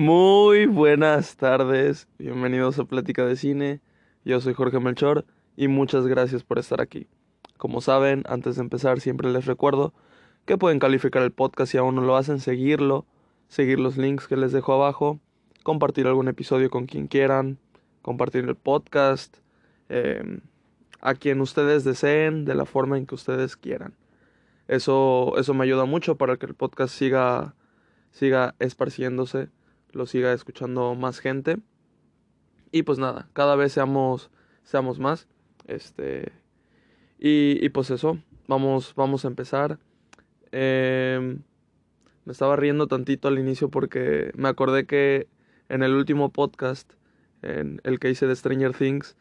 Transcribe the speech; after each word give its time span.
Muy 0.00 0.66
buenas 0.66 1.36
tardes, 1.36 2.06
bienvenidos 2.20 2.78
a 2.78 2.84
Plática 2.84 3.26
de 3.26 3.34
Cine. 3.34 3.80
Yo 4.24 4.40
soy 4.40 4.54
Jorge 4.54 4.78
Melchor 4.78 5.24
y 5.56 5.66
muchas 5.66 6.06
gracias 6.06 6.44
por 6.44 6.60
estar 6.60 6.80
aquí. 6.80 7.08
Como 7.56 7.80
saben, 7.80 8.22
antes 8.28 8.54
de 8.54 8.62
empezar 8.62 9.00
siempre 9.00 9.28
les 9.28 9.46
recuerdo 9.46 9.92
que 10.44 10.56
pueden 10.56 10.78
calificar 10.78 11.24
el 11.24 11.32
podcast 11.32 11.72
si 11.72 11.78
aún 11.78 11.96
no 11.96 12.02
lo 12.02 12.14
hacen, 12.14 12.38
seguirlo, 12.38 13.06
seguir 13.48 13.80
los 13.80 13.96
links 13.96 14.28
que 14.28 14.36
les 14.36 14.52
dejo 14.52 14.72
abajo, 14.72 15.18
compartir 15.64 16.06
algún 16.06 16.28
episodio 16.28 16.70
con 16.70 16.86
quien 16.86 17.08
quieran, 17.08 17.58
compartir 18.00 18.44
el 18.44 18.54
podcast 18.54 19.38
eh, 19.88 20.38
a 21.00 21.14
quien 21.14 21.40
ustedes 21.40 21.82
deseen, 21.82 22.44
de 22.44 22.54
la 22.54 22.66
forma 22.66 22.98
en 22.98 23.06
que 23.06 23.16
ustedes 23.16 23.56
quieran. 23.56 23.94
Eso, 24.68 25.36
eso 25.38 25.54
me 25.54 25.64
ayuda 25.64 25.86
mucho 25.86 26.14
para 26.14 26.36
que 26.36 26.46
el 26.46 26.54
podcast 26.54 26.94
siga, 26.94 27.56
siga 28.12 28.54
esparciéndose, 28.60 29.48
lo 29.92 30.06
siga 30.06 30.32
escuchando 30.32 30.94
más 30.94 31.18
gente. 31.18 31.58
Y 32.70 32.82
pues 32.82 32.98
nada, 32.98 33.28
cada 33.32 33.56
vez 33.56 33.72
seamos, 33.72 34.30
seamos 34.62 34.98
más. 34.98 35.26
Este, 35.66 36.32
y, 37.18 37.64
y 37.64 37.68
pues 37.70 37.90
eso, 37.90 38.18
vamos, 38.46 38.94
vamos 38.96 39.24
a 39.24 39.28
empezar. 39.28 39.78
Eh, 40.52 41.38
me 42.24 42.32
estaba 42.32 42.56
riendo 42.56 42.88
tantito 42.88 43.28
al 43.28 43.38
inicio 43.38 43.70
porque 43.70 44.32
me 44.34 44.48
acordé 44.48 44.86
que 44.86 45.28
en 45.68 45.82
el 45.82 45.94
último 45.94 46.30
podcast, 46.30 46.92
en 47.42 47.80
el 47.84 47.98
que 47.98 48.10
hice 48.10 48.26
de 48.26 48.36
Stranger 48.36 48.74
Things, 48.74 49.16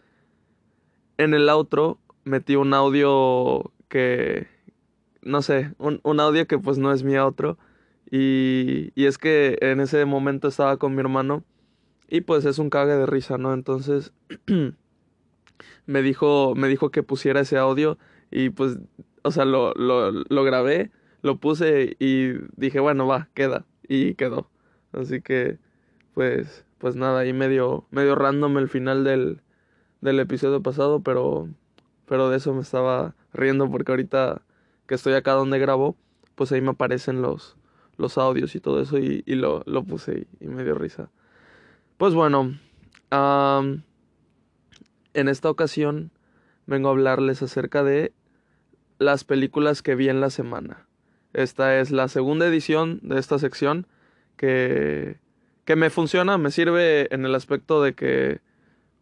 en 1.17 1.33
el 1.33 1.49
outro 1.49 1.99
metí 2.25 2.55
un 2.55 2.73
audio 2.73 3.71
que, 3.89 4.47
no 5.21 5.41
sé, 5.41 5.73
un, 5.77 6.19
audio 6.19 6.47
que 6.47 6.59
pues 6.59 6.77
no 6.77 6.91
es 6.91 7.03
mi 7.03 7.15
outro. 7.15 7.57
Y, 8.09 8.91
y 8.95 9.05
es 9.05 9.17
que 9.17 9.57
en 9.61 9.79
ese 9.79 10.05
momento 10.05 10.47
estaba 10.47 10.77
con 10.77 10.95
mi 10.95 11.01
hermano 11.01 11.43
y 12.09 12.21
pues 12.21 12.45
es 12.45 12.57
un 12.59 12.69
cague 12.69 12.95
de 12.95 13.05
risa, 13.05 13.37
¿no? 13.37 13.53
Entonces 13.53 14.13
me 15.85 16.01
dijo, 16.01 16.53
me 16.55 16.67
dijo 16.67 16.91
que 16.91 17.03
pusiera 17.03 17.41
ese 17.41 17.57
audio 17.57 17.97
y 18.31 18.49
pues, 18.49 18.77
o 19.23 19.31
sea, 19.31 19.45
lo, 19.45 19.73
lo, 19.73 20.43
grabé, 20.43 20.91
lo 21.21 21.37
puse 21.37 21.95
y 21.99 22.33
dije, 22.55 22.79
bueno, 22.79 23.07
va, 23.07 23.29
queda. 23.33 23.65
Y 23.87 24.15
quedó. 24.15 24.49
Así 24.91 25.21
que, 25.21 25.59
pues, 26.13 26.65
pues 26.77 26.95
nada, 26.95 27.19
ahí 27.19 27.33
medio, 27.33 27.85
medio 27.91 28.15
random 28.15 28.57
el 28.57 28.69
final 28.69 29.03
del, 29.03 29.41
del 30.01 30.19
episodio 30.19 30.61
pasado, 30.61 31.01
pero, 31.01 31.49
pero 32.05 32.29
de 32.29 32.37
eso 32.37 32.53
me 32.53 32.61
estaba 32.61 33.15
riendo 33.33 33.69
porque 33.69 33.91
ahorita 33.91 34.41
que 34.87 34.95
estoy 34.95 35.13
acá 35.13 35.33
donde 35.33 35.59
grabo, 35.59 35.97
pues 36.35 36.51
ahí 36.51 36.61
me 36.61 36.71
aparecen 36.71 37.21
los, 37.21 37.56
los 37.97 38.17
audios 38.17 38.55
y 38.55 38.59
todo 38.59 38.81
eso 38.81 38.97
y, 38.97 39.23
lo, 39.27 39.63
lo, 39.65 39.83
puse 39.83 40.27
y, 40.39 40.47
me 40.47 40.63
dio 40.63 40.75
risa. 40.75 41.09
Pues 41.97 42.13
bueno, 42.13 42.57
en 43.11 43.83
esta 45.27 45.49
ocasión 45.49 46.11
vengo 46.65 46.89
a 46.89 46.91
hablarles 46.91 47.41
acerca 47.41 47.83
de 47.83 48.13
las 48.99 49.23
películas 49.23 49.81
que 49.81 49.95
vi 49.95 50.09
en 50.09 50.21
la 50.21 50.29
semana. 50.29 50.87
Esta 51.33 51.79
es 51.79 51.91
la 51.91 52.07
segunda 52.07 52.47
edición 52.47 52.99
de 53.03 53.19
esta 53.19 53.39
sección 53.39 53.87
que, 54.37 55.19
que 55.65 55.75
me 55.75 55.89
funciona, 55.89 56.37
me 56.37 56.51
sirve 56.51 57.13
en 57.13 57.25
el 57.25 57.35
aspecto 57.35 57.81
de 57.81 57.93
que, 57.93 58.41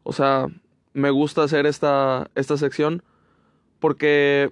o 0.03 0.13
sea, 0.13 0.47
me 0.93 1.09
gusta 1.09 1.43
hacer 1.43 1.65
esta, 1.65 2.31
esta 2.35 2.57
sección 2.57 3.03
porque 3.79 4.51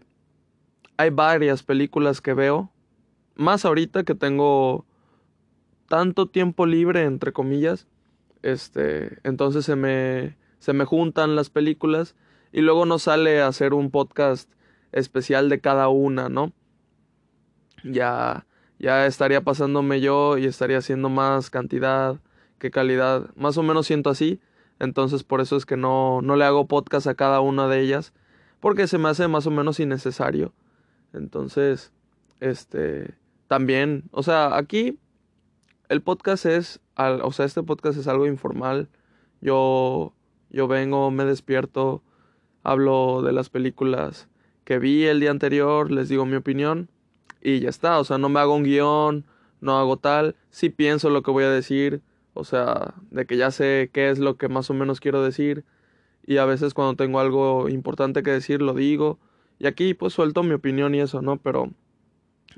hay 0.98 1.10
varias 1.10 1.64
películas 1.64 2.22
que 2.22 2.34
veo, 2.34 2.72
más 3.36 3.66
ahorita 3.66 4.04
que 4.04 4.16
tengo 4.16 4.86
tanto 5.88 6.28
tiempo 6.28 6.66
libre, 6.66 7.04
entre 7.04 7.34
comillas, 7.34 7.88
este, 8.42 9.20
entonces 9.24 9.66
se 9.66 9.76
me, 9.76 10.38
se 10.60 10.74
me 10.74 10.86
juntan 10.86 11.36
las 11.36 11.50
películas 11.50 12.16
y 12.52 12.62
luego 12.62 12.86
nos 12.86 13.04
sale 13.04 13.42
a 13.42 13.48
hacer 13.48 13.74
un 13.74 13.92
podcast 13.92 14.52
especial 14.92 15.50
de 15.50 15.60
cada 15.60 15.88
una, 15.90 16.30
¿no? 16.30 16.54
Ya, 17.84 18.46
ya 18.80 19.06
estaría 19.06 19.42
pasándome 19.42 20.02
yo 20.02 20.38
y 20.38 20.46
estaría 20.46 20.78
haciendo 20.78 21.10
más 21.10 21.50
cantidad 21.50 22.20
que 22.60 22.72
calidad, 22.72 23.30
más 23.36 23.58
o 23.58 23.64
menos 23.64 23.88
siento 23.88 24.10
así, 24.10 24.40
entonces 24.80 25.24
por 25.24 25.42
eso 25.42 25.58
es 25.58 25.66
que 25.66 25.78
no, 25.78 26.22
no 26.22 26.36
le 26.36 26.46
hago 26.46 26.68
podcast 26.68 27.08
a 27.08 27.16
cada 27.16 27.42
una 27.42 27.68
de 27.68 27.82
ellas, 27.82 28.14
porque 28.60 28.88
se 28.88 28.98
me 28.98 29.10
hace 29.10 29.28
más 29.28 29.46
o 29.48 29.52
menos 29.52 29.80
innecesario. 29.80 30.54
Entonces, 31.12 31.92
este, 32.40 33.16
también, 33.54 34.06
o 34.10 34.24
sea, 34.24 34.58
aquí 34.58 34.98
el 35.88 36.02
podcast 36.02 36.48
es, 36.48 36.80
o 36.98 37.32
sea, 37.32 37.46
este 37.46 37.62
podcast 37.62 38.00
es 38.00 38.08
algo 38.08 38.26
informal. 38.26 38.90
Yo, 39.42 40.16
yo 40.50 40.68
vengo, 40.68 41.12
me 41.12 41.24
despierto, 41.24 42.02
hablo 42.64 43.22
de 43.22 43.32
las 43.32 43.52
películas 43.52 44.28
que 44.64 44.80
vi 44.80 45.04
el 45.06 45.20
día 45.20 45.30
anterior, 45.30 45.92
les 45.92 46.10
digo 46.10 46.26
mi 46.26 46.36
opinión 46.36 46.90
y 47.44 47.60
ya 47.60 47.70
está. 47.70 48.00
O 48.00 48.04
sea, 48.04 48.18
no 48.18 48.28
me 48.28 48.40
hago 48.40 48.56
un 48.56 48.64
guion, 48.64 49.24
no 49.62 49.78
hago 49.78 49.98
tal, 49.98 50.36
sí 50.50 50.70
pienso 50.70 51.12
lo 51.12 51.22
que 51.22 51.30
voy 51.30 51.44
a 51.44 51.52
decir, 51.52 52.02
o 52.34 52.46
sea, 52.46 52.96
de 53.12 53.28
que 53.28 53.38
ya 53.38 53.52
sé 53.52 53.92
qué 53.94 54.10
es 54.10 54.18
lo 54.18 54.36
que 54.36 54.50
más 54.50 54.72
o 54.72 54.74
menos 54.74 55.00
quiero 55.00 55.24
decir 55.24 55.64
y 56.26 56.38
a 56.38 56.46
veces 56.46 56.74
cuando 56.74 56.96
tengo 56.96 57.20
algo 57.20 57.70
importante 57.70 58.24
que 58.24 58.32
decir 58.32 58.64
lo 58.64 58.74
digo 58.74 59.20
y 59.60 59.68
aquí 59.68 59.94
pues 59.94 60.14
suelto 60.14 60.42
mi 60.42 60.54
opinión 60.56 60.96
y 60.96 61.02
eso, 61.02 61.22
¿no? 61.22 61.38
Pero 61.38 61.70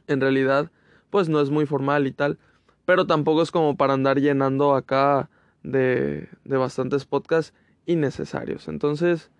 en 0.08 0.22
realidad 0.22 0.72
pues 1.10 1.30
no 1.30 1.42
es 1.42 1.50
muy 1.50 1.66
formal 1.66 2.08
y 2.08 2.12
tal, 2.12 2.38
pero 2.86 3.08
tampoco 3.08 3.42
es 3.42 3.52
como 3.52 3.78
para 3.78 3.94
andar 3.94 4.20
llenando 4.20 4.76
acá 4.76 5.30
de, 5.64 6.30
de 6.44 6.58
bastantes 6.58 7.06
podcasts 7.06 7.54
innecesarios. 7.86 8.68
Entonces, 8.68 9.32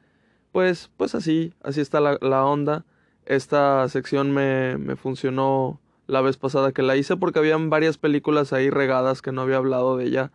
pues, 0.52 0.90
pues 0.98 1.16
así, 1.16 1.54
así 1.64 1.82
está 1.82 2.00
la, 2.00 2.18
la 2.22 2.46
onda. 2.46 2.86
Esta 3.26 3.88
sección 3.90 4.32
me, 4.32 4.78
me 4.78 4.96
funcionó 4.96 5.80
la 6.08 6.22
vez 6.22 6.38
pasada 6.38 6.72
que 6.72 6.84
la 6.84 6.96
hice 6.96 7.18
porque 7.18 7.40
habían 7.40 7.70
varias 7.70 7.98
películas 7.98 8.54
ahí 8.54 8.70
regadas 8.70 9.22
que 9.22 9.32
no 9.32 9.42
había 9.42 9.58
hablado 9.58 9.98
de 9.98 10.06
ella. 10.06 10.32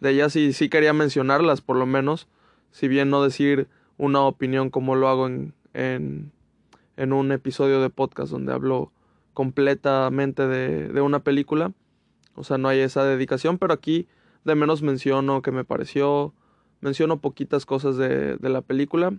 De 0.00 0.10
ellas 0.10 0.32
sí, 0.32 0.52
sí 0.52 0.68
quería 0.68 0.92
mencionarlas 0.92 1.60
por 1.60 1.76
lo 1.76 1.86
menos, 1.86 2.26
si 2.72 2.88
bien 2.88 3.10
no 3.10 3.22
decir 3.22 3.68
una 3.98 4.22
opinión 4.22 4.70
como 4.70 4.96
lo 4.96 5.08
hago 5.08 5.26
en, 5.26 5.54
en, 5.74 6.32
en 6.96 7.12
un 7.12 7.30
episodio 7.30 7.80
de 7.80 7.90
podcast 7.90 8.32
donde 8.32 8.52
hablo 8.52 8.90
completamente 9.34 10.46
de, 10.46 10.88
de 10.88 11.00
una 11.00 11.20
película. 11.20 11.72
O 12.34 12.44
sea, 12.44 12.58
no 12.58 12.68
hay 12.68 12.80
esa 12.80 13.04
dedicación, 13.04 13.58
pero 13.58 13.74
aquí 13.74 14.08
de 14.44 14.54
menos 14.54 14.82
menciono 14.82 15.42
que 15.42 15.52
me 15.52 15.64
pareció, 15.64 16.34
menciono 16.80 17.20
poquitas 17.20 17.66
cosas 17.66 17.96
de, 17.96 18.36
de 18.36 18.48
la 18.48 18.62
película. 18.62 19.12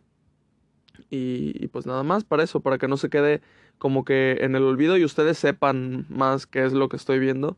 Y, 1.09 1.53
y, 1.63 1.67
pues 1.67 1.85
nada 1.85 2.03
más 2.03 2.23
para 2.23 2.43
eso, 2.43 2.59
para 2.59 2.77
que 2.77 2.87
no 2.87 2.97
se 2.97 3.09
quede 3.09 3.41
como 3.77 4.05
que 4.05 4.37
en 4.41 4.55
el 4.55 4.63
olvido 4.63 4.97
y 4.97 5.05
ustedes 5.05 5.37
sepan 5.37 6.05
más 6.09 6.45
qué 6.45 6.65
es 6.65 6.73
lo 6.73 6.89
que 6.89 6.97
estoy 6.97 7.19
viendo. 7.19 7.57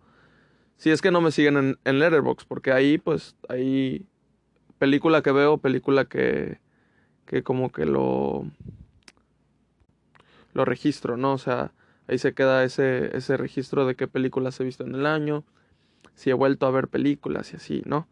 Si 0.78 0.90
es 0.90 1.02
que 1.02 1.12
no 1.12 1.22
me 1.22 1.32
siguen 1.32 1.58
en, 1.58 1.80
en 1.86 2.00
Letterboxd, 2.00 2.48
porque 2.48 2.72
ahí 2.72 2.98
pues 2.98 3.36
ahí 3.50 4.06
película 4.78 5.22
que 5.22 5.32
veo, 5.32 5.58
película 5.58 6.06
que, 6.06 6.60
que 7.26 7.44
como 7.44 7.72
que 7.72 7.86
lo, 7.86 8.50
lo 10.54 10.66
registro, 10.66 11.18
¿no? 11.18 11.34
O 11.34 11.38
sea, 11.38 11.74
ahí 12.08 12.18
se 12.18 12.34
queda 12.34 12.64
ese, 12.64 13.16
ese 13.16 13.38
registro 13.38 13.86
de 13.86 13.96
qué 13.96 14.08
películas 14.08 14.60
he 14.60 14.64
visto 14.64 14.84
en 14.84 14.96
el 14.96 15.06
año, 15.06 15.44
si 16.14 16.30
he 16.30 16.34
vuelto 16.34 16.66
a 16.66 16.72
ver 16.72 16.88
películas 16.88 17.54
y 17.54 17.58
así, 17.58 17.82
¿no? 17.86 18.08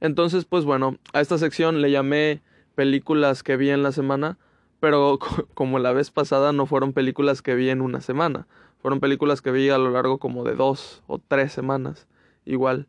Entonces, 0.00 0.44
pues 0.44 0.64
bueno, 0.64 0.96
a 1.12 1.20
esta 1.20 1.38
sección 1.38 1.82
le 1.82 1.90
llamé 1.90 2.42
películas 2.74 3.42
que 3.42 3.56
vi 3.56 3.70
en 3.70 3.82
la 3.82 3.92
semana, 3.92 4.38
pero 4.80 5.18
como 5.54 5.78
la 5.78 5.92
vez 5.92 6.10
pasada 6.10 6.52
no 6.52 6.66
fueron 6.66 6.92
películas 6.92 7.42
que 7.42 7.54
vi 7.54 7.70
en 7.70 7.80
una 7.80 8.00
semana, 8.00 8.46
fueron 8.80 9.00
películas 9.00 9.42
que 9.42 9.50
vi 9.50 9.70
a 9.70 9.78
lo 9.78 9.90
largo 9.90 10.18
como 10.18 10.44
de 10.44 10.54
dos 10.54 11.02
o 11.06 11.18
tres 11.18 11.52
semanas, 11.52 12.06
igual. 12.44 12.86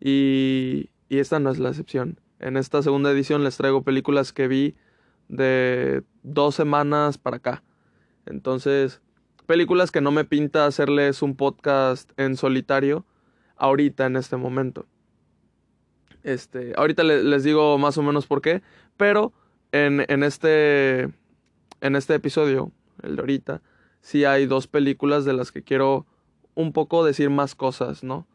Y, 0.00 0.90
y 1.08 1.18
esta 1.18 1.38
no 1.38 1.50
es 1.50 1.58
la 1.58 1.68
excepción. 1.68 2.20
En 2.38 2.56
esta 2.56 2.82
segunda 2.82 3.10
edición 3.10 3.44
les 3.44 3.56
traigo 3.56 3.82
películas 3.82 4.32
que 4.32 4.48
vi 4.48 4.74
de 5.28 6.02
dos 6.22 6.54
semanas 6.54 7.18
para 7.18 7.36
acá. 7.36 7.62
Entonces, 8.24 9.00
películas 9.46 9.90
que 9.90 10.00
no 10.00 10.10
me 10.10 10.24
pinta 10.24 10.66
hacerles 10.66 11.22
un 11.22 11.36
podcast 11.36 12.10
en 12.18 12.36
solitario 12.36 13.04
ahorita 13.56 14.06
en 14.06 14.16
este 14.16 14.36
momento. 14.36 14.86
Este, 16.22 16.74
ahorita 16.76 17.04
le, 17.04 17.22
les 17.22 17.44
digo 17.44 17.78
más 17.78 17.96
o 17.98 18.02
menos 18.02 18.26
por 18.26 18.42
qué, 18.42 18.62
pero 18.96 19.32
en, 19.72 20.04
en, 20.08 20.22
este, 20.22 21.02
en 21.80 21.96
este 21.96 22.14
episodio, 22.14 22.72
el 23.02 23.16
de 23.16 23.22
ahorita, 23.22 23.62
sí 24.00 24.24
hay 24.24 24.46
dos 24.46 24.66
películas 24.66 25.24
de 25.24 25.32
las 25.32 25.52
que 25.52 25.62
quiero 25.62 26.06
un 26.54 26.72
poco 26.72 27.04
decir 27.04 27.30
más 27.30 27.54
cosas, 27.54 28.02
¿no? 28.02 28.26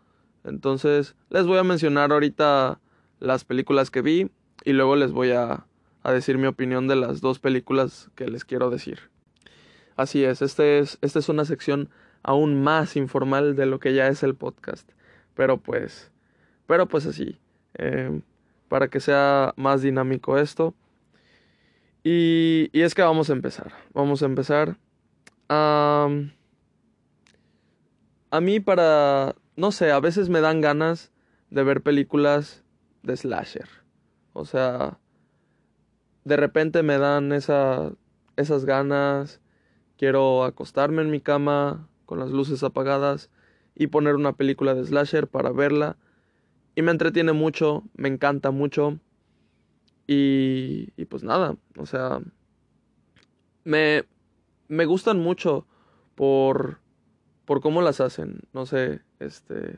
Entonces, 0.44 1.16
les 1.30 1.46
voy 1.46 1.58
a 1.58 1.64
mencionar 1.64 2.12
ahorita 2.12 2.80
las 3.20 3.44
películas 3.44 3.92
que 3.92 4.02
vi 4.02 4.32
y 4.64 4.74
luego 4.74 4.96
les 4.96 5.12
voy 5.12 5.32
a, 5.32 5.66
a 6.04 6.12
decir 6.12 6.38
mi 6.38 6.48
opinión 6.48 6.88
de 6.88 6.96
las 6.96 7.22
dos 7.22 7.40
películas 7.40 8.10
que 8.16 8.28
les 8.28 8.46
quiero 8.46 8.70
decir. 8.70 9.12
Así 9.96 10.24
es, 10.24 10.42
este 10.42 10.80
es, 10.80 10.98
esta 11.02 11.20
es 11.20 11.30
una 11.30 11.46
sección 11.46 11.90
aún 12.24 12.62
más 12.64 12.96
informal 12.96 13.56
de 13.56 13.66
lo 13.66 13.80
que 13.80 13.94
ya 13.94 14.08
es 14.08 14.24
el 14.24 14.36
podcast. 14.36 14.90
Pero 15.36 15.58
pues, 15.58 16.12
Pero 16.68 16.88
pues 16.88 17.06
así, 17.06 17.40
em, 17.74 18.22
para 18.70 18.88
que 18.90 19.00
sea 19.00 19.54
más 19.58 19.82
dinámico 19.82 20.38
esto. 20.38 20.74
Y, 22.04 22.70
y, 22.74 22.82
es 22.82 22.96
que 22.96 23.02
vamos 23.02 23.30
a 23.30 23.34
empezar. 23.34 23.72
Vamos 23.94 24.24
a 24.24 24.26
empezar. 24.26 24.78
a 25.50 26.08
mí 28.42 28.60
para... 28.60 29.36
No 29.58 29.72
sé, 29.72 29.92
a 29.92 30.00
veces 30.00 30.30
me 30.30 30.42
dan 30.42 30.62
ganas 30.62 31.12
de 31.50 31.64
ver 31.64 31.82
películas 31.82 32.64
de 33.04 33.18
slasher. 33.18 33.68
O 34.34 34.46
sea, 34.46 34.98
de 36.24 36.38
repente 36.38 36.84
me 36.84 36.98
dan 36.98 37.34
esa, 37.34 37.92
esas 38.38 38.66
ganas. 38.66 39.41
Quiero 40.02 40.46
acostarme 40.46 41.04
en 41.04 41.12
mi 41.12 41.20
cama 41.22 41.88
con 42.08 42.18
las 42.18 42.32
luces 42.32 42.64
apagadas 42.64 43.30
y 43.76 43.86
poner 43.86 44.16
una 44.16 44.34
película 44.34 44.74
de 44.74 44.84
slasher 44.84 45.28
para 45.28 45.52
verla. 45.52 45.96
Y 46.74 46.82
me 46.82 46.90
entretiene 46.90 47.34
mucho, 47.34 47.84
me 47.94 48.08
encanta 48.08 48.50
mucho. 48.50 48.98
Y, 50.08 50.90
y 50.98 51.06
pues 51.06 51.22
nada, 51.24 51.56
o 51.78 51.86
sea, 51.86 52.20
me, 53.64 54.06
me 54.68 54.86
gustan 54.86 55.20
mucho 55.20 55.68
por, 56.16 56.80
por 57.46 57.62
cómo 57.62 57.84
las 57.84 58.02
hacen. 58.02 58.40
No 58.54 58.66
sé, 58.66 59.02
este, 59.20 59.78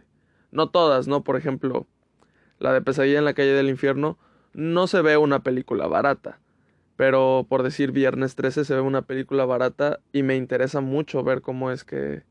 no 0.51 0.69
todas, 0.69 1.05
¿no? 1.05 1.25
Por 1.25 1.35
ejemplo, 1.35 1.85
la 2.59 2.71
de 2.71 2.81
Pesadilla 2.81 3.19
en 3.19 3.25
la 3.25 3.33
calle 3.33 3.51
del 3.51 3.67
infierno 3.67 4.17
no 4.53 4.87
se 4.87 5.01
ve 5.01 5.17
una 5.17 5.43
película 5.43 5.87
barata. 5.87 6.39
Pero 6.95 7.45
por 7.49 7.63
decir 7.63 7.91
Viernes 7.91 8.35
13 8.35 8.65
se 8.65 8.75
ve 8.75 8.81
una 8.81 9.01
película 9.01 9.45
barata 9.45 9.99
y 10.11 10.23
me 10.23 10.35
interesa 10.35 10.81
mucho 10.81 11.23
ver 11.23 11.41
cómo 11.41 11.71
es 11.71 11.83
que, 11.83 12.23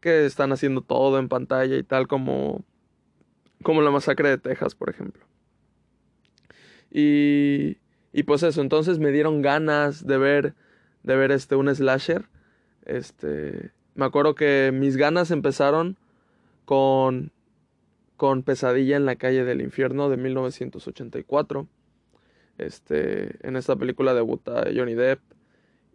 que 0.00 0.24
están 0.24 0.52
haciendo 0.52 0.82
todo 0.82 1.18
en 1.18 1.28
pantalla 1.28 1.76
y 1.76 1.82
tal 1.82 2.06
como, 2.06 2.64
como 3.62 3.82
la 3.82 3.90
masacre 3.90 4.28
de 4.28 4.38
Texas, 4.38 4.74
por 4.74 4.90
ejemplo. 4.90 5.24
Y, 6.90 7.78
y 8.12 8.22
pues 8.22 8.42
eso, 8.42 8.60
entonces 8.60 8.98
me 8.98 9.10
dieron 9.10 9.42
ganas 9.42 10.06
de 10.06 10.18
ver, 10.18 10.54
de 11.02 11.16
ver 11.16 11.32
este, 11.32 11.56
un 11.56 11.74
slasher. 11.74 12.28
Este, 12.84 13.72
me 13.94 14.06
acuerdo 14.06 14.34
que 14.34 14.70
mis 14.72 14.96
ganas 14.96 15.30
empezaron 15.30 15.98
con, 16.64 17.32
con 18.16 18.42
Pesadilla 18.42 18.96
en 18.96 19.06
la 19.06 19.16
calle 19.16 19.44
del 19.44 19.60
infierno 19.60 20.08
de 20.08 20.16
1984. 20.16 21.66
Este, 22.58 23.46
en 23.46 23.56
esta 23.56 23.76
película 23.76 24.14
debuta 24.14 24.66
Johnny 24.74 24.94
Depp. 24.94 25.20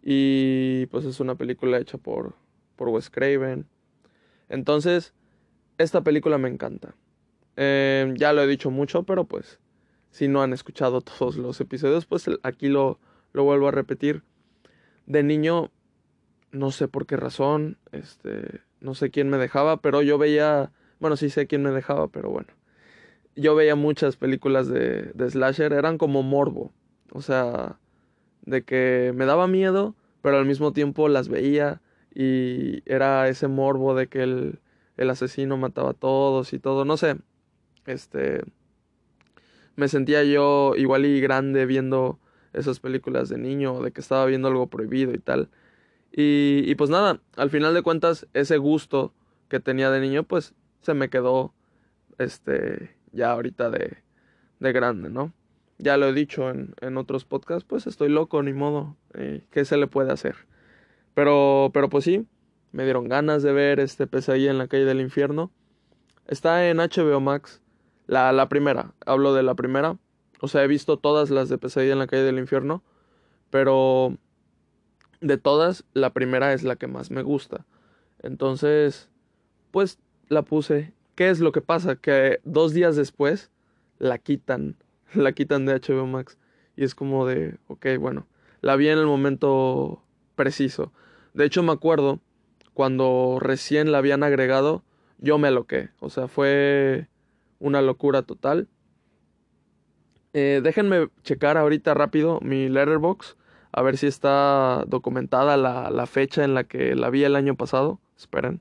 Y 0.02 0.86
pues 0.86 1.04
es 1.04 1.20
una 1.20 1.36
película 1.36 1.78
hecha 1.78 1.98
por, 1.98 2.34
por 2.76 2.88
Wes 2.88 3.10
Craven. 3.10 3.66
Entonces, 4.48 5.14
esta 5.78 6.02
película 6.02 6.38
me 6.38 6.48
encanta. 6.48 6.94
Em, 7.56 8.14
ya 8.16 8.32
lo 8.32 8.42
he 8.42 8.46
dicho 8.46 8.70
mucho, 8.70 9.04
pero 9.04 9.24
pues 9.24 9.60
si 10.10 10.28
no 10.28 10.42
han 10.42 10.52
escuchado 10.52 11.00
todos 11.02 11.36
los 11.36 11.60
episodios, 11.60 12.06
pues 12.06 12.26
aquí 12.42 12.68
lo, 12.68 12.98
lo 13.32 13.44
vuelvo 13.44 13.68
a 13.68 13.70
repetir. 13.70 14.22
De 15.06 15.22
niño, 15.22 15.70
no 16.50 16.70
sé 16.70 16.88
por 16.88 17.06
qué 17.06 17.16
razón, 17.16 17.78
este, 17.92 18.62
no 18.80 18.94
sé 18.94 19.10
quién 19.10 19.28
me 19.28 19.38
dejaba, 19.38 19.82
pero 19.82 20.02
yo 20.02 20.18
veía, 20.18 20.72
bueno, 20.98 21.16
sí 21.16 21.28
sé 21.30 21.46
quién 21.46 21.62
me 21.62 21.70
dejaba, 21.70 22.08
pero 22.08 22.30
bueno 22.30 22.48
yo 23.36 23.54
veía 23.54 23.74
muchas 23.74 24.16
películas 24.16 24.68
de, 24.68 25.12
de 25.14 25.30
slasher, 25.30 25.72
eran 25.72 25.98
como 25.98 26.22
morbo. 26.22 26.72
O 27.12 27.22
sea, 27.22 27.78
de 28.42 28.62
que 28.62 29.12
me 29.14 29.26
daba 29.26 29.46
miedo, 29.46 29.94
pero 30.22 30.38
al 30.38 30.46
mismo 30.46 30.72
tiempo 30.72 31.08
las 31.08 31.28
veía 31.28 31.80
y 32.14 32.82
era 32.86 33.28
ese 33.28 33.48
morbo 33.48 33.94
de 33.94 34.08
que 34.08 34.22
el, 34.22 34.60
el 34.96 35.10
asesino 35.10 35.56
mataba 35.56 35.90
a 35.90 35.94
todos 35.94 36.52
y 36.52 36.58
todo, 36.58 36.84
no 36.84 36.96
sé. 36.96 37.16
Este 37.86 38.42
me 39.76 39.88
sentía 39.88 40.22
yo 40.24 40.74
igual 40.76 41.04
y 41.04 41.20
grande 41.20 41.66
viendo 41.66 42.18
esas 42.52 42.78
películas 42.78 43.28
de 43.28 43.38
niño, 43.38 43.82
de 43.82 43.90
que 43.90 44.00
estaba 44.00 44.24
viendo 44.26 44.48
algo 44.48 44.68
prohibido 44.68 45.12
y 45.12 45.18
tal. 45.18 45.50
Y, 46.12 46.62
y 46.66 46.74
pues 46.76 46.90
nada, 46.90 47.20
al 47.36 47.50
final 47.50 47.74
de 47.74 47.82
cuentas, 47.82 48.28
ese 48.34 48.58
gusto 48.58 49.12
que 49.48 49.58
tenía 49.58 49.90
de 49.90 50.00
niño, 50.00 50.22
pues 50.22 50.54
se 50.80 50.94
me 50.94 51.10
quedó 51.10 51.52
este 52.18 52.94
ya 53.14 53.30
ahorita 53.32 53.70
de, 53.70 53.98
de 54.60 54.72
grande, 54.72 55.10
¿no? 55.10 55.32
Ya 55.78 55.96
lo 55.96 56.06
he 56.06 56.12
dicho 56.12 56.50
en, 56.50 56.74
en 56.80 56.96
otros 56.96 57.24
podcasts, 57.24 57.64
pues 57.64 57.86
estoy 57.86 58.08
loco, 58.08 58.42
ni 58.42 58.52
modo, 58.52 58.96
eh, 59.14 59.44
¿qué 59.50 59.64
se 59.64 59.76
le 59.76 59.86
puede 59.86 60.12
hacer? 60.12 60.36
Pero, 61.14 61.70
pero 61.72 61.88
pues 61.88 62.04
sí, 62.04 62.26
me 62.72 62.84
dieron 62.84 63.08
ganas 63.08 63.42
de 63.42 63.52
ver 63.52 63.80
este 63.80 64.06
pesadilla 64.06 64.50
en 64.50 64.58
la 64.58 64.68
calle 64.68 64.84
del 64.84 65.00
infierno. 65.00 65.50
Está 66.26 66.68
en 66.68 66.78
HBO 66.78 67.20
Max, 67.20 67.62
la, 68.06 68.32
la 68.32 68.48
primera, 68.48 68.94
hablo 69.06 69.34
de 69.34 69.42
la 69.42 69.54
primera. 69.54 69.98
O 70.40 70.48
sea, 70.48 70.64
he 70.64 70.66
visto 70.66 70.98
todas 70.98 71.30
las 71.30 71.48
de 71.48 71.58
pesadilla 71.58 71.92
en 71.92 71.98
la 71.98 72.06
calle 72.06 72.22
del 72.22 72.38
infierno, 72.38 72.82
pero 73.50 74.16
de 75.20 75.38
todas, 75.38 75.84
la 75.94 76.12
primera 76.12 76.52
es 76.52 76.64
la 76.64 76.76
que 76.76 76.86
más 76.86 77.10
me 77.10 77.22
gusta. 77.22 77.64
Entonces, 78.22 79.10
pues 79.70 79.98
la 80.28 80.42
puse 80.42 80.92
¿Qué 81.14 81.30
es 81.30 81.40
lo 81.40 81.52
que 81.52 81.60
pasa? 81.60 81.96
Que 81.96 82.40
dos 82.44 82.72
días 82.72 82.96
después 82.96 83.50
la 83.98 84.18
quitan, 84.18 84.76
la 85.14 85.32
quitan 85.32 85.66
de 85.66 85.74
HBO 85.74 86.06
Max. 86.06 86.38
Y 86.76 86.84
es 86.84 86.94
como 86.94 87.26
de, 87.26 87.56
ok, 87.68 87.86
bueno, 88.00 88.26
la 88.60 88.76
vi 88.76 88.88
en 88.88 88.98
el 88.98 89.06
momento 89.06 90.02
preciso. 90.34 90.92
De 91.34 91.44
hecho, 91.44 91.62
me 91.62 91.72
acuerdo 91.72 92.20
cuando 92.72 93.38
recién 93.40 93.92
la 93.92 93.98
habían 93.98 94.24
agregado, 94.24 94.82
yo 95.18 95.38
me 95.38 95.50
loqué. 95.52 95.90
O 96.00 96.10
sea, 96.10 96.26
fue 96.26 97.08
una 97.60 97.80
locura 97.80 98.22
total. 98.22 98.68
Eh, 100.32 100.60
déjenme 100.64 101.08
checar 101.22 101.56
ahorita 101.56 101.94
rápido 101.94 102.40
mi 102.42 102.68
letterbox. 102.68 103.36
A 103.70 103.82
ver 103.82 103.96
si 103.96 104.08
está 104.08 104.84
documentada 104.88 105.56
la, 105.56 105.90
la 105.90 106.06
fecha 106.06 106.44
en 106.44 106.54
la 106.54 106.64
que 106.64 106.96
la 106.96 107.10
vi 107.10 107.22
el 107.22 107.36
año 107.36 107.54
pasado. 107.54 108.00
Esperen. 108.16 108.60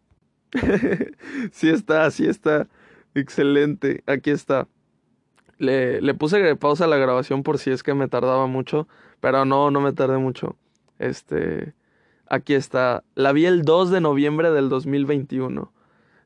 sí 1.51 1.69
está, 1.69 2.09
sí 2.11 2.25
está. 2.25 2.67
Excelente. 3.15 4.03
Aquí 4.05 4.31
está. 4.31 4.67
Le, 5.57 6.13
puse 6.15 6.55
pausa 6.55 6.85
a 6.85 6.87
la 6.87 6.97
grabación 6.97 7.43
por 7.43 7.57
si 7.57 7.71
es 7.71 7.83
que 7.83 7.93
me 7.93 8.07
tardaba 8.07 8.47
mucho. 8.47 8.87
Pero 9.19 9.45
no, 9.45 9.71
no 9.71 9.81
me 9.81 9.93
tardé 9.93 10.17
mucho. 10.17 10.55
Este. 10.99 11.73
Aquí 12.27 12.53
está. 12.53 13.03
La 13.15 13.31
vi 13.31 13.45
el 13.45 13.63
2 13.63 13.91
de 13.91 14.01
noviembre 14.01 14.51
del 14.51 14.69
2021. 14.69 15.71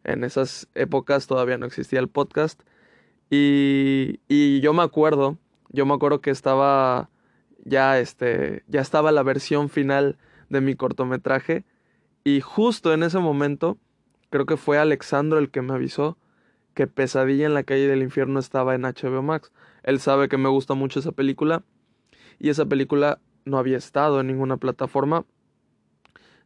En 0.03 0.23
esas 0.23 0.69
épocas 0.73 1.27
todavía 1.27 1.57
no 1.57 1.65
existía 1.65 1.99
el 1.99 2.07
podcast. 2.07 2.61
Y, 3.29 4.21
y 4.27 4.61
yo 4.61 4.73
me 4.73 4.83
acuerdo. 4.83 5.37
Yo 5.69 5.85
me 5.85 5.93
acuerdo 5.93 6.21
que 6.21 6.31
estaba. 6.31 7.09
Ya 7.65 7.99
este. 7.99 8.63
Ya 8.67 8.81
estaba 8.81 9.11
la 9.11 9.23
versión 9.23 9.69
final 9.69 10.17
de 10.49 10.61
mi 10.61 10.75
cortometraje. 10.75 11.65
Y 12.23 12.41
justo 12.41 12.93
en 12.93 13.03
ese 13.03 13.19
momento 13.19 13.77
creo 14.29 14.45
que 14.45 14.57
fue 14.57 14.77
Alexandro 14.77 15.39
el 15.39 15.49
que 15.49 15.61
me 15.61 15.73
avisó 15.73 16.17
que 16.77 16.85
Pesadilla 16.85 17.47
en 17.47 17.55
la 17.55 17.63
calle 17.63 17.87
del 17.87 18.03
infierno 18.03 18.39
estaba 18.39 18.75
en 18.75 18.83
HBO 18.83 19.23
Max. 19.23 19.51
Él 19.81 19.99
sabe 19.99 20.29
que 20.29 20.37
me 20.37 20.47
gusta 20.47 20.75
mucho 20.75 20.99
esa 20.99 21.11
película 21.11 21.63
y 22.37 22.49
esa 22.49 22.67
película 22.67 23.19
no 23.45 23.57
había 23.57 23.77
estado 23.77 24.19
en 24.19 24.27
ninguna 24.27 24.57
plataforma. 24.57 25.25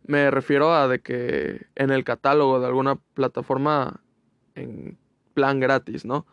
Me 0.05 0.31
refiero 0.31 0.73
a 0.73 0.87
de 0.87 1.01
que 1.01 1.67
en 1.75 1.91
el 1.91 2.05
catálogo 2.05 2.61
de 2.61 2.67
alguna 2.67 2.95
plataforma 3.13 3.99
en 4.55 4.97
plan 5.33 5.59
gratis, 5.59 6.05
¿no? 6.05 6.25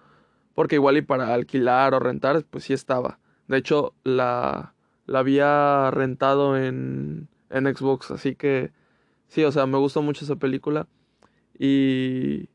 Porque 0.55 0.77
igual 0.77 0.97
y 0.97 1.03
para 1.03 1.35
alquilar 1.35 1.93
o 1.93 1.99
rentar, 1.99 2.45
pues 2.49 2.65
sí 2.65 2.75
estaba. 2.75 3.19
De 3.49 3.57
hecho, 3.57 3.95
la, 4.05 4.75
la 5.07 5.19
había 5.19 5.91
rentado 5.91 6.57
en, 6.57 7.29
en 7.51 7.75
Xbox, 7.75 8.13
así 8.13 8.37
que 8.37 8.71
sí, 9.27 9.43
o 9.43 9.51
sea, 9.51 9.67
me 9.67 9.79
gustó 9.79 10.03
mucho 10.03 10.25
esa 10.25 10.37
película. 10.37 10.87
Y, 11.59 12.49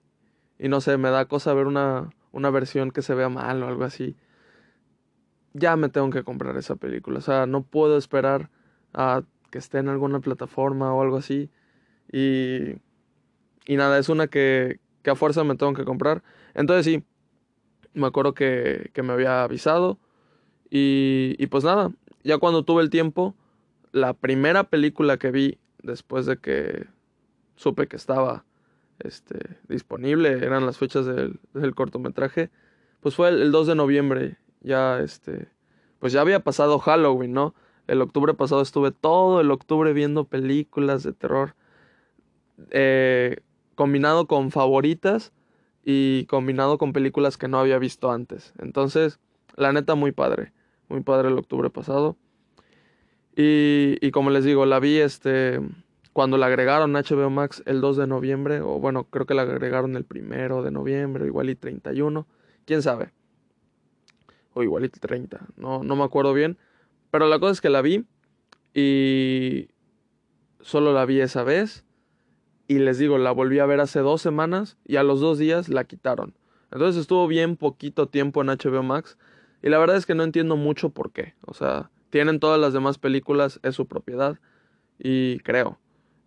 y 0.59 0.69
no 0.69 0.81
sé, 0.81 0.97
me 0.97 1.09
da 1.09 1.25
cosa 1.25 1.53
ver 1.53 1.67
una, 1.67 2.09
una 2.31 2.49
versión 2.49 2.91
que 2.91 3.01
se 3.01 3.13
vea 3.15 3.29
mal 3.29 3.61
o 3.63 3.67
algo 3.67 3.83
así. 3.83 4.15
Ya 5.53 5.75
me 5.75 5.89
tengo 5.89 6.09
que 6.09 6.23
comprar 6.23 6.57
esa 6.57 6.75
película. 6.75 7.19
O 7.19 7.21
sea, 7.21 7.45
no 7.45 7.63
puedo 7.63 7.97
esperar 7.97 8.49
a 8.93 9.23
que 9.51 9.59
esté 9.59 9.79
en 9.79 9.89
alguna 9.89 10.19
plataforma 10.19 10.93
o 10.93 11.01
algo 11.01 11.17
así. 11.17 11.51
Y, 12.11 12.75
y 13.67 13.75
nada, 13.75 13.99
es 13.99 14.09
una 14.09 14.27
que, 14.27 14.79
que 15.03 15.11
a 15.11 15.15
fuerza 15.15 15.43
me 15.43 15.55
tengo 15.55 15.73
que 15.73 15.85
comprar. 15.85 16.23
Entonces 16.53 16.85
sí, 16.85 17.03
me 17.93 18.07
acuerdo 18.07 18.33
que, 18.33 18.89
que 18.93 19.03
me 19.03 19.13
había 19.13 19.43
avisado. 19.43 19.99
Y, 20.69 21.35
y 21.37 21.47
pues 21.47 21.63
nada, 21.63 21.91
ya 22.23 22.37
cuando 22.39 22.63
tuve 22.63 22.81
el 22.81 22.89
tiempo, 22.89 23.35
la 23.91 24.13
primera 24.13 24.63
película 24.63 25.17
que 25.17 25.31
vi 25.31 25.59
después 25.83 26.25
de 26.25 26.37
que 26.37 26.87
supe 27.55 27.87
que 27.87 27.95
estaba 27.95 28.43
este, 28.99 29.57
disponible, 29.67 30.31
eran 30.31 30.65
las 30.65 30.77
fechas 30.77 31.05
del, 31.05 31.39
cortometraje, 31.75 32.49
pues 32.99 33.15
fue 33.15 33.29
el, 33.29 33.51
2 33.51 33.67
de 33.67 33.75
noviembre, 33.75 34.37
ya 34.61 34.99
este, 34.99 35.49
pues 35.99 36.13
ya 36.13 36.21
había 36.21 36.41
pasado 36.41 36.79
Halloween, 36.79 37.33
¿no? 37.33 37.55
El 37.87 38.01
octubre 38.01 38.33
pasado 38.33 38.61
estuve 38.61 38.91
todo 38.91 39.41
el 39.41 39.51
octubre 39.51 39.91
viendo 39.93 40.25
películas 40.25 41.03
de 41.03 41.13
terror, 41.13 41.55
eh, 42.71 43.37
combinado 43.75 44.27
con 44.27 44.51
favoritas, 44.51 45.33
y 45.85 46.25
combinado 46.25 46.77
con 46.77 46.93
películas 46.93 47.37
que 47.37 47.47
no 47.47 47.59
había 47.59 47.77
visto 47.77 48.11
antes. 48.11 48.53
Entonces, 48.59 49.19
la 49.55 49.73
neta, 49.73 49.95
muy 49.95 50.11
padre. 50.11 50.53
Muy 50.87 51.01
padre 51.01 51.29
el 51.29 51.37
octubre 51.37 51.69
pasado. 51.69 52.17
Y, 53.35 53.97
y 54.01 54.11
como 54.11 54.29
les 54.29 54.45
digo, 54.45 54.65
la 54.65 54.79
vi 54.79 54.97
este 54.97 55.59
cuando 56.13 56.37
la 56.37 56.45
agregaron 56.45 56.93
HBO 56.93 57.29
Max 57.29 57.63
el 57.65 57.81
2 57.81 57.97
de 57.97 58.07
noviembre, 58.07 58.61
o 58.61 58.79
bueno, 58.79 59.05
creo 59.05 59.25
que 59.25 59.33
la 59.33 59.41
agregaron 59.41 59.95
el 59.97 60.05
primero 60.05 60.61
de 60.61 60.71
noviembre, 60.71 61.25
igual 61.25 61.49
y 61.49 61.55
31, 61.55 62.27
quién 62.65 62.81
sabe. 62.83 63.11
O 64.53 64.61
igual 64.61 64.85
y 64.85 64.89
30, 64.89 65.47
no, 65.57 65.83
no 65.83 65.95
me 65.95 66.03
acuerdo 66.03 66.33
bien. 66.33 66.57
Pero 67.09 67.27
la 67.27 67.39
cosa 67.39 67.53
es 67.53 67.61
que 67.61 67.69
la 67.69 67.81
vi 67.81 68.05
y 68.73 69.69
solo 70.61 70.93
la 70.93 71.05
vi 71.05 71.21
esa 71.21 71.43
vez. 71.43 71.83
Y 72.67 72.79
les 72.79 72.97
digo, 72.97 73.17
la 73.17 73.31
volví 73.31 73.59
a 73.59 73.65
ver 73.65 73.81
hace 73.81 73.99
dos 73.99 74.21
semanas 74.21 74.77
y 74.85 74.95
a 74.95 75.03
los 75.03 75.19
dos 75.19 75.37
días 75.37 75.67
la 75.67 75.83
quitaron. 75.83 76.33
Entonces 76.71 77.01
estuvo 77.01 77.27
bien 77.27 77.57
poquito 77.57 78.07
tiempo 78.07 78.41
en 78.41 78.47
HBO 78.47 78.83
Max. 78.83 79.17
Y 79.61 79.69
la 79.69 79.77
verdad 79.77 79.97
es 79.97 80.05
que 80.05 80.15
no 80.15 80.23
entiendo 80.23 80.55
mucho 80.55 80.89
por 80.89 81.11
qué. 81.11 81.35
O 81.41 81.53
sea, 81.53 81.91
tienen 82.09 82.39
todas 82.39 82.59
las 82.59 82.73
demás 82.73 82.97
películas, 82.97 83.59
es 83.63 83.75
su 83.75 83.87
propiedad. 83.87 84.39
Y 84.97 85.39
creo. 85.39 85.79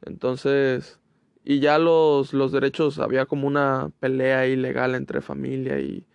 Entonces, 0.07 1.01
y 1.45 1.61
ya 1.61 1.79
los, 1.79 2.33
los 2.33 2.53
derechos, 2.53 2.99
había 2.99 3.27
como 3.27 3.47
una 3.47 3.91
pelea 4.01 4.47
ilegal 4.47 4.95
entre 4.95 5.21
familia 5.21 5.79
y, 5.81 6.07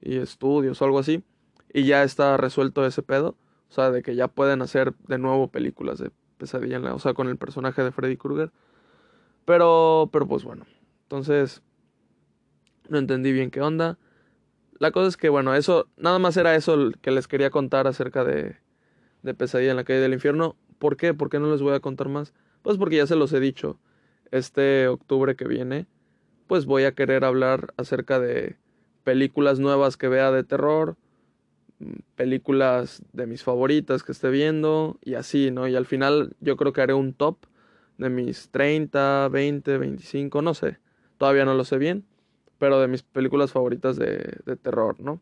y 0.00 0.18
estudios 0.18 0.82
o 0.82 0.84
algo 0.84 0.98
así. 0.98 1.24
Y 1.72 1.84
ya 1.84 2.02
está 2.02 2.36
resuelto 2.36 2.84
ese 2.84 3.02
pedo. 3.02 3.36
O 3.70 3.72
sea, 3.72 3.90
de 3.90 4.02
que 4.02 4.16
ya 4.16 4.28
pueden 4.28 4.62
hacer 4.62 4.94
de 5.06 5.18
nuevo 5.18 5.48
películas 5.48 5.98
de 5.98 6.10
pesadilla 6.38 6.76
en 6.76 6.84
la, 6.84 6.94
o 6.94 6.98
sea, 6.98 7.14
con 7.14 7.28
el 7.28 7.36
personaje 7.36 7.82
de 7.82 7.92
Freddy 7.92 8.16
Krueger. 8.16 8.52
Pero, 9.44 10.10
pero 10.12 10.26
pues 10.26 10.44
bueno. 10.44 10.66
Entonces, 11.04 11.62
no 12.88 12.98
entendí 12.98 13.32
bien 13.32 13.50
qué 13.50 13.60
onda. 13.60 13.98
La 14.78 14.90
cosa 14.92 15.08
es 15.08 15.16
que, 15.16 15.28
bueno, 15.28 15.54
eso, 15.54 15.88
nada 15.96 16.18
más 16.18 16.36
era 16.36 16.54
eso 16.56 16.90
que 17.02 17.10
les 17.10 17.28
quería 17.28 17.50
contar 17.50 17.86
acerca 17.86 18.24
de, 18.24 18.56
de 19.22 19.34
Pesadilla 19.34 19.70
en 19.72 19.76
la 19.76 19.84
calle 19.84 20.00
del 20.00 20.14
infierno. 20.14 20.56
¿Por 20.78 20.96
qué? 20.96 21.14
¿Por 21.14 21.30
qué 21.30 21.38
no 21.38 21.50
les 21.50 21.62
voy 21.62 21.74
a 21.74 21.80
contar 21.80 22.08
más? 22.08 22.32
Pues 22.62 22.76
porque 22.78 22.96
ya 22.96 23.06
se 23.06 23.16
los 23.16 23.32
he 23.32 23.40
dicho. 23.40 23.78
Este 24.30 24.88
octubre 24.88 25.36
que 25.36 25.48
viene, 25.48 25.86
pues 26.46 26.66
voy 26.66 26.84
a 26.84 26.94
querer 26.94 27.24
hablar 27.24 27.74
acerca 27.76 28.20
de 28.20 28.56
películas 29.04 29.58
nuevas 29.58 29.96
que 29.96 30.08
vea 30.08 30.30
de 30.30 30.44
terror, 30.44 30.96
mm, 31.78 32.00
películas 32.16 33.02
de 33.12 33.26
mis 33.26 33.42
favoritas 33.42 34.02
que 34.02 34.12
esté 34.12 34.30
viendo 34.30 34.98
y 35.02 35.14
así, 35.14 35.50
¿no? 35.50 35.68
Y 35.68 35.76
al 35.76 35.86
final 35.86 36.36
yo 36.40 36.56
creo 36.56 36.72
que 36.72 36.82
haré 36.82 36.94
un 36.94 37.14
top 37.14 37.38
de 37.98 38.10
mis 38.10 38.50
30, 38.50 39.28
20, 39.28 39.78
25, 39.78 40.42
no 40.42 40.54
sé. 40.54 40.78
Todavía 41.18 41.44
no 41.44 41.54
lo 41.54 41.64
sé 41.64 41.78
bien, 41.78 42.04
pero 42.58 42.80
de 42.80 42.88
mis 42.88 43.02
películas 43.02 43.52
favoritas 43.52 43.96
de, 43.96 44.38
de 44.46 44.56
terror, 44.56 45.00
¿no? 45.00 45.20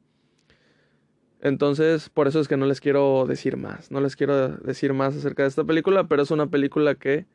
Entonces, 1.40 2.08
por 2.08 2.26
eso 2.26 2.40
es 2.40 2.48
que 2.48 2.56
no 2.56 2.66
les 2.66 2.80
quiero 2.80 3.24
decir 3.26 3.56
más. 3.56 3.90
No 3.90 4.00
les 4.00 4.16
quiero 4.16 4.48
decir 4.48 4.92
más 4.92 5.16
acerca 5.16 5.42
de 5.42 5.48
esta 5.48 5.64
película, 5.64 6.08
pero 6.08 6.22
es 6.22 6.30
una 6.30 6.48
película 6.48 6.96
que 6.96 7.26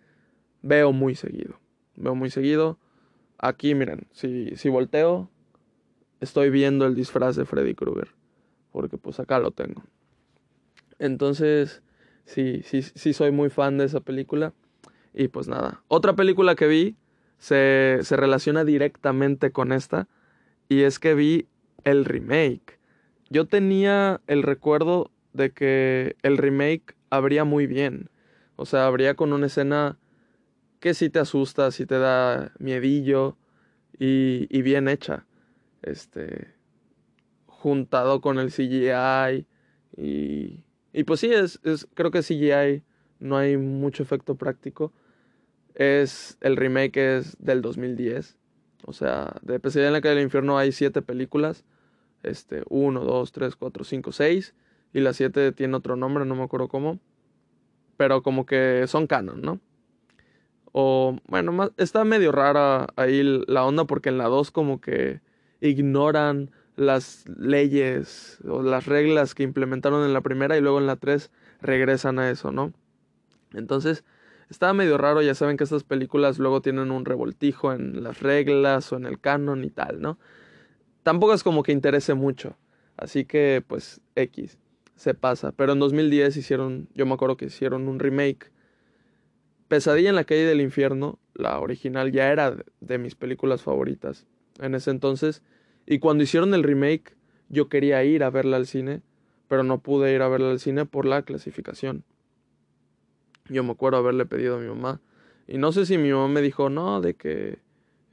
veo 0.61 0.91
muy 0.91 1.15
seguido. 1.15 1.59
Veo 1.95 2.15
muy 2.15 2.29
seguido. 2.29 2.77
Aquí, 3.37 3.75
miren, 3.75 4.07
si, 4.11 4.55
si 4.55 4.69
volteo, 4.69 5.29
estoy 6.19 6.49
viendo 6.49 6.85
el 6.85 6.95
disfraz 6.95 7.35
de 7.35 7.45
Freddy 7.45 7.75
Krueger. 7.75 8.09
Porque 8.71 8.97
pues 8.97 9.19
acá 9.19 9.39
lo 9.39 9.51
tengo. 9.51 9.83
Entonces, 10.99 11.81
sí, 12.25 12.61
sí, 12.63 12.81
sí 12.81 13.13
soy 13.13 13.31
muy 13.31 13.49
fan 13.49 13.77
de 13.77 13.85
esa 13.85 14.01
película. 14.01 14.53
Y 15.13 15.29
pues 15.29 15.47
nada. 15.47 15.83
Otra 15.87 16.13
película 16.13 16.55
que 16.55 16.67
vi 16.67 16.97
se, 17.37 17.99
se 18.01 18.17
relaciona 18.17 18.65
directamente 18.65 19.51
con 19.51 19.71
esta. 19.71 20.09
Y 20.67 20.81
es 20.81 20.99
que 20.99 21.13
vi 21.13 21.47
el 21.85 22.03
remake 22.03 22.82
yo 23.29 23.45
tenía 23.45 24.21
el 24.27 24.43
recuerdo 24.43 25.11
de 25.33 25.51
que 25.51 26.15
el 26.21 26.37
remake 26.37 26.95
habría 27.09 27.43
muy 27.43 27.67
bien. 27.67 28.09
O 28.55 28.65
sea, 28.65 28.85
habría 28.85 29.15
con 29.15 29.33
una 29.33 29.47
escena 29.47 29.97
que 30.79 30.93
sí 30.93 31.09
te 31.09 31.19
asusta, 31.19 31.71
sí 31.71 31.85
te 31.85 31.97
da 31.97 32.51
miedillo 32.59 33.37
y, 33.97 34.61
bien 34.61 34.87
hecha. 34.87 35.25
Este. 35.81 36.53
Juntado 37.45 38.21
con 38.21 38.39
el 38.39 38.51
CGI. 38.51 39.47
Y. 39.97 40.63
Y 40.95 41.03
pues 41.05 41.19
sí, 41.19 41.31
es, 41.31 41.59
es, 41.63 41.87
creo 41.95 42.11
que 42.11 42.21
CGI 42.21 42.83
no 43.19 43.37
hay 43.37 43.57
mucho 43.57 44.03
efecto 44.03 44.35
práctico. 44.35 44.93
Es. 45.73 46.37
El 46.41 46.57
remake 46.57 47.17
es 47.17 47.37
del 47.39 47.61
2010. 47.61 48.37
O 48.85 48.93
sea, 48.93 49.35
de 49.41 49.59
Pesadilla 49.59 49.87
en 49.87 49.93
la 49.93 50.01
calle 50.01 50.15
del 50.15 50.25
infierno 50.25 50.57
hay 50.57 50.71
siete 50.71 51.01
películas 51.01 51.63
este, 52.23 52.63
1, 52.69 53.01
2, 53.01 53.31
3, 53.31 53.55
4, 53.55 53.83
5, 53.83 54.11
6. 54.11 54.55
Y 54.93 54.99
la 54.99 55.13
7 55.13 55.51
tiene 55.51 55.75
otro 55.75 55.95
nombre, 55.95 56.25
no 56.25 56.35
me 56.35 56.43
acuerdo 56.43 56.67
cómo. 56.67 56.99
Pero 57.97 58.23
como 58.23 58.45
que 58.45 58.85
son 58.87 59.07
canon, 59.07 59.41
¿no? 59.41 59.59
O, 60.71 61.17
bueno, 61.27 61.71
está 61.77 62.03
medio 62.03 62.31
rara 62.31 62.87
ahí 62.95 63.43
la 63.47 63.63
onda 63.63 63.85
porque 63.85 64.09
en 64.09 64.17
la 64.17 64.25
2 64.25 64.49
como 64.51 64.81
que 64.81 65.21
ignoran 65.61 66.49
las 66.75 67.25
leyes 67.27 68.39
o 68.47 68.63
las 68.63 68.87
reglas 68.87 69.35
que 69.35 69.43
implementaron 69.43 70.03
en 70.03 70.13
la 70.13 70.21
primera 70.21 70.57
y 70.57 70.61
luego 70.61 70.79
en 70.79 70.87
la 70.87 70.95
3 70.95 71.31
regresan 71.61 72.17
a 72.17 72.31
eso, 72.31 72.51
¿no? 72.51 72.73
Entonces, 73.53 74.03
estaba 74.49 74.73
medio 74.73 74.97
raro, 74.97 75.21
ya 75.21 75.35
saben 75.35 75.57
que 75.57 75.63
estas 75.63 75.83
películas 75.83 76.39
luego 76.39 76.61
tienen 76.61 76.91
un 76.91 77.05
revoltijo 77.05 77.71
en 77.71 78.03
las 78.03 78.21
reglas 78.21 78.91
o 78.91 78.97
en 78.97 79.05
el 79.05 79.19
canon 79.19 79.63
y 79.63 79.69
tal, 79.69 80.01
¿no? 80.01 80.17
Tampoco 81.03 81.33
es 81.33 81.43
como 81.43 81.63
que 81.63 81.71
interese 81.71 82.13
mucho. 82.13 82.57
Así 82.97 83.25
que, 83.25 83.63
pues, 83.65 84.01
X, 84.15 84.57
se 84.95 85.13
pasa. 85.13 85.51
Pero 85.51 85.73
en 85.73 85.79
2010 85.79 86.37
hicieron, 86.37 86.89
yo 86.93 87.05
me 87.05 87.13
acuerdo 87.13 87.37
que 87.37 87.45
hicieron 87.45 87.87
un 87.87 87.99
remake. 87.99 88.51
Pesadilla 89.67 90.09
en 90.09 90.15
la 90.15 90.23
calle 90.23 90.45
del 90.45 90.61
infierno, 90.61 91.19
la 91.33 91.59
original, 91.59 92.11
ya 92.11 92.31
era 92.31 92.55
de 92.79 92.97
mis 92.97 93.15
películas 93.15 93.61
favoritas 93.61 94.25
en 94.59 94.75
ese 94.75 94.91
entonces. 94.91 95.41
Y 95.85 95.99
cuando 95.99 96.23
hicieron 96.23 96.53
el 96.53 96.63
remake, 96.63 97.15
yo 97.49 97.69
quería 97.69 98.03
ir 98.03 98.23
a 98.23 98.29
verla 98.29 98.57
al 98.57 98.67
cine, 98.67 99.01
pero 99.47 99.63
no 99.63 99.79
pude 99.79 100.13
ir 100.13 100.21
a 100.21 100.27
verla 100.27 100.51
al 100.51 100.59
cine 100.59 100.85
por 100.85 101.05
la 101.05 101.23
clasificación. 101.23 102.03
Yo 103.49 103.63
me 103.63 103.71
acuerdo 103.71 103.97
haberle 103.97 104.25
pedido 104.25 104.55
a 104.55 104.59
mi 104.59 104.67
mamá. 104.67 105.01
Y 105.47 105.57
no 105.57 105.71
sé 105.71 105.85
si 105.85 105.97
mi 105.97 106.11
mamá 106.11 106.27
me 106.27 106.41
dijo, 106.41 106.69
no, 106.69 107.01
de 107.01 107.15
que, 107.15 107.59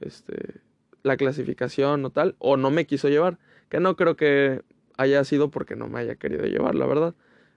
este, 0.01 0.61
la 1.03 1.17
clasificación 1.17 2.05
o 2.05 2.09
tal, 2.11 2.35
o 2.39 2.57
no 2.57 2.71
me 2.71 2.85
quiso 2.85 3.09
llevar, 3.09 3.39
que 3.69 3.79
no 3.79 3.95
creo 3.95 4.15
que 4.15 4.61
haya 4.97 5.23
sido 5.23 5.49
porque 5.49 5.75
no 5.75 5.87
me 5.87 5.99
haya 5.99 6.15
querido 6.15 6.45
llevar, 6.45 6.75
la 6.75 6.85
verdad. 6.85 7.15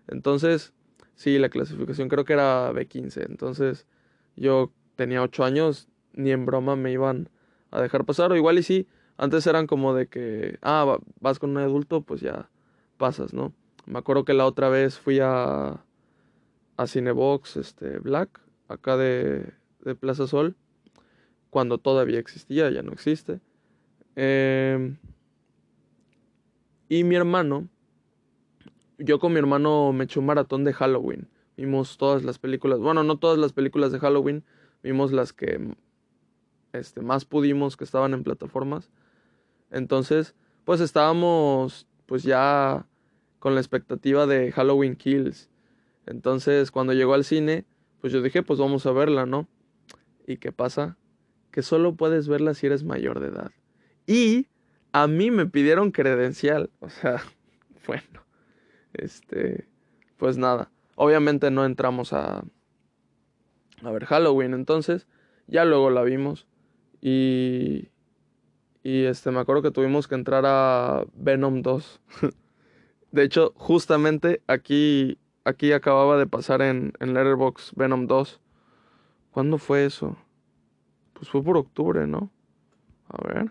Entonces, 0.08 0.72
sí, 1.14 1.38
la 1.38 1.48
clasificación 1.48 2.08
creo 2.08 2.24
que 2.24 2.32
era 2.34 2.72
B15, 2.72 3.26
entonces 3.28 3.86
yo 4.36 4.72
tenía 4.96 5.22
8 5.22 5.44
años, 5.44 5.88
ni 6.12 6.30
en 6.30 6.46
broma 6.46 6.76
me 6.76 6.92
iban 6.92 7.28
a 7.70 7.80
dejar 7.80 8.04
pasar, 8.04 8.32
o 8.32 8.36
igual 8.36 8.58
y 8.58 8.62
sí, 8.62 8.86
antes 9.16 9.46
eran 9.46 9.66
como 9.66 9.94
de 9.94 10.08
que, 10.08 10.58
ah, 10.62 10.98
vas 11.20 11.38
con 11.38 11.50
un 11.50 11.58
adulto, 11.58 12.02
pues 12.02 12.20
ya 12.20 12.50
pasas, 12.96 13.32
¿no? 13.32 13.52
Me 13.86 13.98
acuerdo 13.98 14.24
que 14.24 14.34
la 14.34 14.46
otra 14.46 14.68
vez 14.68 14.98
fui 14.98 15.20
a, 15.20 15.84
a 16.76 16.86
Cinebox, 16.86 17.56
este, 17.56 17.98
Black, 17.98 18.40
acá 18.68 18.96
de, 18.96 19.52
de 19.80 19.94
Plaza 19.94 20.26
Sol, 20.26 20.56
cuando 21.54 21.78
todavía 21.78 22.18
existía, 22.18 22.68
ya 22.70 22.82
no 22.82 22.90
existe. 22.90 23.38
Eh, 24.16 24.96
y 26.88 27.04
mi 27.04 27.14
hermano, 27.14 27.68
yo 28.98 29.20
con 29.20 29.32
mi 29.32 29.38
hermano 29.38 29.92
me 29.92 30.02
eché 30.02 30.18
un 30.18 30.26
maratón 30.26 30.64
de 30.64 30.72
Halloween. 30.72 31.28
Vimos 31.56 31.96
todas 31.96 32.24
las 32.24 32.40
películas, 32.40 32.80
bueno, 32.80 33.04
no 33.04 33.20
todas 33.20 33.38
las 33.38 33.52
películas 33.52 33.92
de 33.92 34.00
Halloween, 34.00 34.42
vimos 34.82 35.12
las 35.12 35.32
que 35.32 35.76
este, 36.72 37.02
más 37.02 37.24
pudimos 37.24 37.76
que 37.76 37.84
estaban 37.84 38.14
en 38.14 38.24
plataformas. 38.24 38.90
Entonces, 39.70 40.34
pues 40.64 40.80
estábamos 40.80 41.86
pues 42.06 42.24
ya 42.24 42.84
con 43.38 43.54
la 43.54 43.60
expectativa 43.60 44.26
de 44.26 44.50
Halloween 44.50 44.96
Kills. 44.96 45.48
Entonces, 46.06 46.72
cuando 46.72 46.94
llegó 46.94 47.14
al 47.14 47.22
cine, 47.22 47.64
pues 48.00 48.12
yo 48.12 48.22
dije, 48.22 48.42
pues 48.42 48.58
vamos 48.58 48.86
a 48.86 48.90
verla, 48.90 49.24
¿no? 49.24 49.46
¿Y 50.26 50.38
qué 50.38 50.50
pasa? 50.50 50.98
Que 51.54 51.62
solo 51.62 51.94
puedes 51.94 52.26
verla 52.26 52.52
si 52.52 52.66
eres 52.66 52.82
mayor 52.82 53.20
de 53.20 53.28
edad. 53.28 53.52
Y 54.08 54.48
a 54.90 55.06
mí 55.06 55.30
me 55.30 55.46
pidieron 55.46 55.92
credencial, 55.92 56.68
o 56.80 56.90
sea, 56.90 57.22
bueno, 57.86 58.24
este, 58.92 59.68
pues 60.16 60.36
nada, 60.36 60.72
obviamente 60.96 61.52
no 61.52 61.64
entramos 61.64 62.12
a, 62.12 62.42
a 63.84 63.90
ver 63.92 64.04
Halloween, 64.04 64.52
entonces 64.52 65.06
ya 65.46 65.64
luego 65.64 65.90
la 65.90 66.02
vimos 66.02 66.48
y, 67.00 67.90
y 68.82 69.04
este, 69.04 69.30
me 69.30 69.38
acuerdo 69.38 69.62
que 69.62 69.70
tuvimos 69.70 70.08
que 70.08 70.16
entrar 70.16 70.42
a 70.48 71.04
Venom 71.14 71.62
2. 71.62 72.00
de 73.12 73.22
hecho, 73.22 73.52
justamente 73.54 74.42
aquí, 74.48 75.18
aquí 75.44 75.70
acababa 75.70 76.18
de 76.18 76.26
pasar 76.26 76.62
en, 76.62 76.94
en 76.98 77.14
Letterboxd 77.14 77.76
Venom 77.76 78.08
2. 78.08 78.40
¿Cuándo 79.30 79.58
fue 79.58 79.84
eso? 79.84 80.16
Pues 81.14 81.28
fue 81.28 81.42
por 81.42 81.56
octubre, 81.56 82.06
¿no? 82.06 82.30
A 83.08 83.26
ver. 83.26 83.50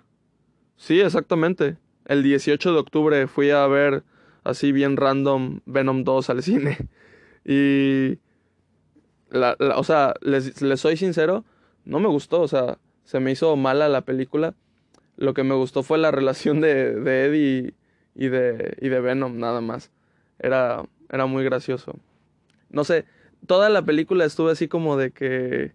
Sí, 0.77 1.00
exactamente. 1.01 1.77
El 2.05 2.24
18 2.24 2.74
de 2.74 2.79
octubre 2.79 3.27
fui 3.27 3.50
a 3.50 3.65
ver 3.67 4.03
así 4.43 4.72
bien 4.72 4.98
random 4.98 5.62
Venom 5.65 6.03
2 6.03 6.29
al 6.29 6.43
cine. 6.43 6.77
Y... 7.46 8.20
La, 9.29 9.58
o 9.75 9.84
sea, 9.84 10.13
les, 10.22 10.62
les 10.62 10.79
soy 10.79 10.96
sincero, 10.96 11.43
no 11.84 12.00
me 12.00 12.08
gustó, 12.08 12.39
o 12.39 12.48
sea, 12.48 12.77
se 13.03 13.20
me 13.20 13.32
hizo 13.32 13.55
mala 13.55 13.89
la 13.89 14.01
película. 14.01 14.53
Lo 15.17 15.34
que 15.34 15.43
me 15.43 15.55
gustó 15.55 15.84
fue 15.84 15.98
la 15.98 16.12
relación 16.12 16.62
de, 16.62 16.93
de 16.96 17.25
Eddie 17.25 17.74
y, 18.15 18.27
de, 18.27 18.77
y 18.79 18.89
de 18.89 19.00
Venom, 19.01 19.38
nada 19.38 19.62
más. 19.62 19.91
Era, 20.39 20.86
era 21.10 21.25
muy 21.25 21.43
gracioso. 21.43 21.96
No 22.70 22.84
sé, 22.84 23.05
toda 23.46 23.70
la 23.70 23.84
película 23.84 24.25
estuve 24.25 24.51
así 24.51 24.67
como 24.67 24.98
de 24.98 25.12
que, 25.12 25.74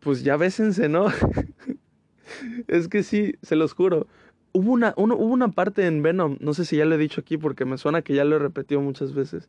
pues 0.00 0.24
ya 0.24 0.36
bésense, 0.36 0.88
¿no? 0.88 1.06
es 2.68 2.88
que 2.88 3.02
sí, 3.02 3.34
se 3.42 3.56
los 3.56 3.74
juro. 3.74 4.06
Hubo 4.52 4.72
una, 4.72 4.94
hubo 4.96 5.24
una 5.24 5.52
parte 5.52 5.86
en 5.86 6.02
Venom, 6.02 6.36
no 6.40 6.54
sé 6.54 6.64
si 6.64 6.76
ya 6.76 6.84
lo 6.84 6.96
he 6.96 6.98
dicho 6.98 7.20
aquí 7.20 7.38
porque 7.38 7.64
me 7.64 7.78
suena 7.78 8.02
que 8.02 8.14
ya 8.14 8.24
lo 8.24 8.36
he 8.36 8.38
repetido 8.40 8.80
muchas 8.80 9.14
veces, 9.14 9.48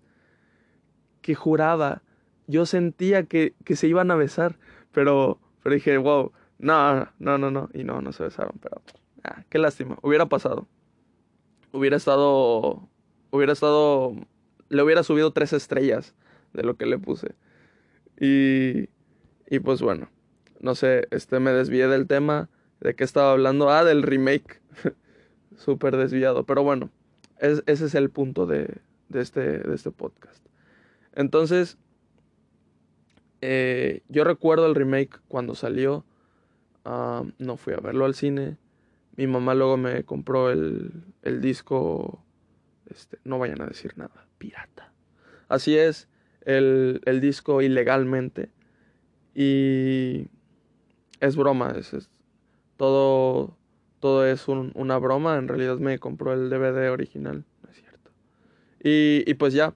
que 1.21 1.33
juraba, 1.33 2.03
yo 2.47 2.65
sentía 2.65 3.23
que, 3.23 3.55
que 3.65 3.75
se 3.75 3.87
iban 3.87 4.11
a 4.11 4.15
besar, 4.15 4.59
pero, 4.91 5.39
pero 5.63 5.73
dije, 5.73 5.97
wow, 5.97 6.31
no, 6.59 7.07
no, 7.17 7.37
no, 7.39 7.49
no, 7.49 7.69
y 7.73 7.83
no, 7.83 8.01
no 8.01 8.11
se 8.11 8.23
besaron, 8.23 8.53
pero, 8.61 8.81
ah, 9.23 9.43
qué 9.49 9.57
lástima, 9.57 9.97
hubiera 10.03 10.27
pasado. 10.27 10.67
Hubiera 11.73 11.95
estado, 11.95 12.87
hubiera 13.31 13.53
estado, 13.53 14.13
le 14.67 14.83
hubiera 14.83 15.03
subido 15.03 15.31
tres 15.31 15.53
estrellas 15.53 16.13
de 16.53 16.63
lo 16.63 16.75
que 16.75 16.85
le 16.85 16.99
puse. 16.99 17.33
Y, 18.19 18.89
y 19.49 19.59
pues 19.59 19.81
bueno, 19.81 20.09
no 20.61 20.75
sé, 20.75 21.07
este 21.11 21.39
me 21.39 21.51
desvié 21.51 21.87
del 21.87 22.07
tema. 22.07 22.49
¿De 22.79 22.95
qué 22.95 23.03
estaba 23.03 23.31
hablando? 23.31 23.69
Ah, 23.69 23.83
del 23.83 24.03
remake. 24.03 24.61
Súper 25.57 25.97
desviado. 25.97 26.45
Pero 26.45 26.63
bueno, 26.63 26.89
ese 27.39 27.63
es 27.67 27.95
el 27.95 28.09
punto 28.09 28.45
de, 28.45 28.77
de, 29.09 29.21
este, 29.21 29.59
de 29.59 29.75
este 29.75 29.91
podcast. 29.91 30.45
Entonces, 31.13 31.77
eh, 33.41 34.01
yo 34.07 34.23
recuerdo 34.23 34.67
el 34.67 34.75
remake 34.75 35.19
cuando 35.27 35.55
salió. 35.55 36.05
Ah, 36.85 37.23
no 37.37 37.57
fui 37.57 37.73
a 37.73 37.79
verlo 37.79 38.05
al 38.05 38.15
cine. 38.15 38.57
Mi 39.15 39.27
mamá 39.27 39.53
luego 39.53 39.77
me 39.77 40.03
compró 40.03 40.51
el, 40.51 40.91
el 41.23 41.41
disco. 41.41 42.23
Este, 42.89 43.17
no 43.23 43.39
vayan 43.39 43.61
a 43.61 43.67
decir 43.67 43.97
nada. 43.97 44.27
Pirata. 44.37 44.91
Así 45.47 45.77
es 45.77 46.07
el, 46.41 47.01
el 47.05 47.21
disco 47.21 47.61
ilegalmente. 47.61 48.49
Y 49.33 50.27
es 51.21 51.37
broma, 51.37 51.73
es, 51.77 52.09
todo, 52.75 53.55
todo 54.01 54.25
es 54.25 54.49
una 54.49 54.97
broma. 54.97 55.37
En 55.37 55.47
realidad 55.47 55.77
me 55.77 55.97
compró 55.99 56.33
el 56.33 56.49
DVD 56.49 56.91
original, 56.91 57.45
no 57.63 57.69
es 57.69 57.77
cierto. 57.77 58.11
Y, 58.83 59.23
y 59.25 59.33
pues 59.35 59.53
ya, 59.53 59.73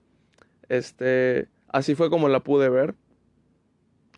este, 0.68 1.48
así 1.70 1.96
fue 1.96 2.10
como 2.10 2.28
la 2.28 2.42
pude 2.42 2.68
ver. 2.68 2.96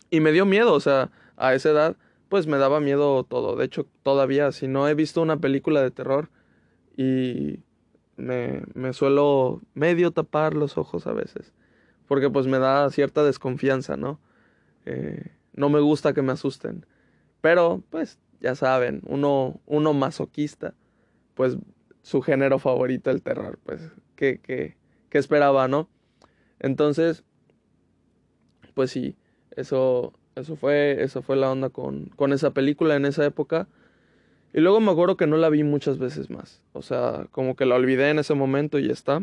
Y 0.09 0.19
me 0.19 0.31
dio 0.31 0.45
miedo, 0.45 0.73
o 0.73 0.79
sea, 0.79 1.11
a 1.35 1.53
esa 1.53 1.69
edad, 1.69 1.97
pues 2.29 2.47
me 2.47 2.57
daba 2.57 2.79
miedo 2.79 3.23
todo. 3.23 3.55
De 3.55 3.65
hecho, 3.65 3.85
todavía, 4.01 4.51
si 4.51 4.67
no 4.67 4.87
he 4.87 4.95
visto 4.95 5.21
una 5.21 5.37
película 5.37 5.83
de 5.83 5.91
terror 5.91 6.29
y 6.95 7.59
me, 8.15 8.63
me 8.73 8.93
suelo 8.93 9.61
medio 9.75 10.09
tapar 10.09 10.55
los 10.55 10.79
ojos 10.79 11.05
a 11.05 11.13
veces 11.13 11.53
porque 12.07 12.29
pues 12.29 12.47
me 12.47 12.57
da 12.57 12.89
cierta 12.89 13.23
desconfianza, 13.23 13.97
¿no? 13.97 14.19
Eh, 14.85 15.31
no 15.53 15.69
me 15.69 15.79
gusta 15.79 16.13
que 16.13 16.21
me 16.21 16.31
asusten. 16.31 16.85
Pero, 17.41 17.83
pues, 17.89 18.19
ya 18.39 18.55
saben, 18.55 19.01
uno, 19.05 19.59
uno 19.65 19.93
masoquista, 19.93 20.73
pues 21.33 21.57
su 22.01 22.21
género 22.21 22.59
favorito, 22.59 23.11
el 23.11 23.21
terror, 23.21 23.59
pues, 23.65 23.91
¿qué, 24.15 24.39
qué, 24.41 24.77
qué 25.09 25.17
esperaba, 25.17 25.67
no? 25.67 25.89
Entonces, 26.59 27.23
pues 28.73 28.91
sí, 28.91 29.15
eso, 29.55 30.13
eso, 30.35 30.55
fue, 30.55 31.03
eso 31.03 31.21
fue 31.21 31.35
la 31.35 31.51
onda 31.51 31.69
con, 31.69 32.05
con 32.15 32.33
esa 32.33 32.51
película 32.51 32.95
en 32.95 33.05
esa 33.05 33.25
época. 33.25 33.67
Y 34.53 34.61
luego 34.61 34.79
me 34.79 34.91
acuerdo 34.91 35.17
que 35.17 35.27
no 35.27 35.37
la 35.37 35.49
vi 35.49 35.63
muchas 35.63 35.97
veces 35.97 36.29
más. 36.29 36.61
O 36.73 36.81
sea, 36.81 37.27
como 37.31 37.55
que 37.55 37.65
la 37.65 37.75
olvidé 37.75 38.09
en 38.09 38.19
ese 38.19 38.33
momento 38.33 38.79
y 38.79 38.87
ya 38.87 38.93
está. 38.93 39.21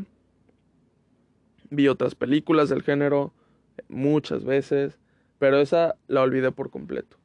Vi 1.70 1.88
otras 1.88 2.14
películas 2.14 2.68
del 2.68 2.82
género 2.82 3.32
muchas 3.88 4.44
veces, 4.44 4.98
pero 5.38 5.58
esa 5.60 5.96
la 6.06 6.22
olvidé 6.22 6.52
por 6.52 6.70
completo. 6.70 7.16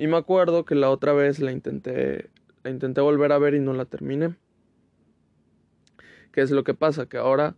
Y 0.00 0.06
me 0.06 0.16
acuerdo 0.16 0.64
que 0.64 0.76
la 0.76 0.90
otra 0.90 1.12
vez 1.12 1.40
la 1.40 1.50
intenté, 1.50 2.30
la 2.62 2.70
intenté 2.70 3.00
volver 3.00 3.32
a 3.32 3.38
ver 3.38 3.54
y 3.54 3.60
no 3.60 3.72
la 3.72 3.84
terminé. 3.84 4.36
¿Qué 6.30 6.40
es 6.40 6.52
lo 6.52 6.62
que 6.62 6.72
pasa? 6.72 7.06
Que 7.06 7.16
ahora 7.18 7.56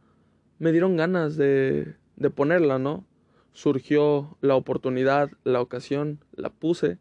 me 0.59 0.73
dieron 0.73 0.97
ganas 0.97 1.37
de, 1.37 1.97
de 2.17 2.31
ponerla, 2.31 2.79
¿no? 2.79 3.05
Surgió 3.53 4.39
la 4.41 4.57
oportunidad, 4.57 5.31
la 5.45 5.61
ocasión, 5.61 6.25
la 6.33 6.49
puse. 6.49 6.97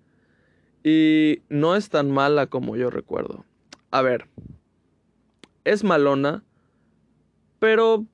Y 0.83 1.41
no 1.47 1.77
es 1.77 1.89
tan 1.89 2.11
mala 2.11 2.47
como 2.47 2.75
yo 2.75 2.89
recuerdo. 2.89 3.45
A 3.91 4.01
ver, 4.01 4.25
es 5.63 5.85
malona, 5.85 6.43
pero 7.59 8.05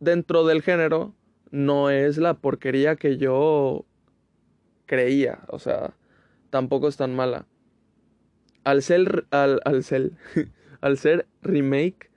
dentro 0.00 0.46
del 0.46 0.62
género 0.62 1.14
no 1.50 1.90
es 1.90 2.16
la 2.16 2.32
porquería 2.32 2.96
que 2.96 3.18
yo 3.18 3.84
creía. 4.86 5.40
O 5.48 5.58
sea, 5.58 5.94
tampoco 6.52 6.86
es 6.86 6.96
tan 6.96 7.16
mala. 7.16 7.46
Al 8.62 8.82
ser, 8.82 9.26
al, 9.30 9.60
al 9.64 9.82
ser, 9.82 10.12
al 10.80 10.98
ser 10.98 11.26
remake, 11.42 12.12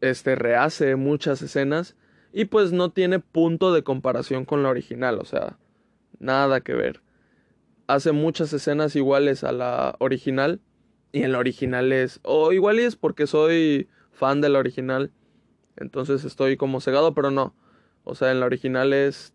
este 0.00 0.34
rehace 0.34 0.96
muchas 0.96 1.42
escenas 1.42 1.96
y 2.32 2.46
pues 2.46 2.72
no 2.72 2.90
tiene 2.90 3.20
punto 3.20 3.72
de 3.72 3.84
comparación 3.84 4.44
con 4.44 4.62
la 4.62 4.70
original. 4.70 5.18
O 5.20 5.24
sea, 5.24 5.58
nada 6.18 6.60
que 6.60 6.74
ver. 6.74 7.02
Hace 7.86 8.12
muchas 8.12 8.52
escenas 8.52 8.96
iguales 8.96 9.44
a 9.44 9.52
la 9.52 9.94
original 10.00 10.60
y 11.12 11.22
en 11.22 11.32
la 11.32 11.38
original 11.38 11.92
es... 11.92 12.20
O 12.22 12.52
igual 12.52 12.78
es 12.78 12.96
porque 12.96 13.26
soy 13.26 13.88
fan 14.10 14.40
de 14.40 14.48
la 14.48 14.58
original 14.58 15.12
entonces 15.80 16.24
estoy 16.24 16.56
como 16.56 16.80
cegado, 16.80 17.14
pero 17.14 17.30
no. 17.30 17.54
O 18.04 18.14
sea, 18.14 18.32
en 18.32 18.40
la 18.40 18.46
original 18.46 18.92
es 18.92 19.32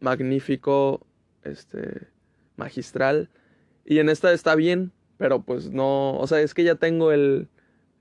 magnífico, 0.00 1.06
este, 1.42 2.08
magistral. 2.58 3.30
Y 3.84 4.00
en 4.00 4.10
esta 4.10 4.32
está 4.32 4.54
bien, 4.54 4.92
pero 5.16 5.42
pues 5.42 5.70
no, 5.70 6.18
o 6.18 6.26
sea, 6.26 6.40
es 6.40 6.52
que 6.52 6.64
ya 6.64 6.74
tengo 6.74 7.12
el, 7.12 7.48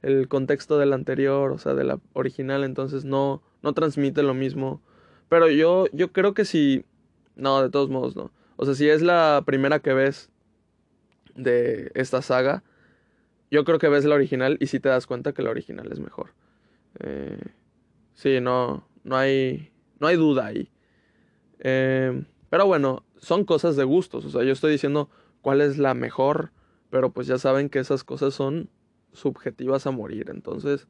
el 0.01 0.27
contexto 0.27 0.77
del 0.77 0.93
anterior, 0.93 1.51
o 1.51 1.57
sea, 1.57 1.73
de 1.73 1.83
la 1.83 1.99
original, 2.13 2.63
entonces 2.63 3.05
no, 3.05 3.41
no 3.63 3.73
transmite 3.73 4.23
lo 4.23 4.33
mismo. 4.33 4.81
Pero 5.29 5.49
yo, 5.49 5.87
yo 5.93 6.11
creo 6.11 6.33
que 6.33 6.45
si, 6.45 6.85
no, 7.35 7.61
de 7.61 7.69
todos 7.69 7.89
modos 7.89 8.15
no. 8.15 8.31
O 8.57 8.65
sea, 8.65 8.73
si 8.73 8.89
es 8.89 9.01
la 9.01 9.43
primera 9.45 9.79
que 9.79 9.93
ves 9.93 10.29
de 11.35 11.91
esta 11.95 12.21
saga, 12.21 12.63
yo 13.51 13.63
creo 13.63 13.79
que 13.79 13.87
ves 13.87 14.05
la 14.05 14.15
original 14.15 14.57
y 14.59 14.67
si 14.67 14.79
te 14.79 14.89
das 14.89 15.07
cuenta 15.07 15.33
que 15.33 15.41
la 15.41 15.51
original 15.51 15.91
es 15.91 15.99
mejor. 15.99 16.33
Eh, 16.99 17.39
sí, 18.13 18.41
no, 18.41 18.87
no, 19.03 19.17
hay, 19.17 19.71
no 19.99 20.07
hay 20.07 20.17
duda 20.17 20.47
ahí. 20.47 20.69
Eh, 21.59 22.23
pero 22.49 22.65
bueno, 22.65 23.03
son 23.17 23.45
cosas 23.45 23.75
de 23.75 23.83
gustos. 23.83 24.25
O 24.25 24.29
sea, 24.29 24.43
yo 24.43 24.53
estoy 24.53 24.71
diciendo 24.71 25.09
cuál 25.41 25.61
es 25.61 25.77
la 25.77 25.93
mejor, 25.93 26.51
pero 26.89 27.11
pues 27.11 27.27
ya 27.27 27.37
saben 27.37 27.69
que 27.69 27.79
esas 27.79 28.03
cosas 28.03 28.33
son 28.33 28.69
subjetivas 29.13 29.87
a 29.87 29.91
morir. 29.91 30.29
Entonces, 30.29 30.87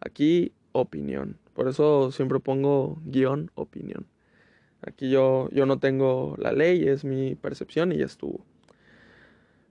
aquí 0.00 0.52
opinión. 0.72 1.38
Por 1.54 1.68
eso 1.68 2.10
siempre 2.10 2.40
pongo 2.40 3.00
guion 3.04 3.50
opinión. 3.54 4.06
Aquí 4.82 5.10
yo, 5.10 5.48
yo 5.52 5.66
no 5.66 5.78
tengo 5.78 6.34
la 6.38 6.52
ley, 6.52 6.88
es 6.88 7.04
mi 7.04 7.36
percepción 7.36 7.92
y 7.92 7.98
ya 7.98 8.06
estuvo. 8.06 8.44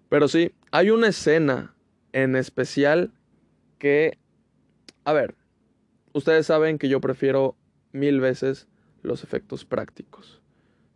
Pero 0.09 0.27
sí, 0.27 0.53
hay 0.71 0.89
una 0.89 1.07
escena 1.07 1.75
en 2.13 2.35
especial 2.35 3.11
que, 3.77 4.17
a 5.03 5.13
ver, 5.13 5.35
Ustedes 6.13 6.45
saben 6.45 6.77
que 6.77 6.89
yo 6.89 7.01
prefiero 7.01 7.57
mil 7.91 8.21
veces 8.21 8.67
los 9.01 9.23
efectos 9.23 9.65
prácticos. 9.65 10.42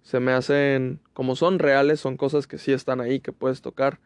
Se 0.07 0.21
me 0.21 0.31
hacen, 0.31 1.01
como 1.11 1.35
son 1.35 1.59
reales, 1.59 1.99
son 1.99 2.15
cosas 2.15 2.47
que 2.47 2.57
sí 2.57 2.71
están 2.71 3.01
ahí, 3.01 3.19
que 3.19 3.33
puedes 3.33 3.61
tocar, 3.61 3.99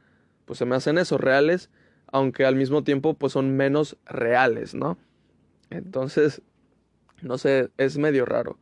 pues 0.45 0.57
se 0.57 0.65
me 0.65 0.75
hacen 0.75 0.97
esos 0.97 1.21
reales, 1.21 1.69
aunque 2.07 2.43
al 2.43 2.55
mismo 2.55 2.83
tiempo 2.83 3.13
pues 3.13 3.33
son 3.33 3.55
menos 3.55 3.97
reales, 4.07 4.73
¿no? 4.73 4.97
Entonces, 5.69 6.41
no 7.21 7.37
sé, 7.37 7.69
es 7.77 7.99
medio 7.99 8.25
raro. 8.25 8.57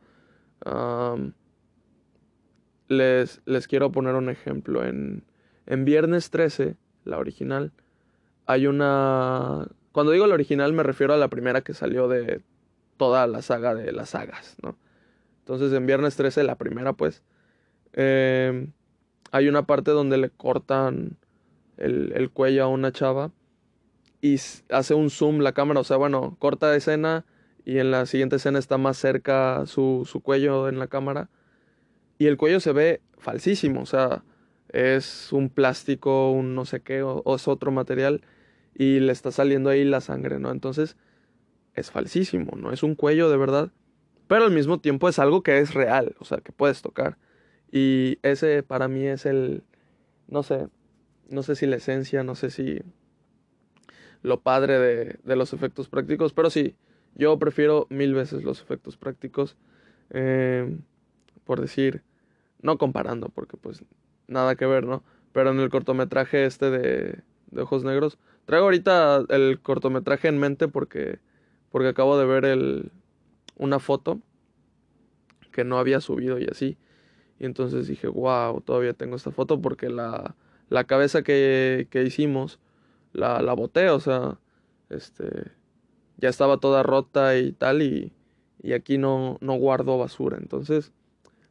les, 2.88 3.40
les 3.46 3.66
quiero 3.66 3.90
poner 3.90 4.16
un 4.16 4.28
ejemplo. 4.28 4.84
En, 4.84 5.24
en 5.64 5.86
Viernes 5.86 6.28
13, 6.28 6.76
la 7.06 7.16
original, 7.16 7.72
hay 8.44 8.66
una 8.66 9.66
cuando 9.92 10.12
digo 10.12 10.26
la 10.26 10.34
original 10.34 10.74
me 10.74 10.82
refiero 10.82 11.14
a 11.14 11.16
la 11.16 11.28
primera 11.28 11.62
que 11.62 11.72
salió 11.72 12.06
de 12.06 12.42
toda 12.98 13.26
la 13.26 13.40
saga 13.40 13.74
de 13.74 13.92
las 13.92 14.10
sagas, 14.10 14.58
¿no? 14.62 14.76
Entonces 15.38 15.72
en 15.72 15.86
Viernes 15.86 16.16
13, 16.16 16.44
la 16.44 16.56
primera 16.56 16.92
pues, 16.92 17.22
em, 17.92 18.72
hay 19.32 19.48
una 19.48 19.66
parte 19.66 19.90
donde 19.90 20.18
le 20.18 20.30
cortan 20.30 21.16
el, 21.76 22.12
el, 22.14 22.30
cuello 22.30 22.64
a 22.64 22.68
una 22.68 22.92
chava 22.92 23.32
y 24.20 24.36
hace 24.70 24.94
un 24.94 25.10
zoom 25.10 25.40
la 25.40 25.52
cámara, 25.52 25.80
o 25.80 25.84
sea, 25.84 25.96
bueno, 25.96 26.36
corta 26.38 26.74
escena 26.76 27.24
y 27.64 27.78
en 27.78 27.90
la 27.90 28.06
siguiente 28.06 28.36
escena 28.36 28.58
está 28.58 28.78
más 28.78 28.96
cerca 28.96 29.64
su, 29.66 30.06
su 30.10 30.20
cuello 30.20 30.68
en 30.68 30.78
la 30.78 30.88
cámara 30.88 31.30
y 32.18 32.26
el 32.26 32.36
cuello 32.36 32.60
se 32.60 32.72
ve 32.72 33.00
falsísimo, 33.18 33.82
o 33.82 33.86
sea, 33.86 34.24
es 34.68 35.32
un 35.32 35.48
plástico, 35.48 36.30
un 36.32 36.54
no 36.54 36.64
sé 36.64 36.82
qué, 36.82 37.02
o, 37.02 37.22
es 37.34 37.48
otro 37.48 37.70
material 37.72 38.22
y 38.74 39.00
le 39.00 39.12
está 39.12 39.32
saliendo 39.32 39.70
ahí 39.70 39.84
la 39.84 40.00
sangre, 40.00 40.38
¿no? 40.38 40.50
Entonces 40.50 40.96
es 41.74 41.90
falsísimo, 41.90 42.56
no 42.56 42.72
es 42.72 42.82
un 42.82 42.94
cuello 42.94 43.30
de 43.30 43.36
verdad, 43.36 43.72
pero 44.26 44.44
al 44.44 44.52
mismo 44.52 44.80
tiempo 44.80 45.08
es 45.08 45.18
algo 45.18 45.42
que 45.42 45.58
es 45.58 45.74
real, 45.74 46.14
o 46.18 46.24
sea, 46.24 46.38
que 46.38 46.52
puedes 46.52 46.82
tocar. 46.82 47.16
Y 47.70 48.18
ese 48.22 48.62
para 48.62 48.88
mí 48.88 49.06
es 49.06 49.26
el, 49.26 49.62
no 50.28 50.42
sé, 50.42 50.68
no 51.28 51.42
sé 51.42 51.54
si 51.54 51.66
la 51.66 51.76
esencia, 51.76 52.24
no 52.24 52.34
sé 52.34 52.50
si 52.50 52.80
lo 54.22 54.40
padre 54.40 54.78
de, 54.78 55.18
de 55.22 55.36
los 55.36 55.52
efectos 55.52 55.88
prácticos, 55.88 56.32
pero 56.32 56.50
sí, 56.50 56.76
yo 57.14 57.38
prefiero 57.38 57.86
mil 57.90 58.14
veces 58.14 58.42
los 58.42 58.60
efectos 58.60 58.96
prácticos, 58.96 59.56
eh, 60.10 60.76
por 61.44 61.60
decir, 61.60 62.02
no 62.62 62.78
comparando, 62.78 63.28
porque 63.28 63.56
pues 63.56 63.84
nada 64.26 64.56
que 64.56 64.66
ver, 64.66 64.84
¿no? 64.84 65.02
Pero 65.32 65.50
en 65.50 65.60
el 65.60 65.70
cortometraje 65.70 66.44
este 66.44 66.70
de, 66.70 67.22
de 67.50 67.62
Ojos 67.62 67.84
Negros, 67.84 68.18
traigo 68.44 68.64
ahorita 68.64 69.24
el 69.28 69.60
cortometraje 69.60 70.28
en 70.28 70.38
mente 70.38 70.68
porque, 70.68 71.18
porque 71.70 71.88
acabo 71.88 72.18
de 72.18 72.26
ver 72.26 72.44
el, 72.44 72.92
una 73.56 73.78
foto 73.78 74.20
que 75.52 75.64
no 75.64 75.78
había 75.78 76.00
subido 76.00 76.38
y 76.38 76.46
así. 76.46 76.76
Y 77.40 77.46
entonces 77.46 77.88
dije, 77.88 78.06
wow, 78.06 78.60
todavía 78.60 78.92
tengo 78.92 79.16
esta 79.16 79.30
foto 79.32 79.60
porque 79.60 79.88
la, 79.88 80.36
la 80.68 80.84
cabeza 80.84 81.22
que, 81.22 81.88
que 81.90 82.02
hicimos 82.02 82.60
la, 83.12 83.42
la 83.42 83.54
boté, 83.54 83.88
o 83.88 83.98
sea, 83.98 84.38
este, 84.90 85.50
ya 86.18 86.28
estaba 86.28 86.58
toda 86.58 86.82
rota 86.82 87.36
y 87.38 87.52
tal 87.52 87.82
y, 87.82 88.12
y 88.62 88.74
aquí 88.74 88.98
no, 88.98 89.38
no 89.40 89.54
guardo 89.54 89.98
basura. 89.98 90.36
Entonces, 90.38 90.92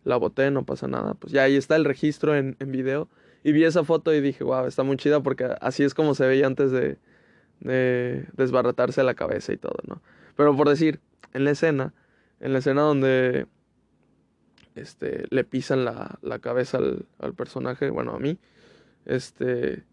la 0.04 0.17
boté, 0.17 0.52
no 0.52 0.63
pasa 0.63 0.88
nada. 0.88 1.15
Pues 1.15 1.34
ya 1.34 1.43
ahí 1.43 1.56
está 1.56 1.75
el 1.75 1.86
registro 1.86 2.36
en, 2.36 2.56
en 2.60 2.71
video. 2.71 3.10
Y 3.43 3.52
vi 3.52 3.63
esa 3.63 3.84
foto 3.84 4.13
y 4.13 4.21
dije, 4.21 4.43
wow, 4.43 4.65
está 4.67 4.84
muy 4.84 4.97
chida 4.97 5.23
porque 5.23 5.49
así 5.62 5.84
es 5.84 5.93
como 5.93 6.13
se 6.13 6.28
veía 6.28 6.45
antes 6.45 6.71
de, 6.71 6.97
de 7.62 8.28
desbaratarse 8.34 9.02
la 9.04 9.15
cabeza 9.15 9.54
y 9.54 9.58
todo, 9.58 9.78
¿no? 9.88 10.02
Pero 10.36 10.56
por 10.56 10.69
decir, 10.69 10.99
en 11.34 11.45
la 11.45 11.52
escena, 11.52 11.93
en 12.39 12.54
la 12.54 12.60
escena 12.60 12.82
donde 12.82 13.47
este, 14.75 15.25
le 15.29 15.43
pisan 15.43 15.86
la, 15.86 16.19
la 16.21 16.39
cabeza 16.39 16.77
al, 16.77 17.05
al, 17.19 17.34
personaje, 17.34 17.89
bueno, 17.89 18.13
a 18.13 18.19
mí, 18.19 18.38
este, 19.05 19.84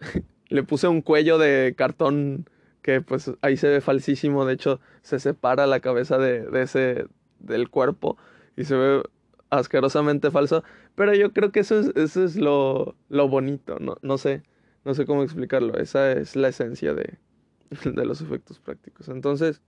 le 0.48 0.62
puse 0.62 0.88
un 0.88 1.02
cuello 1.02 1.38
de 1.38 1.74
cartón 1.76 2.48
que 2.82 3.00
pues 3.00 3.30
ahí 3.42 3.56
se 3.56 3.68
ve 3.68 3.80
falsísimo, 3.80 4.44
de 4.44 4.54
hecho 4.54 4.80
se 5.02 5.18
separa 5.18 5.66
la 5.66 5.80
cabeza 5.80 6.18
de, 6.18 6.42
de 6.46 6.62
ese, 6.62 7.06
del 7.38 7.68
cuerpo 7.68 8.16
y 8.56 8.64
se 8.64 8.76
ve 8.76 9.02
asquerosamente 9.50 10.30
falso, 10.30 10.62
pero 10.94 11.14
yo 11.14 11.32
creo 11.32 11.52
que 11.52 11.60
eso 11.60 11.78
es, 11.78 11.92
eso 11.96 12.24
es 12.24 12.36
lo, 12.36 12.96
lo 13.08 13.28
bonito, 13.28 13.78
no, 13.78 13.96
no 14.02 14.18
sé, 14.18 14.42
no 14.84 14.94
sé 14.94 15.06
cómo 15.06 15.22
explicarlo, 15.22 15.78
esa 15.78 16.12
es 16.12 16.36
la 16.36 16.48
esencia 16.48 16.94
de, 16.94 17.18
de 17.84 18.06
los 18.06 18.20
efectos 18.20 18.58
prácticos. 18.58 19.08
Entonces, 19.08 19.60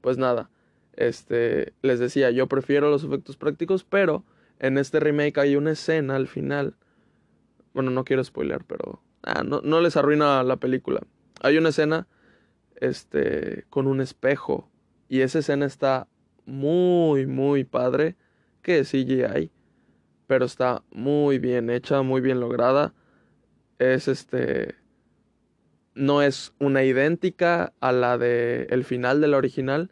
pues 0.00 0.18
nada, 0.18 0.50
este, 0.94 1.72
les 1.82 1.98
decía, 1.98 2.30
yo 2.30 2.46
prefiero 2.48 2.90
los 2.90 3.04
efectos 3.04 3.36
prácticos, 3.36 3.84
pero 3.84 4.24
en 4.58 4.78
este 4.78 5.00
remake 5.00 5.38
hay 5.38 5.56
una 5.56 5.72
escena 5.72 6.16
al 6.16 6.28
final, 6.28 6.76
bueno, 7.74 7.90
no 7.90 8.04
quiero 8.04 8.22
spoiler, 8.22 8.64
pero 8.66 9.02
ah, 9.22 9.42
no, 9.44 9.60
no 9.62 9.80
les 9.80 9.96
arruina 9.96 10.42
la 10.42 10.56
película. 10.56 11.00
Hay 11.40 11.58
una 11.58 11.70
escena, 11.70 12.06
este, 12.76 13.64
con 13.70 13.86
un 13.86 14.00
espejo, 14.00 14.70
y 15.08 15.20
esa 15.20 15.40
escena 15.40 15.66
está 15.66 16.08
muy, 16.46 17.26
muy 17.26 17.64
padre 17.64 18.16
que 18.62 18.80
es 18.80 18.90
CGI, 18.90 19.50
pero 20.26 20.44
está 20.44 20.82
muy 20.90 21.38
bien 21.38 21.68
hecha, 21.68 22.02
muy 22.02 22.20
bien 22.20 22.40
lograda. 22.40 22.94
Es 23.78 24.08
este 24.08 24.76
no 25.94 26.22
es 26.22 26.54
una 26.58 26.84
idéntica 26.84 27.72
a 27.80 27.92
la 27.92 28.18
de 28.18 28.66
final 28.86 29.20
de 29.20 29.28
la 29.28 29.36
original, 29.36 29.90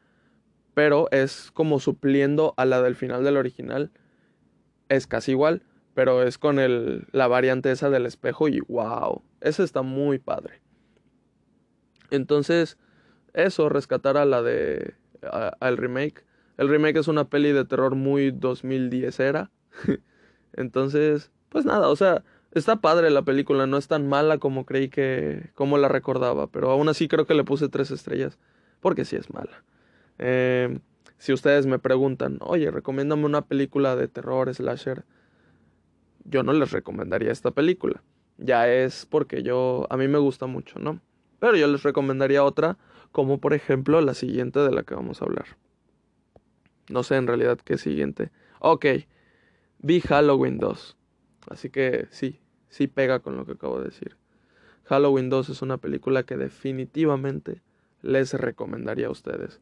pero 0.75 1.09
es 1.11 1.51
como 1.53 1.81
supliendo 1.81 2.55
a 2.57 2.65
la 2.65 2.83
del 2.83 2.97
final 2.97 3.25
del 3.25 3.37
original. 3.37 3.91
Es 4.89 5.07
casi 5.07 5.33
igual, 5.33 5.63
pero 5.95 6.23
es 6.23 6.39
con 6.39 6.59
el, 6.59 7.07
la 7.13 7.29
variante 7.29 7.71
esa 7.71 7.91
del 7.91 8.07
espejo 8.07 8.49
y 8.49 8.61
wow, 8.61 9.23
eso 9.41 9.63
está 9.63 9.83
muy 9.83 10.19
padre. 10.19 10.61
Entonces, 12.11 12.79
eso, 13.35 13.69
rescatar 13.69 14.17
a 14.17 14.25
la 14.25 14.43
de, 14.43 14.95
al 15.61 15.77
remake, 15.77 16.25
el 16.57 16.69
remake 16.69 16.99
es 16.99 17.09
una 17.09 17.29
peli 17.29 17.53
de 17.53 17.65
terror 17.65 17.95
muy 17.95 18.31
2010 18.31 19.21
era. 19.21 19.51
Entonces, 20.53 21.31
pues 21.49 21.65
nada, 21.65 21.89
o 21.89 21.97
sea, 21.97 22.25
está 22.53 22.77
padre 22.77 23.11
la 23.11 23.23
película, 23.23 23.67
no 23.67 23.77
es 23.77 23.89
tan 23.89 24.09
mala 24.09 24.39
como 24.39 24.67
creí 24.67 24.89
que, 24.89 25.51
como 25.55 25.79
la 25.79 25.89
recordaba, 25.89 26.49
pero 26.49 26.71
aún 26.71 26.89
así 26.89 27.09
creo 27.09 27.27
que 27.27 27.35
le 27.35 27.45
puse 27.45 27.69
tres 27.69 27.91
estrellas, 27.91 28.39
porque 28.81 29.05
sí 29.05 29.17
es 29.17 29.33
mala. 29.33 29.65
Eh, 30.23 30.79
si 31.17 31.33
ustedes 31.33 31.67
me 31.67 31.79
preguntan, 31.79 32.39
oye, 32.43 32.71
recomiéndame 32.71 33.25
una 33.25 33.43
película 33.47 33.97
de 33.97 34.07
terror, 34.07 34.55
slasher, 34.55 35.05
yo 36.25 36.43
no 36.43 36.53
les 36.53 36.71
recomendaría 36.71 37.33
esta 37.33 37.51
película. 37.51 38.03
Ya 38.37 38.69
es 38.69 39.07
porque 39.07 39.43
yo, 39.43 39.87
a 39.91 39.97
mí 39.97 40.09
me 40.09 40.19
gusta 40.19 40.47
mucho, 40.47 40.79
¿no? 40.79 41.01
Pero 41.41 41.57
yo 41.57 41.67
les 41.67 41.83
recomendaría 41.83 42.45
otra, 42.45 42.79
como 43.13 43.41
por 43.41 43.55
ejemplo 43.55 44.01
la 44.03 44.15
siguiente 44.15 44.61
de 44.61 44.71
la 44.71 44.83
que 44.83 44.95
vamos 44.95 45.21
a 45.21 45.25
hablar. 45.25 45.47
No 46.91 47.03
sé 47.03 47.17
en 47.17 47.27
realidad 47.27 47.59
qué 47.65 47.79
siguiente. 47.79 48.31
Ok, 48.59 48.87
vi 49.79 50.01
Halloween 50.01 50.59
2. 50.59 50.97
Así 51.49 51.71
que 51.71 52.09
sí, 52.11 52.41
sí 52.69 52.89
pega 52.89 53.21
con 53.21 53.37
lo 53.37 53.47
que 53.47 53.53
acabo 53.53 53.79
de 53.79 53.87
decir. 53.87 54.17
Halloween 54.85 55.31
2 55.31 55.49
es 55.49 55.63
una 55.63 55.79
película 55.79 56.25
que 56.25 56.37
definitivamente 56.37 57.63
les 58.03 58.35
recomendaría 58.35 59.07
a 59.07 59.11
ustedes. 59.11 59.61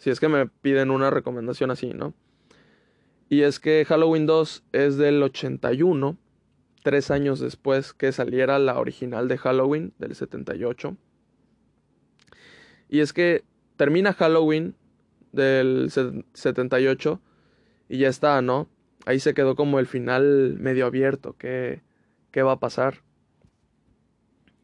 Si 0.00 0.08
es 0.08 0.18
que 0.18 0.28
me 0.28 0.46
piden 0.46 0.90
una 0.90 1.10
recomendación 1.10 1.70
así, 1.70 1.92
¿no? 1.92 2.14
Y 3.28 3.42
es 3.42 3.60
que 3.60 3.84
Halloween 3.84 4.24
2 4.24 4.64
es 4.72 4.96
del 4.96 5.22
81, 5.22 6.16
tres 6.82 7.10
años 7.10 7.38
después 7.38 7.92
que 7.92 8.10
saliera 8.10 8.58
la 8.58 8.78
original 8.78 9.28
de 9.28 9.36
Halloween, 9.36 9.92
del 9.98 10.14
78. 10.14 10.96
Y 12.88 13.00
es 13.00 13.12
que 13.12 13.44
termina 13.76 14.14
Halloween 14.14 14.74
del 15.32 15.90
78 15.90 17.20
y 17.90 17.98
ya 17.98 18.08
está, 18.08 18.40
¿no? 18.40 18.70
Ahí 19.04 19.20
se 19.20 19.34
quedó 19.34 19.54
como 19.54 19.80
el 19.80 19.86
final 19.86 20.56
medio 20.58 20.86
abierto. 20.86 21.36
¿Qué, 21.36 21.82
qué 22.30 22.42
va 22.42 22.52
a 22.52 22.58
pasar? 22.58 23.02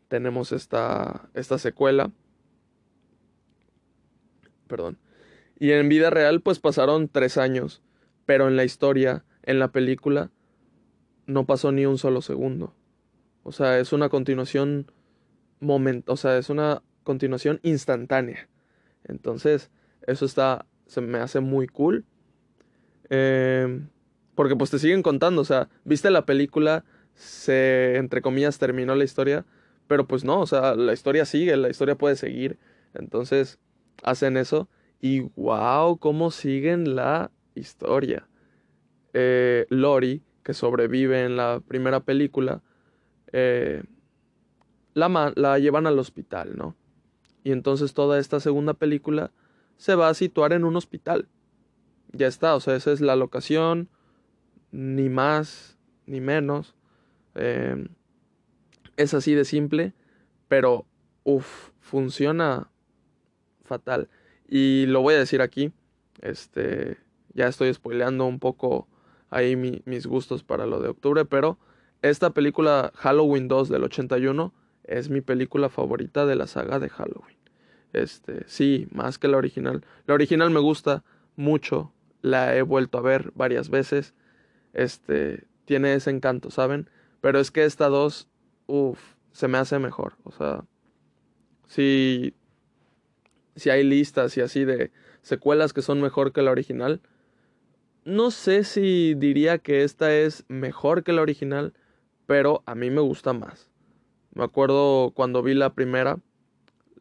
Tenemos 0.08 0.52
esta, 0.52 1.28
esta 1.34 1.58
secuela. 1.58 2.10
Perdón. 4.66 4.96
Y 5.58 5.72
en 5.72 5.88
vida 5.88 6.10
real 6.10 6.40
pues 6.40 6.58
pasaron 6.58 7.08
tres 7.08 7.38
años. 7.38 7.82
Pero 8.24 8.48
en 8.48 8.56
la 8.56 8.64
historia, 8.64 9.24
en 9.42 9.58
la 9.58 9.72
película, 9.72 10.30
no 11.26 11.46
pasó 11.46 11.72
ni 11.72 11.86
un 11.86 11.98
solo 11.98 12.22
segundo. 12.22 12.74
O 13.42 13.52
sea, 13.52 13.78
es 13.78 13.92
una 13.92 14.08
continuación 14.08 14.90
moment, 15.60 16.08
o 16.08 16.16
sea, 16.16 16.36
es 16.38 16.50
una 16.50 16.82
continuación 17.04 17.60
instantánea. 17.62 18.48
Entonces, 19.04 19.70
eso 20.06 20.24
está, 20.24 20.66
se 20.86 21.00
me 21.00 21.18
hace 21.18 21.40
muy 21.40 21.68
cool. 21.68 22.04
Eh, 23.08 23.86
porque 24.34 24.56
pues 24.56 24.70
te 24.70 24.78
siguen 24.78 25.02
contando, 25.02 25.40
o 25.42 25.44
sea, 25.44 25.68
viste 25.84 26.10
la 26.10 26.26
película, 26.26 26.84
se, 27.14 27.96
entre 27.96 28.20
comillas, 28.20 28.58
terminó 28.58 28.94
la 28.94 29.04
historia, 29.04 29.46
pero 29.86 30.06
pues 30.06 30.24
no, 30.24 30.40
o 30.40 30.46
sea, 30.46 30.74
la 30.74 30.92
historia 30.92 31.24
sigue, 31.24 31.56
la 31.56 31.70
historia 31.70 31.94
puede 31.96 32.16
seguir. 32.16 32.58
Entonces, 32.94 33.58
hacen 34.02 34.36
eso 34.36 34.68
y 35.00 35.20
wow, 35.36 35.98
cómo 35.98 36.30
siguen 36.30 36.96
la 36.96 37.30
historia. 37.54 38.28
Eh, 39.12 39.66
Lori, 39.70 40.22
que 40.42 40.54
sobrevive 40.54 41.24
en 41.24 41.36
la 41.36 41.60
primera 41.66 42.00
película, 42.00 42.62
eh, 43.32 43.82
la, 44.94 45.32
la 45.34 45.58
llevan 45.58 45.86
al 45.86 45.98
hospital, 45.98 46.56
¿no? 46.56 46.76
Y 47.44 47.52
entonces 47.52 47.94
toda 47.94 48.18
esta 48.18 48.40
segunda 48.40 48.74
película 48.74 49.30
se 49.76 49.94
va 49.94 50.08
a 50.08 50.14
situar 50.14 50.52
en 50.52 50.64
un 50.64 50.76
hospital. 50.76 51.28
Ya 52.12 52.26
está, 52.26 52.54
o 52.54 52.60
sea, 52.60 52.76
esa 52.76 52.92
es 52.92 53.00
la 53.00 53.16
locación, 53.16 53.88
ni 54.70 55.08
más 55.08 55.78
ni 56.06 56.20
menos. 56.20 56.74
Eh, 57.34 57.88
es 58.96 59.14
así 59.14 59.34
de 59.34 59.44
simple, 59.44 59.92
pero 60.48 60.86
uff, 61.24 61.70
funciona 61.80 62.70
fatal. 63.64 64.08
Y 64.48 64.86
lo 64.86 65.00
voy 65.00 65.14
a 65.14 65.18
decir 65.18 65.42
aquí, 65.42 65.72
este, 66.20 66.98
ya 67.34 67.48
estoy 67.48 67.72
spoileando 67.74 68.26
un 68.26 68.38
poco 68.38 68.86
ahí 69.30 69.56
mis 69.56 70.06
gustos 70.06 70.42
para 70.42 70.66
lo 70.66 70.80
de 70.80 70.88
octubre, 70.88 71.24
pero 71.24 71.58
esta 72.02 72.30
película 72.30 72.92
Halloween 72.94 73.48
2 73.48 73.68
del 73.68 73.84
81 73.84 74.52
es 74.84 75.10
mi 75.10 75.20
película 75.20 75.68
favorita 75.68 76.26
de 76.26 76.36
la 76.36 76.46
saga 76.46 76.78
de 76.78 76.88
Halloween. 76.88 77.36
Este, 77.92 78.44
sí, 78.46 78.86
más 78.92 79.18
que 79.18 79.28
la 79.28 79.38
original. 79.38 79.84
La 80.06 80.14
original 80.14 80.50
me 80.50 80.60
gusta 80.60 81.02
mucho, 81.34 81.92
la 82.22 82.54
he 82.56 82.62
vuelto 82.62 82.98
a 82.98 83.02
ver 83.02 83.32
varias 83.34 83.70
veces. 83.70 84.14
Este, 84.72 85.44
tiene 85.64 85.94
ese 85.94 86.10
encanto, 86.10 86.50
¿saben? 86.50 86.88
Pero 87.20 87.40
es 87.40 87.50
que 87.50 87.64
esta 87.64 87.88
dos, 87.88 88.28
uff, 88.66 89.00
se 89.32 89.48
me 89.48 89.58
hace 89.58 89.78
mejor. 89.78 90.14
O 90.24 90.30
sea, 90.30 90.64
si, 91.66 92.34
si 93.56 93.70
hay 93.70 93.82
listas 93.82 94.36
y 94.36 94.40
así 94.40 94.64
de 94.64 94.92
secuelas 95.22 95.72
que 95.72 95.82
son 95.82 96.00
mejor 96.00 96.32
que 96.32 96.42
la 96.42 96.50
original, 96.50 97.00
no 98.04 98.30
sé 98.30 98.62
si 98.62 99.14
diría 99.14 99.58
que 99.58 99.82
esta 99.82 100.14
es 100.14 100.44
mejor 100.48 101.02
que 101.02 101.12
la 101.12 101.22
original, 101.22 101.74
pero 102.26 102.62
a 102.66 102.76
mí 102.76 102.90
me 102.90 103.00
gusta 103.00 103.32
más. 103.32 103.68
Me 104.32 104.44
acuerdo 104.44 105.10
cuando 105.12 105.42
vi 105.42 105.54
la 105.54 105.74
primera, 105.74 106.20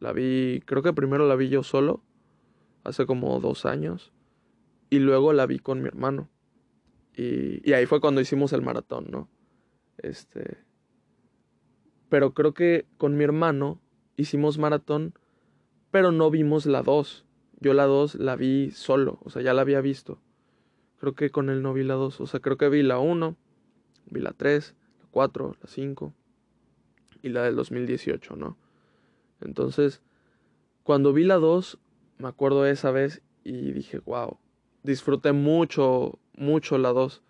la 0.00 0.12
vi, 0.12 0.62
creo 0.64 0.82
que 0.82 0.92
primero 0.92 1.28
la 1.28 1.36
vi 1.36 1.48
yo 1.48 1.62
solo, 1.62 2.02
hace 2.82 3.06
como 3.06 3.38
dos 3.40 3.66
años, 3.66 4.12
y 4.90 4.98
luego 4.98 5.32
la 5.32 5.46
vi 5.46 5.58
con 5.58 5.80
mi 5.80 5.88
hermano. 5.88 6.28
Y, 7.14 7.68
y 7.68 7.72
ahí 7.74 7.86
fue 7.86 8.00
cuando 8.00 8.20
hicimos 8.20 8.52
el 8.52 8.62
maratón, 8.62 9.06
¿no? 9.10 9.28
Este. 9.98 10.58
Pero 12.08 12.34
creo 12.34 12.52
que 12.52 12.86
con 12.98 13.16
mi 13.16 13.24
hermano 13.24 13.80
hicimos 14.16 14.58
maratón, 14.58 15.14
pero 15.90 16.12
no 16.12 16.30
vimos 16.30 16.66
la 16.66 16.82
2. 16.82 17.24
Yo 17.60 17.72
la 17.72 17.84
2 17.86 18.16
la 18.16 18.36
vi 18.36 18.70
solo, 18.70 19.18
o 19.22 19.30
sea, 19.30 19.42
ya 19.42 19.54
la 19.54 19.62
había 19.62 19.80
visto. 19.80 20.20
Creo 20.98 21.14
que 21.14 21.30
con 21.30 21.50
él 21.50 21.62
no 21.62 21.72
vi 21.72 21.84
la 21.84 21.94
2, 21.94 22.20
o 22.20 22.26
sea, 22.26 22.40
creo 22.40 22.56
que 22.56 22.68
vi 22.68 22.82
la 22.82 22.98
1, 22.98 23.36
vi 24.10 24.20
la 24.20 24.32
3, 24.32 24.74
la 25.00 25.08
4, 25.10 25.56
la 25.60 25.68
5 25.68 26.14
y 27.22 27.28
la 27.30 27.42
del 27.42 27.56
2018, 27.56 28.36
¿no? 28.36 28.56
Entonces, 29.40 30.02
cuando 30.82 31.12
vi 31.12 31.24
la 31.24 31.36
2, 31.36 31.78
me 32.18 32.28
acuerdo 32.28 32.66
esa 32.66 32.90
vez 32.90 33.22
y 33.44 33.72
dije, 33.72 33.98
wow, 34.00 34.38
disfruté 34.82 35.32
mucho, 35.32 36.18
mucho 36.36 36.78
la 36.78 36.90
2, 36.90 37.22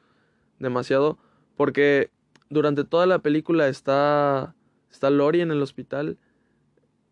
demasiado, 0.58 1.18
porque 1.56 2.10
durante 2.50 2.84
toda 2.84 3.06
la 3.06 3.20
película 3.20 3.68
está, 3.68 4.54
está 4.90 5.10
Lori 5.10 5.40
en 5.40 5.50
el 5.50 5.62
hospital 5.62 6.18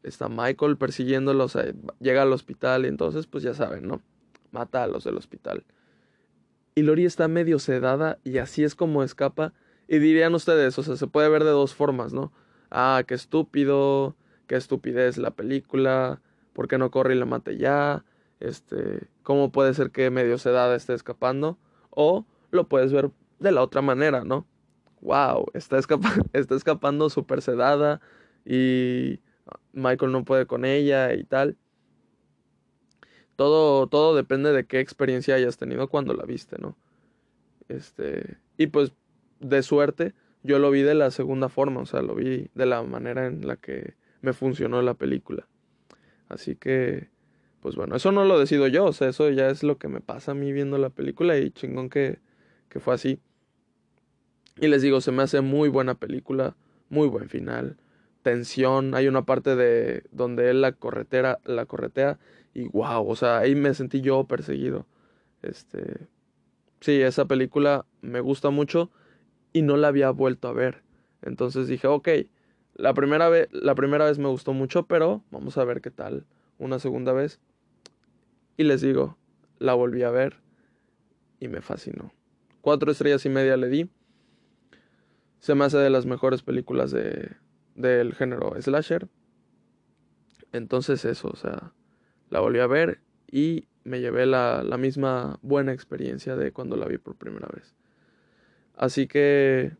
está 0.05 0.29
Michael 0.29 0.77
persiguiéndolo, 0.77 1.45
o 1.45 1.49
sea, 1.49 1.65
llega 2.01 2.23
al 2.23 2.33
hospital 2.33 2.85
y 2.85 2.89
entonces, 2.89 3.27
pues 3.27 3.43
ya 3.43 3.55
saben, 3.55 3.89
¿no? 3.89 4.01
Mata 4.53 4.85
a 4.85 4.87
los 4.87 5.05
del 5.05 5.17
hospital. 5.17 5.65
Y 6.75 6.83
Lori 6.83 7.05
está 7.05 7.29
medio 7.29 7.59
sedada 7.59 8.19
y 8.25 8.39
así 8.39 8.65
es 8.65 8.75
como 8.75 9.03
escapa. 9.03 9.53
Y 9.89 9.99
dirían 9.99 10.35
ustedes, 10.35 10.79
o 10.79 10.83
sea, 10.83 10.97
se 10.97 11.07
puede 11.07 11.29
ver 11.29 11.45
de 11.45 11.51
dos 11.51 11.75
formas, 11.75 12.13
¿no? 12.13 12.33
Ah, 12.71 13.03
qué 13.07 13.15
estúpido, 13.15 14.17
qué 14.47 14.57
estupidez 14.57 15.19
la 15.19 15.31
película, 15.31 16.21
¿por 16.53 16.69
qué 16.69 16.79
no 16.79 16.91
corre 16.91 17.15
y 17.15 17.19
la 17.19 17.27
mate 17.27 17.57
ya? 17.57 18.05
Este, 18.41 19.09
¿cómo 19.23 19.53
puede 19.53 19.75
ser 19.75 19.91
que 19.91 20.11
medio 20.11 20.39
sedada 20.39 20.75
esté 20.75 20.95
escapando? 20.95 21.59
O 21.91 22.27
lo 22.51 22.69
puedes 22.69 22.93
ver 22.93 23.11
de 23.39 23.53
la 23.53 23.63
otra 23.63 23.83
manera, 23.83 24.25
¿no? 24.25 24.47
Wow, 25.01 25.47
está, 25.55 25.79
está 26.33 26.55
escapando 26.55 27.11
súper 27.11 27.43
sedada 27.43 28.01
y 28.45 29.21
Michael 29.75 30.13
no 30.13 30.25
puede 30.25 30.47
con 30.47 30.65
ella 30.65 31.13
y 31.15 31.25
tal. 31.25 31.57
Todo, 33.37 33.89
todo 33.89 34.15
depende 34.15 34.53
de 34.53 34.65
qué 34.65 34.81
experiencia 34.81 35.35
hayas 35.35 35.57
tenido 35.57 35.89
cuando 35.89 36.15
la 36.15 36.25
viste, 36.25 36.57
¿no? 36.59 36.77
Este, 37.69 38.37
y 38.57 38.69
pues 38.69 38.93
de 39.41 39.63
suerte 39.63 40.15
yo 40.43 40.59
lo 40.59 40.71
vi 40.71 40.83
de 40.83 40.95
la 40.95 41.11
segunda 41.11 41.49
forma, 41.49 41.81
o 41.81 41.87
sea, 41.87 42.03
lo 42.03 42.15
vi 42.15 42.49
de 42.55 42.67
la 42.67 42.83
manera 42.83 43.27
en 43.27 43.47
la 43.47 43.57
que 43.57 43.95
me 44.21 44.33
funcionó 44.33 44.83
la 44.83 44.95
película. 44.95 45.49
Así 46.29 46.55
que, 46.55 47.09
pues 47.61 47.77
bueno, 47.77 47.97
eso 47.97 48.13
no 48.13 48.25
lo 48.25 48.39
decido 48.39 48.69
yo, 48.69 48.85
o 48.85 48.93
sea, 48.93 49.09
eso 49.09 49.31
ya 49.31 49.49
es 49.49 49.63
lo 49.63 49.79
que 49.79 49.89
me 49.89 50.01
pasa 50.01 50.33
a 50.33 50.35
mí 50.35 50.53
viendo 50.53 50.79
la 50.79 50.91
película 50.91 51.39
y 51.39 51.51
chingón 51.51 51.89
que, 51.89 52.19
que 52.69 52.79
fue 52.79 52.95
así. 52.95 53.19
Y 54.61 54.69
les 54.69 54.83
digo, 54.83 55.01
se 55.01 55.11
me 55.11 55.23
hace 55.23 55.41
muy 55.41 55.69
buena 55.69 55.95
película, 55.95 56.55
muy 56.89 57.09
buen 57.09 57.29
final 57.29 57.77
tensión, 58.25 58.95
hay 58.95 59.07
una 59.07 59.25
parte 59.25 59.55
de 59.55 60.03
donde 60.11 60.51
él 60.51 60.63
la 60.63 60.73
corretera, 60.73 61.39
la 61.45 61.67
corretea 61.67 62.19
y 62.55 62.67
wow, 62.69 63.07
o 63.07 63.15
sea, 63.15 63.39
ahí 63.39 63.55
me 63.55 63.75
sentí 63.75 64.01
yo 64.01 64.25
perseguido. 64.25 64.87
Este, 65.43 66.09
sí, 66.81 67.03
esa 67.03 67.27
película 67.27 67.85
me 68.01 68.21
gusta 68.21 68.51
mucho 68.51 68.91
y 69.53 69.63
no 69.63 69.77
la 69.77 69.89
había 69.89 70.11
vuelto 70.11 70.49
a 70.49 70.53
ver. 70.53 70.83
Entonces 71.23 71.69
dije, 71.69 71.87
ok, 71.87 72.09
la 72.75 72.95
primera 72.95 73.29
vez, 73.29 73.49
la 73.53 73.75
primera 73.75 74.07
vez 74.07 74.19
me 74.19 74.29
gustó 74.29 74.55
mucho, 74.55 74.87
pero 74.87 75.23
vamos 75.31 75.59
a 75.59 75.65
ver 75.65 75.81
qué 75.81 75.91
tal 75.91 76.27
una 76.59 76.79
segunda 76.79 77.13
vez. 77.13 77.41
Y 78.57 78.65
les 78.65 78.81
digo, 78.81 79.19
la 79.59 79.75
volví 79.75 80.03
a 80.03 80.11
ver 80.11 80.39
y 81.41 81.49
me 81.49 81.61
fascinó. 81.61 82.13
Cuatro 82.63 82.91
estrellas 82.91 83.27
y 83.27 83.29
media 83.29 83.59
le 83.59 83.69
di. 83.69 83.91
Se 85.41 85.55
me 85.55 85.67
hace 85.67 85.77
de 85.77 85.91
las 85.91 86.07
mejores 86.07 86.43
películas 86.43 86.91
de, 86.91 87.33
del 87.75 88.15
género 88.15 88.55
slasher. 88.61 89.09
Entonces 90.53 91.05
eso, 91.05 91.29
o 91.29 91.37
sea, 91.37 91.73
la 92.31 92.41
volví 92.41 92.61
a 92.61 92.67
ver 92.67 93.01
y 93.31 93.67
me 93.83 94.01
llevé 94.01 94.27
la, 94.27 94.63
la, 94.63 94.79
misma 94.79 95.39
buena 95.43 95.73
experiencia 95.73 96.37
de 96.37 96.53
cuando 96.53 96.77
la 96.77 96.87
vi 96.87 96.99
por 96.99 97.17
primera 97.17 97.49
vez. 97.49 97.75
Así 98.77 99.07
que, 99.07 99.73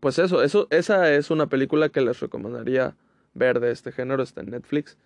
pues 0.00 0.18
eso, 0.18 0.42
eso, 0.42 0.66
esa 0.70 1.12
es 1.12 1.30
una 1.30 1.48
película 1.48 1.88
que 1.90 2.00
les 2.00 2.20
recomendaría 2.20 2.96
ver 3.34 3.60
de 3.60 3.70
este 3.70 3.92
género, 3.92 4.22
está 4.22 4.40
en 4.40 4.50
Netflix. 4.50 4.96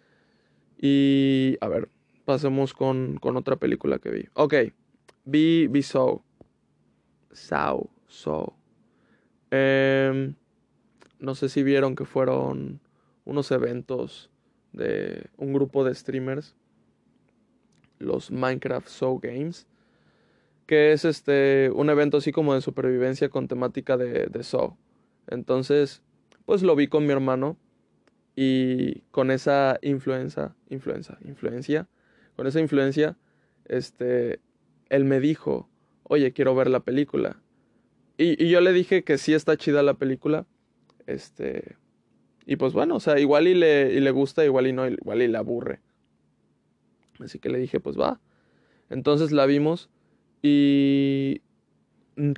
Y, 0.79 1.57
a 1.61 1.69
ver, 1.69 1.89
pasemos 2.25 2.75
con, 2.75 3.19
con 3.19 3.37
otra 3.37 3.57
película 3.57 3.99
que 3.99 4.11
vi. 4.11 4.29
Ok, 4.35 4.55
vi, 5.25 5.67
vi 5.67 5.83
Saw. 5.83 6.23
Saw. 7.33 8.53
Eh, 9.51 10.35
no 11.25 11.35
sé 11.35 11.49
si 11.49 11.63
vieron 11.63 11.97
que 11.97 12.05
fueron 12.05 12.81
unos 13.25 13.51
eventos 13.51 14.31
de 14.73 15.27
un 15.37 15.53
grupo 15.53 15.85
de 15.85 15.95
streamers, 15.95 16.55
los 17.99 18.31
Minecraft 18.31 18.89
Show 18.89 19.19
Games, 19.23 19.67
que 20.67 20.93
es 20.93 21.05
este 21.05 21.71
un 21.75 21.91
evento 21.91 22.19
así 22.19 22.33
como 22.33 22.55
de 22.55 22.61
supervivencia 22.61 23.29
con 23.29 23.49
temática 23.49 23.97
de, 23.97 24.27
de 24.27 24.43
Saw. 24.43 24.77
Entonces, 25.29 26.03
pues 26.45 26.63
lo 26.63 26.77
vi 26.77 26.89
con 26.89 27.07
mi 27.07 27.13
hermano 27.13 27.57
y 28.37 29.01
con 29.11 29.31
esa 29.31 29.79
influencia, 29.83 30.55
influencia, 30.69 31.19
influencia, 31.25 31.89
con 32.37 32.47
esa 32.47 32.61
influencia, 32.61 33.17
este, 33.65 34.41
él 34.89 35.05
me 35.05 35.21
dijo, 35.21 35.69
oye, 36.03 36.33
quiero 36.33 36.55
ver 36.55 36.69
la 36.69 36.81
película. 36.81 37.41
Y, 38.17 38.43
y 38.43 38.51
yo 38.51 38.61
le 38.61 38.73
dije 38.73 39.05
que 39.05 39.19
sí 39.19 39.35
está 39.35 39.57
chida 39.57 39.83
la 39.83 39.95
película, 39.95 40.47
este. 41.07 41.77
Y 42.47 42.57
pues 42.57 42.73
bueno, 42.73 42.97
o 42.97 43.01
sea, 43.01 43.19
igual 43.19 43.49
y 43.49 43.55
le, 43.55 43.93
y 43.95 44.01
le 44.01 44.11
gusta, 44.11 44.45
igual 44.45 44.67
y 44.67 44.73
no, 44.73 44.87
igual 44.87 45.23
y 45.23 45.29
le 45.29 45.39
aburre. 45.39 45.81
Así 47.21 47.39
que 47.39 47.49
le 47.49 47.59
dije, 47.59 47.81
pues 47.81 47.99
va. 47.99 48.21
Entonces 48.91 49.33
la 49.33 49.47
vimos 49.47 49.89
y 50.43 51.41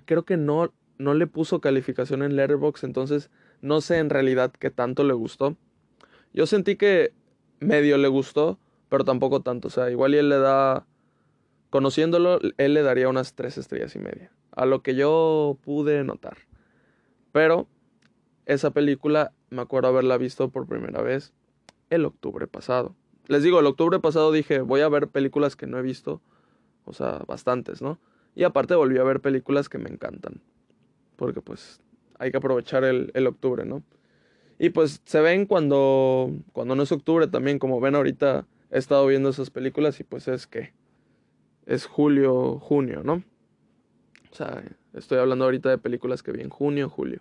creo 0.04 0.24
que 0.24 0.36
no, 0.36 0.72
no 0.98 1.14
le 1.14 1.26
puso 1.26 1.60
calificación 1.60 2.22
en 2.22 2.36
Letterboxd, 2.36 2.84
entonces 2.84 3.30
no 3.60 3.80
sé 3.80 3.98
en 3.98 4.10
realidad 4.10 4.52
qué 4.52 4.70
tanto 4.70 5.02
le 5.04 5.14
gustó. 5.14 5.56
Yo 6.32 6.46
sentí 6.46 6.76
que 6.76 7.12
medio 7.60 7.98
le 7.98 8.08
gustó, 8.08 8.58
pero 8.88 9.04
tampoco 9.04 9.40
tanto. 9.40 9.68
O 9.68 9.70
sea, 9.70 9.90
igual 9.90 10.14
y 10.14 10.18
él 10.18 10.28
le 10.28 10.38
da, 10.38 10.86
conociéndolo, 11.70 12.38
él 12.58 12.74
le 12.74 12.82
daría 12.82 13.08
unas 13.08 13.34
tres 13.34 13.58
estrellas 13.58 13.96
y 13.96 13.98
media. 13.98 14.30
A 14.52 14.66
lo 14.66 14.82
que 14.82 14.94
yo 14.94 15.58
pude 15.62 16.04
notar. 16.04 16.38
Pero 17.32 17.68
esa 18.46 18.70
película 18.70 19.32
me 19.50 19.62
acuerdo 19.62 19.88
haberla 19.88 20.16
visto 20.16 20.48
por 20.50 20.66
primera 20.66 21.02
vez 21.02 21.32
el 21.90 22.04
octubre 22.04 22.46
pasado. 22.46 22.94
Les 23.26 23.42
digo, 23.42 23.60
el 23.60 23.66
octubre 23.66 23.98
pasado 23.98 24.32
dije, 24.32 24.60
voy 24.60 24.80
a 24.80 24.88
ver 24.88 25.08
películas 25.08 25.56
que 25.56 25.66
no 25.66 25.78
he 25.78 25.82
visto, 25.82 26.22
o 26.84 26.92
sea, 26.92 27.22
bastantes, 27.26 27.82
¿no? 27.82 27.98
Y 28.34 28.44
aparte 28.44 28.74
volví 28.74 28.98
a 28.98 29.02
ver 29.02 29.20
películas 29.20 29.68
que 29.68 29.78
me 29.78 29.90
encantan, 29.90 30.40
porque 31.16 31.40
pues 31.40 31.80
hay 32.18 32.30
que 32.30 32.36
aprovechar 32.36 32.84
el, 32.84 33.10
el 33.14 33.26
octubre, 33.26 33.64
¿no? 33.64 33.82
Y 34.58 34.70
pues 34.70 35.02
se 35.04 35.20
ven 35.20 35.46
cuando, 35.46 36.32
cuando 36.52 36.76
no 36.76 36.82
es 36.82 36.92
octubre 36.92 37.26
también, 37.26 37.58
como 37.58 37.80
ven 37.80 37.94
ahorita 37.94 38.46
he 38.70 38.78
estado 38.78 39.06
viendo 39.06 39.28
esas 39.28 39.50
películas 39.50 40.00
y 40.00 40.04
pues 40.04 40.28
es 40.28 40.46
que 40.46 40.72
es 41.66 41.86
julio, 41.86 42.58
junio, 42.60 43.02
¿no? 43.02 43.22
O 44.30 44.34
sea, 44.34 44.62
estoy 44.94 45.18
hablando 45.18 45.44
ahorita 45.44 45.68
de 45.68 45.78
películas 45.78 46.22
que 46.22 46.32
vi 46.32 46.42
en 46.42 46.50
junio, 46.50 46.88
julio. 46.88 47.20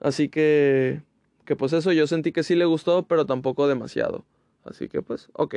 Así 0.00 0.28
que, 0.28 1.02
que 1.44 1.56
pues 1.56 1.72
eso 1.72 1.92
yo 1.92 2.06
sentí 2.06 2.32
que 2.32 2.42
sí 2.42 2.54
le 2.54 2.64
gustó, 2.64 3.06
pero 3.06 3.26
tampoco 3.26 3.68
demasiado. 3.68 4.24
Así 4.64 4.88
que 4.88 5.02
pues, 5.02 5.28
ok. 5.34 5.56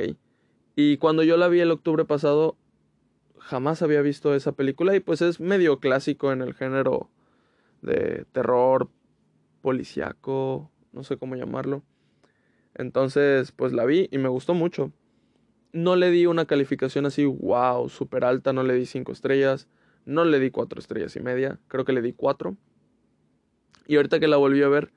Y 0.76 0.98
cuando 0.98 1.24
yo 1.24 1.38
la 1.38 1.48
vi 1.48 1.60
el 1.62 1.72
octubre 1.72 2.06
pasado, 2.06 2.58
jamás 3.38 3.82
había 3.82 4.02
visto 4.02 4.36
esa 4.36 4.54
película 4.54 4.96
y 4.96 5.00
pues 5.00 5.22
es 5.22 5.40
medio 5.40 5.80
clásico 5.80 6.32
en 6.32 6.42
el 6.42 6.54
género 6.54 7.10
de 7.82 8.26
terror, 8.32 8.90
policíaco, 9.62 10.72
no 10.92 11.04
sé 11.04 11.18
cómo 11.18 11.36
llamarlo. 11.36 11.84
Entonces, 12.76 13.52
pues 13.52 13.74
la 13.74 13.86
vi 13.86 14.10
y 14.12 14.18
me 14.18 14.30
gustó 14.30 14.54
mucho. 14.54 14.92
No 15.74 15.96
le 15.96 16.12
di 16.12 16.26
una 16.26 16.46
calificación 16.46 17.06
así, 17.06 17.26
wow, 17.26 17.90
súper 17.90 18.26
alta, 18.26 18.54
no 18.54 18.64
le 18.64 18.76
di 18.76 18.86
5 18.86 19.12
estrellas, 19.12 19.68
no 20.06 20.26
le 20.26 20.40
di 20.40 20.52
4 20.52 20.80
estrellas 20.80 21.16
y 21.16 21.20
media, 21.20 21.60
creo 21.68 21.86
que 21.86 21.94
le 21.94 22.02
di 22.02 22.14
4. 22.14 22.56
Y 23.88 23.96
ahorita 23.98 24.20
que 24.20 24.28
la 24.28 24.38
volví 24.38 24.62
a 24.64 24.68
ver, 24.68 24.92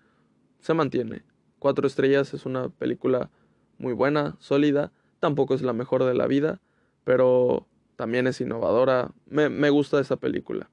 se 0.61 0.75
mantiene. 0.75 1.25
4 1.59 1.87
estrellas 1.87 2.35
es 2.35 2.47
una 2.47 2.69
película 2.69 3.31
muy 3.79 3.93
buena, 3.93 4.37
sólida, 4.39 4.93
tampoco 5.21 5.55
es 5.55 5.63
la 5.63 5.73
mejor 5.73 6.05
de 6.05 6.15
la 6.15 6.27
vida, 6.27 6.61
pero 7.05 7.67
también 7.97 8.27
es 8.27 8.41
innovadora. 8.41 9.13
Me, 9.27 9.49
me 9.49 9.71
gusta 9.71 10.01
esa 10.01 10.17
película. 10.17 10.71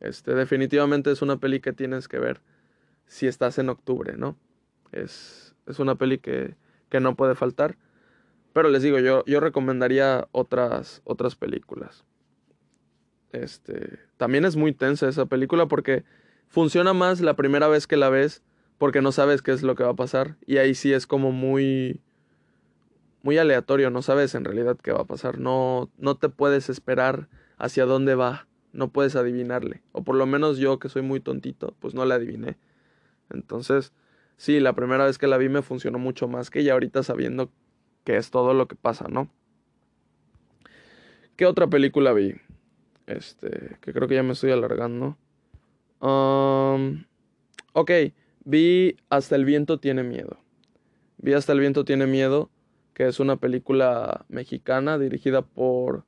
Este, 0.00 0.34
definitivamente 0.34 1.10
es 1.10 1.22
una 1.22 1.36
peli 1.36 1.60
que 1.60 1.72
tienes 1.72 2.08
que 2.08 2.18
ver 2.18 2.40
si 3.06 3.26
estás 3.26 3.58
en 3.58 3.68
octubre, 3.68 4.16
¿no? 4.16 4.36
Es, 4.90 5.54
es 5.66 5.78
una 5.78 5.94
peli 5.94 6.18
que, 6.18 6.56
que 6.88 7.00
no 7.00 7.14
puede 7.14 7.34
faltar. 7.34 7.76
Pero 8.52 8.68
les 8.68 8.82
digo, 8.82 8.98
yo, 8.98 9.24
yo 9.26 9.40
recomendaría 9.40 10.28
otras, 10.32 11.02
otras 11.04 11.36
películas. 11.36 12.04
Este, 13.32 13.98
también 14.16 14.44
es 14.44 14.56
muy 14.56 14.72
tensa 14.72 15.08
esa 15.08 15.26
película 15.26 15.66
porque 15.66 16.04
funciona 16.52 16.92
más 16.92 17.22
la 17.22 17.34
primera 17.34 17.66
vez 17.66 17.86
que 17.86 17.96
la 17.96 18.10
ves 18.10 18.42
porque 18.76 19.00
no 19.00 19.10
sabes 19.10 19.40
qué 19.40 19.52
es 19.52 19.62
lo 19.62 19.74
que 19.74 19.84
va 19.84 19.90
a 19.90 19.96
pasar 19.96 20.36
y 20.46 20.58
ahí 20.58 20.74
sí 20.74 20.92
es 20.92 21.06
como 21.06 21.32
muy 21.32 22.02
muy 23.22 23.38
aleatorio, 23.38 23.88
no 23.88 24.02
sabes 24.02 24.34
en 24.34 24.44
realidad 24.44 24.76
qué 24.76 24.92
va 24.92 25.00
a 25.00 25.06
pasar, 25.06 25.38
no 25.38 25.90
no 25.96 26.16
te 26.16 26.28
puedes 26.28 26.68
esperar 26.68 27.28
hacia 27.56 27.86
dónde 27.86 28.14
va, 28.14 28.46
no 28.72 28.88
puedes 28.92 29.16
adivinarle, 29.16 29.82
o 29.92 30.04
por 30.04 30.14
lo 30.14 30.26
menos 30.26 30.58
yo 30.58 30.78
que 30.78 30.90
soy 30.90 31.00
muy 31.00 31.20
tontito, 31.20 31.74
pues 31.80 31.94
no 31.94 32.04
le 32.04 32.14
adiviné. 32.14 32.58
Entonces, 33.30 33.94
sí, 34.36 34.60
la 34.60 34.74
primera 34.74 35.06
vez 35.06 35.16
que 35.16 35.28
la 35.28 35.38
vi 35.38 35.48
me 35.48 35.62
funcionó 35.62 35.98
mucho 35.98 36.28
más 36.28 36.50
que 36.50 36.64
ya 36.64 36.74
ahorita 36.74 37.02
sabiendo 37.02 37.50
que 38.04 38.18
es 38.18 38.30
todo 38.30 38.52
lo 38.52 38.68
que 38.68 38.76
pasa, 38.76 39.08
¿no? 39.08 39.30
¿Qué 41.36 41.46
otra 41.46 41.66
película 41.68 42.12
vi? 42.12 42.34
Este, 43.06 43.78
que 43.80 43.94
creo 43.94 44.06
que 44.06 44.16
ya 44.16 44.22
me 44.22 44.32
estoy 44.34 44.50
alargando. 44.50 45.16
Um, 46.02 47.04
ok, 47.72 47.90
vi 48.44 48.96
Hasta 49.08 49.36
el 49.36 49.44
viento 49.44 49.78
tiene 49.78 50.02
miedo. 50.02 50.38
Vi 51.18 51.32
Hasta 51.32 51.52
el 51.52 51.60
viento 51.60 51.84
tiene 51.84 52.06
miedo, 52.06 52.50
que 52.92 53.06
es 53.06 53.20
una 53.20 53.36
película 53.36 54.26
mexicana 54.28 54.98
dirigida 54.98 55.42
por 55.42 56.04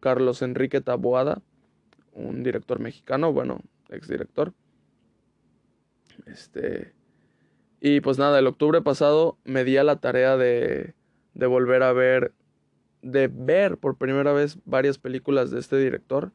Carlos 0.00 0.42
Enrique 0.42 0.80
Taboada, 0.80 1.42
un 2.12 2.42
director 2.42 2.80
mexicano, 2.80 3.32
bueno, 3.32 3.60
exdirector. 3.90 4.54
Este, 6.26 6.94
y 7.80 8.00
pues 8.00 8.18
nada, 8.18 8.38
el 8.38 8.46
octubre 8.46 8.80
pasado 8.80 9.38
me 9.44 9.64
di 9.64 9.76
a 9.76 9.84
la 9.84 9.96
tarea 10.00 10.36
de 10.36 10.94
de 11.34 11.46
volver 11.46 11.82
a 11.82 11.92
ver, 11.92 12.32
de 13.02 13.28
ver 13.28 13.78
por 13.78 13.96
primera 13.96 14.32
vez 14.32 14.58
varias 14.64 14.98
películas 14.98 15.50
de 15.50 15.60
este 15.60 15.78
director. 15.78 16.32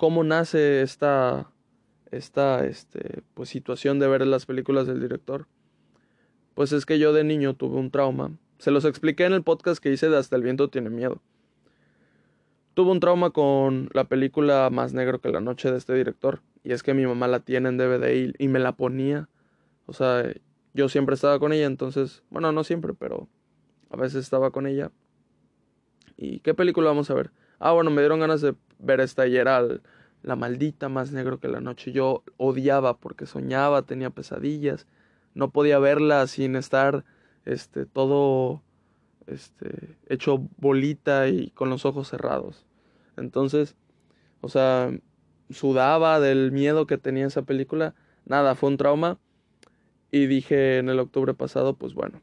Cómo 0.00 0.24
nace 0.24 0.80
esta, 0.80 1.50
esta 2.10 2.64
este, 2.64 3.22
pues, 3.34 3.50
situación 3.50 3.98
de 3.98 4.08
ver 4.08 4.26
las 4.26 4.46
películas 4.46 4.86
del 4.86 4.98
director. 4.98 5.46
Pues 6.54 6.72
es 6.72 6.86
que 6.86 6.98
yo 6.98 7.12
de 7.12 7.22
niño 7.22 7.52
tuve 7.52 7.76
un 7.76 7.90
trauma. 7.90 8.30
Se 8.56 8.70
los 8.70 8.86
expliqué 8.86 9.26
en 9.26 9.34
el 9.34 9.42
podcast 9.42 9.78
que 9.78 9.92
hice 9.92 10.08
de 10.08 10.16
Hasta 10.16 10.36
el 10.36 10.42
viento 10.42 10.70
tiene 10.70 10.88
miedo. 10.88 11.20
Tuve 12.72 12.92
un 12.92 13.00
trauma 13.00 13.28
con 13.28 13.90
la 13.92 14.04
película 14.04 14.70
Más 14.72 14.94
negro 14.94 15.20
que 15.20 15.28
la 15.28 15.42
noche 15.42 15.70
de 15.70 15.76
este 15.76 15.92
director. 15.92 16.40
Y 16.64 16.72
es 16.72 16.82
que 16.82 16.94
mi 16.94 17.04
mamá 17.04 17.28
la 17.28 17.40
tiene 17.40 17.68
en 17.68 17.76
DVD 17.76 18.10
y, 18.14 18.32
y 18.42 18.48
me 18.48 18.58
la 18.58 18.72
ponía. 18.72 19.28
O 19.84 19.92
sea, 19.92 20.32
yo 20.72 20.88
siempre 20.88 21.14
estaba 21.14 21.38
con 21.38 21.52
ella, 21.52 21.66
entonces, 21.66 22.22
bueno, 22.30 22.52
no 22.52 22.64
siempre, 22.64 22.94
pero 22.94 23.28
a 23.90 23.98
veces 23.98 24.24
estaba 24.24 24.50
con 24.50 24.66
ella. 24.66 24.92
¿Y 26.16 26.40
qué 26.40 26.54
película 26.54 26.88
vamos 26.88 27.10
a 27.10 27.14
ver? 27.14 27.32
Ah, 27.60 27.72
bueno, 27.72 27.90
me 27.90 28.00
dieron 28.02 28.20
ganas 28.20 28.40
de 28.40 28.56
ver 28.78 29.00
esta 29.00 29.26
y 29.28 29.36
era 29.36 29.62
La 30.22 30.36
maldita 30.36 30.88
más 30.88 31.12
negro 31.12 31.38
que 31.40 31.48
la 31.48 31.60
noche. 31.60 31.92
Yo 31.92 32.24
odiaba 32.36 32.98
porque 32.98 33.26
soñaba, 33.26 33.82
tenía 33.82 34.10
pesadillas. 34.10 34.86
No 35.34 35.50
podía 35.50 35.78
verla 35.78 36.26
sin 36.26 36.56
estar 36.56 37.04
este 37.44 37.86
todo 37.86 38.62
este 39.26 39.96
hecho 40.08 40.48
bolita 40.58 41.28
y 41.28 41.50
con 41.50 41.70
los 41.70 41.86
ojos 41.86 42.08
cerrados. 42.08 42.66
Entonces, 43.16 43.76
o 44.40 44.48
sea, 44.48 44.90
sudaba 45.50 46.20
del 46.20 46.52
miedo 46.52 46.86
que 46.86 46.98
tenía 46.98 47.26
esa 47.26 47.42
película. 47.42 47.94
Nada, 48.26 48.54
fue 48.54 48.70
un 48.70 48.76
trauma 48.76 49.18
y 50.10 50.26
dije 50.26 50.78
en 50.78 50.88
el 50.88 50.98
octubre 50.98 51.34
pasado, 51.34 51.74
pues 51.74 51.94
bueno, 51.94 52.20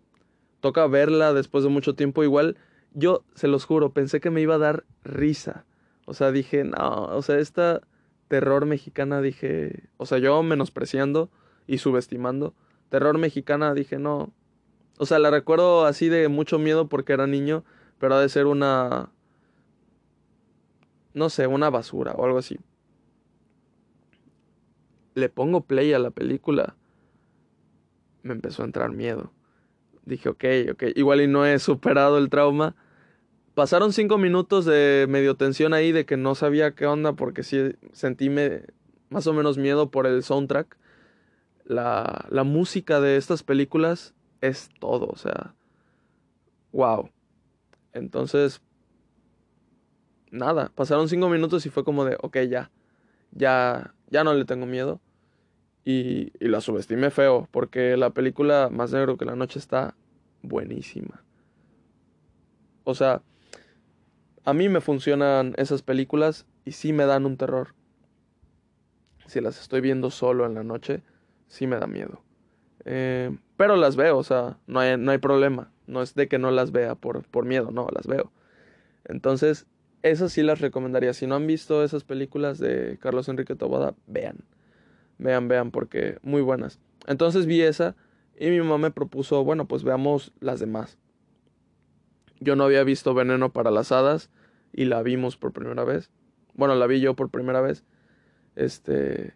toca 0.60 0.88
verla 0.88 1.34
después 1.34 1.64
de 1.64 1.70
mucho 1.70 1.96
tiempo. 1.96 2.24
Igual, 2.24 2.58
yo 2.98 3.24
se 3.36 3.48
los 3.48 3.66
juro, 3.66 3.94
pensé 3.94 4.20
que 4.20 4.30
me 4.30 4.42
iba 4.42 4.56
a 4.56 4.60
dar 4.60 4.86
risa. 5.04 5.66
O 6.06 6.14
sea, 6.14 6.32
dije, 6.32 6.64
no, 6.64 7.06
o 7.06 7.22
sea, 7.22 7.38
esta 7.40 7.82
terror 8.28 8.66
mexicana, 8.66 9.22
dije, 9.22 9.84
o 9.98 10.06
sea, 10.06 10.18
yo 10.18 10.42
menospreciando 10.44 11.30
y 11.68 11.78
subestimando. 11.78 12.54
Terror 12.90 13.18
mexicana, 13.18 13.74
dije, 13.74 14.00
no. 14.00 14.32
O 14.98 15.06
sea, 15.06 15.20
la 15.20 15.30
recuerdo 15.30 15.86
así 15.86 16.10
de 16.10 16.28
mucho 16.28 16.60
miedo 16.60 16.88
porque 16.88 17.14
era 17.14 17.28
niño, 17.28 17.64
pero 18.00 18.16
ha 18.16 18.22
de 18.22 18.30
ser 18.30 18.46
una. 18.46 19.12
No 21.14 21.30
sé, 21.30 21.48
una 21.48 21.70
basura 21.70 22.14
o 22.14 22.26
algo 22.26 22.38
así. 22.38 22.60
Le 25.16 25.30
pongo 25.30 25.62
play 25.62 25.94
a 25.94 26.00
la 26.00 26.12
película 26.12 26.76
me 28.28 28.34
empezó 28.34 28.62
a 28.62 28.66
entrar 28.66 28.92
miedo. 28.92 29.32
Dije, 30.06 30.30
ok, 30.30 30.44
ok, 30.74 30.84
igual 30.96 31.22
y 31.22 31.28
no 31.28 31.46
he 31.46 31.58
superado 31.60 32.18
el 32.18 32.30
trauma. 32.30 32.76
Pasaron 33.58 33.92
cinco 33.92 34.20
minutos 34.20 34.66
de 34.66 35.08
medio 35.10 35.34
tensión 35.34 35.74
ahí, 35.74 35.92
de 35.92 36.06
que 36.06 36.16
no 36.16 36.36
sabía 36.36 36.76
qué 36.76 36.86
onda, 36.86 37.14
porque 37.14 37.42
sí 37.42 37.72
sentí 37.92 38.30
más 39.10 39.26
o 39.26 39.34
menos 39.34 39.58
miedo 39.58 39.90
por 39.90 40.06
el 40.06 40.22
soundtrack. 40.22 40.78
La, 41.66 42.28
la 42.30 42.44
música 42.44 43.02
de 43.02 43.18
estas 43.18 43.42
películas 43.42 44.14
es 44.42 44.70
todo, 44.80 45.08
o 45.08 45.16
sea, 45.16 45.56
wow. 46.72 47.10
Entonces, 47.94 48.62
nada, 50.30 50.72
pasaron 50.76 51.10
cinco 51.10 51.28
minutos 51.28 51.66
y 51.66 51.72
fue 51.72 51.84
como 51.84 52.06
de, 52.06 52.16
ok, 52.22 52.38
ya, 52.42 52.70
ya, 53.32 53.96
ya 54.12 54.24
no 54.24 54.36
le 54.36 54.46
tengo 54.46 54.68
miedo. 54.68 55.02
Y, 55.84 56.32
la 56.48 56.62
subestimé 56.62 57.10
feo, 57.10 57.50
porque 57.50 57.98
la 57.98 58.12
película 58.12 58.70
Más 58.72 58.94
Negro 58.94 59.18
que 59.18 59.26
la 59.26 59.36
Noche 59.36 59.58
está 59.58 59.96
buenísima. 60.44 61.24
O 62.84 62.94
sea, 62.94 63.24
a 64.48 64.54
mí 64.54 64.70
me 64.70 64.80
funcionan 64.80 65.54
esas 65.58 65.82
películas 65.82 66.46
y 66.64 66.72
sí 66.72 66.94
me 66.94 67.06
dan 67.06 67.26
un 67.26 67.36
terror. 67.36 67.74
Si 69.26 69.42
las 69.42 69.60
estoy 69.60 69.82
viendo 69.82 70.10
solo 70.10 70.46
en 70.46 70.54
la 70.54 70.64
noche, 70.64 71.02
sí 71.48 71.68
me 71.68 71.76
da 71.76 71.86
miedo. 71.86 72.22
Eh, 72.86 73.38
pero 73.58 73.76
las 73.76 73.98
veo, 73.98 74.18
o 74.18 74.24
sea, 74.24 74.58
no 74.66 74.80
hay, 74.80 74.96
no 74.96 75.12
hay 75.12 75.18
problema. 75.18 75.70
No 75.86 76.02
es 76.02 76.16
de 76.16 76.30
que 76.30 76.40
no 76.40 76.50
las 76.50 76.72
vea 76.72 76.96
por, 76.96 77.28
por 77.28 77.44
miedo, 77.44 77.72
no, 77.72 77.90
las 77.94 78.08
veo. 78.08 78.32
Entonces, 79.04 79.66
esas 80.02 80.32
sí 80.32 80.44
las 80.44 80.62
recomendaría. 80.62 81.12
Si 81.12 81.28
no 81.28 81.36
han 81.36 81.46
visto 81.46 81.84
esas 81.84 82.06
películas 82.06 82.58
de 82.58 82.98
Carlos 83.02 83.28
Enrique 83.28 83.58
Tobada, 83.58 83.96
vean. 84.08 84.38
Vean, 85.18 85.50
vean, 85.50 85.72
porque 85.72 86.20
muy 86.22 86.42
buenas. 86.42 86.80
Entonces 87.06 87.48
vi 87.48 87.64
esa 87.64 87.98
y 88.40 88.50
mi 88.50 88.60
mamá 88.60 88.78
me 88.78 88.92
propuso, 88.92 89.44
bueno, 89.44 89.68
pues 89.68 89.84
veamos 89.84 90.32
las 90.40 90.62
demás. 90.62 90.98
Yo 92.40 92.56
no 92.56 92.64
había 92.64 92.84
visto 92.84 93.14
Veneno 93.14 93.52
para 93.52 93.72
las 93.72 93.92
Hadas 93.92 94.30
y 94.74 94.86
la 94.86 95.02
vimos 95.04 95.38
por 95.38 95.54
primera 95.54 95.84
vez. 95.84 96.12
Bueno, 96.54 96.76
la 96.76 96.88
vi 96.88 97.00
yo 97.00 97.16
por 97.16 97.30
primera 97.30 97.62
vez. 97.62 97.84
Este. 98.56 99.36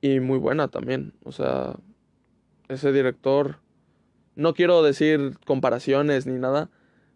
Y 0.00 0.20
muy 0.20 0.38
buena 0.38 0.68
también. 0.68 1.14
O 1.24 1.32
sea, 1.32 1.76
ese 2.68 2.92
director. 2.92 3.58
No 4.36 4.54
quiero 4.54 4.82
decir 4.82 5.38
comparaciones 5.46 6.26
ni 6.26 6.38
nada. 6.38 6.70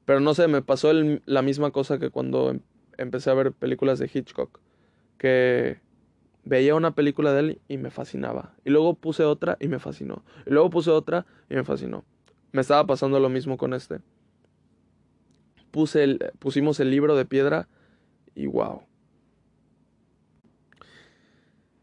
Pero 0.04 0.20
no 0.20 0.34
sé, 0.34 0.48
me 0.48 0.62
pasó 0.62 0.92
la 0.92 1.42
misma 1.42 1.70
cosa 1.70 1.98
que 1.98 2.10
cuando 2.10 2.50
em, 2.50 2.60
empecé 2.98 3.30
a 3.30 3.34
ver 3.34 3.52
películas 3.52 3.98
de 3.98 4.10
Hitchcock. 4.12 4.60
Que 5.16 5.80
veía 6.44 6.74
una 6.74 6.94
película 6.94 7.32
de 7.32 7.40
él 7.40 7.60
y 7.68 7.78
me 7.78 7.90
fascinaba. 7.90 8.54
Y 8.64 8.70
luego 8.70 8.94
puse 8.94 9.24
otra 9.24 9.56
y 9.60 9.68
me 9.68 9.78
fascinó. 9.78 10.22
Y 10.46 10.50
luego 10.50 10.70
puse 10.70 10.90
otra 10.90 11.26
y 11.48 11.54
me 11.54 11.64
fascinó. 11.64 12.04
Me 12.52 12.60
estaba 12.60 12.86
pasando 12.86 13.18
lo 13.18 13.28
mismo 13.28 13.56
con 13.56 13.74
este. 13.74 14.00
El, 15.94 16.32
pusimos 16.38 16.78
el 16.80 16.90
libro 16.90 17.16
de 17.16 17.24
piedra 17.24 17.68
y 18.34 18.46
wow. 18.46 18.82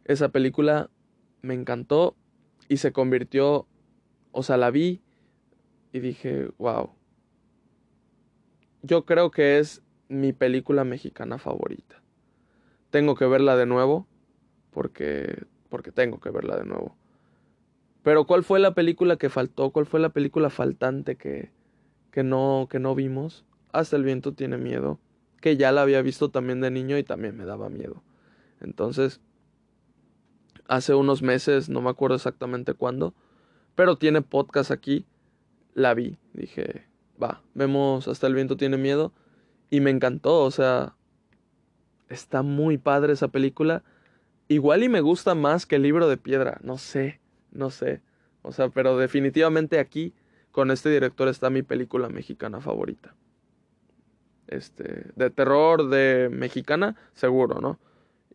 Esa 0.06 0.30
película 0.30 0.90
me 1.42 1.54
encantó 1.54 2.16
y 2.68 2.78
se 2.78 2.92
convirtió, 2.92 3.68
o 4.32 4.44
sea, 4.44 4.58
la 4.58 4.72
vi 4.72 5.02
y 5.92 6.00
dije, 6.00 6.50
wow. 6.58 6.92
Yo 8.82 9.06
creo 9.06 9.30
que 9.30 9.60
es 9.60 9.84
mi 10.08 10.34
película 10.34 10.84
mexicana 10.84 11.38
favorita. 11.38 12.02
Tengo 12.90 13.16
que 13.16 13.26
verla 13.26 13.56
de 13.56 13.66
nuevo 13.66 14.08
porque, 14.72 15.46
porque 15.70 15.92
tengo 15.92 16.20
que 16.20 16.30
verla 16.30 16.58
de 16.58 16.66
nuevo. 16.66 16.96
Pero 18.04 18.26
¿cuál 18.26 18.44
fue 18.44 18.60
la 18.60 18.74
película 18.74 19.18
que 19.18 19.30
faltó? 19.30 19.72
¿Cuál 19.72 19.86
fue 19.86 20.00
la 20.00 20.10
película 20.10 20.50
faltante 20.50 21.18
que, 21.18 21.52
que, 22.12 22.24
no, 22.24 22.68
que 22.70 22.80
no 22.80 22.96
vimos? 22.96 23.46
Hasta 23.72 23.96
el 23.96 24.04
viento 24.04 24.34
tiene 24.34 24.58
miedo, 24.58 25.00
que 25.40 25.58
ya 25.58 25.72
la 25.72 25.82
había 25.82 26.02
visto 26.02 26.30
también 26.30 26.62
de 26.62 26.72
niño 26.72 26.98
y 26.98 27.04
también 27.04 27.38
me 27.38 27.46
daba 27.46 27.70
miedo. 27.70 28.04
Entonces, 28.60 29.22
hace 30.68 30.94
unos 30.94 31.22
meses, 31.22 31.70
no 31.70 31.82
me 31.82 31.90
acuerdo 31.90 32.16
exactamente 32.16 32.74
cuándo, 32.74 33.14
pero 33.76 33.98
tiene 33.98 34.22
podcast 34.22 34.72
aquí, 34.72 35.06
la 35.74 35.94
vi, 35.94 36.18
dije, 36.34 36.86
va, 37.22 37.42
vemos 37.54 38.08
hasta 38.08 38.28
el 38.28 38.36
viento 38.36 38.58
tiene 38.58 38.78
miedo 38.78 39.14
y 39.70 39.80
me 39.80 39.90
encantó, 39.90 40.44
o 40.44 40.52
sea, 40.52 40.96
está 42.10 42.42
muy 42.42 42.78
padre 42.78 43.14
esa 43.14 43.30
película. 43.30 43.84
Igual 44.48 44.84
y 44.84 44.90
me 44.90 45.02
gusta 45.02 45.34
más 45.34 45.66
que 45.66 45.78
el 45.78 45.84
libro 45.84 46.10
de 46.10 46.18
piedra, 46.18 46.60
no 46.64 46.78
sé, 46.78 47.22
no 47.52 47.70
sé. 47.70 48.02
O 48.42 48.52
sea, 48.52 48.70
pero 48.70 48.98
definitivamente 48.98 49.80
aquí 49.80 50.14
con 50.52 50.72
este 50.72 50.90
director 50.90 51.28
está 51.28 51.50
mi 51.50 51.64
película 51.64 52.10
mexicana 52.10 52.60
favorita. 52.60 53.16
Este, 54.48 55.06
de 55.16 55.30
terror 55.30 55.90
de 55.90 56.30
mexicana, 56.32 56.96
seguro, 57.14 57.62
¿no? 57.62 57.80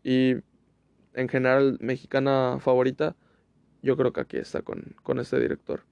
Y 0.03 0.37
en 1.15 1.29
general 1.29 1.79
mexicana 1.81 2.59
favorita, 2.61 3.17
yo 3.83 3.97
creo 3.97 4.13
que 4.13 4.21
aquí 4.21 4.37
está 4.37 4.63
con, 4.63 4.95
con 5.03 5.19
este 5.19 5.39
director. 5.41 5.85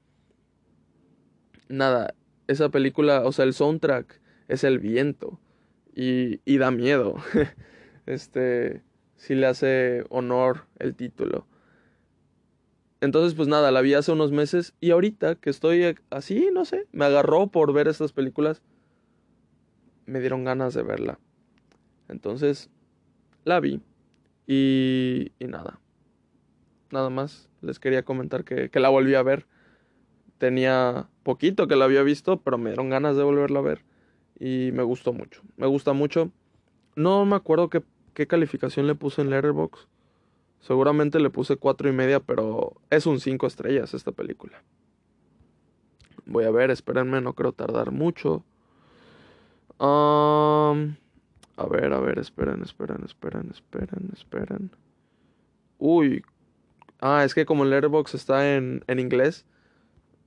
Nada, 1.68 2.14
esa 2.46 2.68
película, 2.68 3.22
o 3.24 3.32
sea, 3.32 3.44
el 3.44 3.54
soundtrack 3.54 4.20
es 4.48 4.64
el 4.64 4.78
viento 4.78 5.40
y, 5.94 6.40
y 6.44 6.58
da 6.58 6.70
miedo. 6.70 7.16
este, 8.06 8.82
si 9.16 9.34
le 9.34 9.46
hace 9.46 10.04
honor 10.10 10.66
el 10.78 10.94
título. 10.94 11.46
Entonces, 13.00 13.34
pues 13.34 13.48
nada, 13.48 13.70
la 13.70 13.80
vi 13.80 13.94
hace 13.94 14.12
unos 14.12 14.32
meses 14.32 14.74
y 14.80 14.90
ahorita 14.90 15.34
que 15.36 15.50
estoy 15.50 15.96
así, 16.10 16.48
no 16.52 16.64
sé, 16.64 16.86
me 16.92 17.04
agarró 17.04 17.48
por 17.48 17.72
ver 17.72 17.88
estas 17.88 18.12
películas, 18.12 18.62
me 20.07 20.20
dieron 20.20 20.44
ganas 20.44 20.74
de 20.74 20.82
verla. 20.82 21.18
Entonces, 22.09 22.70
la 23.44 23.61
vi 23.61 23.80
y, 24.46 25.32
y 25.38 25.46
nada, 25.46 25.80
nada 26.90 27.11
más. 27.11 27.48
Les 27.62 27.78
quería 27.78 28.05
comentar 28.05 28.44
que, 28.44 28.70
que 28.70 28.80
la 28.80 28.90
volví 28.90 29.14
a 29.14 29.22
ver. 29.22 29.46
Tenía 30.38 31.09
poquito 31.22 31.66
que 31.66 31.76
la 31.76 31.86
había 31.86 32.02
visto, 32.02 32.40
pero 32.40 32.59
me 32.59 32.70
dieron 32.70 32.90
ganas 32.90 33.16
de 33.16 33.22
volverla 33.22 33.61
a 33.61 33.62
ver 33.62 33.82
y 34.38 34.70
me 34.72 34.82
gustó 34.82 35.12
mucho. 35.12 35.42
Me 35.57 35.66
gusta 35.66 35.92
mucho. 35.92 36.30
No 36.96 37.24
me 37.24 37.36
acuerdo 37.36 37.70
qué, 37.70 37.82
qué 38.12 38.26
calificación 38.26 38.86
le 38.86 38.94
puse 38.94 39.22
en 39.22 39.30
Letterboxd. 39.30 39.88
Seguramente 40.61 41.20
le 41.20 41.30
puse 41.30 41.57
cuatro 41.57 41.88
y 41.88 41.92
media, 41.92 42.20
pero 42.20 42.80
es 42.90 43.07
un 43.07 43.20
cinco 43.20 43.46
estrellas 43.46 43.92
esta 43.94 44.12
película. 44.12 44.62
Voy 46.26 46.44
a 46.44 46.50
ver, 46.50 46.70
espérenme, 46.70 47.20
no 47.20 47.34
creo 47.34 47.52
tardar 47.52 47.90
mucho. 47.90 48.44
Um, 49.78 50.96
a 51.56 51.66
ver, 51.68 51.92
a 51.92 52.00
ver, 52.00 52.18
esperen, 52.18 52.62
esperen, 52.62 53.02
esperen, 53.04 53.50
esperen, 53.50 54.10
esperen. 54.12 54.70
Uy. 55.78 56.24
Ah, 57.00 57.22
es 57.24 57.34
que 57.34 57.44
como 57.44 57.64
el 57.64 57.70
Letterboxd 57.70 58.14
está 58.14 58.56
en, 58.56 58.82
en 58.86 58.98
inglés, 58.98 59.44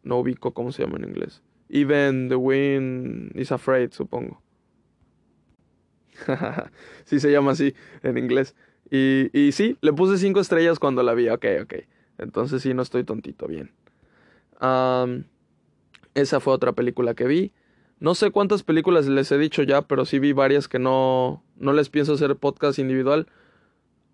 no 0.04 0.20
ubico 0.20 0.54
cómo 0.54 0.72
se 0.72 0.84
llama 0.84 0.98
en 0.98 1.06
inglés. 1.10 1.42
Even 1.70 2.30
the 2.30 2.36
wind 2.36 3.32
is 3.36 3.52
afraid, 3.52 3.92
supongo. 3.92 4.42
sí 7.06 7.20
se 7.20 7.32
llama 7.32 7.52
así 7.52 7.74
en 8.04 8.18
inglés. 8.18 8.56
Y, 8.90 9.30
y 9.38 9.52
sí, 9.52 9.78
le 9.82 9.92
puse 9.94 10.18
cinco 10.18 10.40
estrellas 10.40 10.80
cuando 10.80 11.04
la 11.04 11.14
vi. 11.14 11.30
Ok, 11.30 11.46
ok. 11.64 11.74
Entonces 12.18 12.62
sí, 12.62 12.74
no 12.74 12.82
estoy 12.82 13.04
tontito, 13.04 13.48
bien. 13.48 13.72
esa 16.14 16.40
fue 16.40 16.54
otra 16.54 16.74
película 16.74 17.14
que 17.14 17.26
vi. 17.26 17.54
No 18.00 18.14
sé 18.14 18.30
cuántas 18.32 18.64
películas 18.64 19.08
les 19.08 19.32
he 19.32 19.38
dicho 19.38 19.64
ya, 19.64 19.82
pero 19.82 20.06
sí 20.06 20.20
vi 20.20 20.32
varias 20.32 20.68
que 20.68 20.78
no, 20.78 21.44
no 21.56 21.74
les 21.74 21.90
pienso 21.90 22.14
hacer 22.14 22.36
podcast 22.36 22.78
individual. 22.78 23.28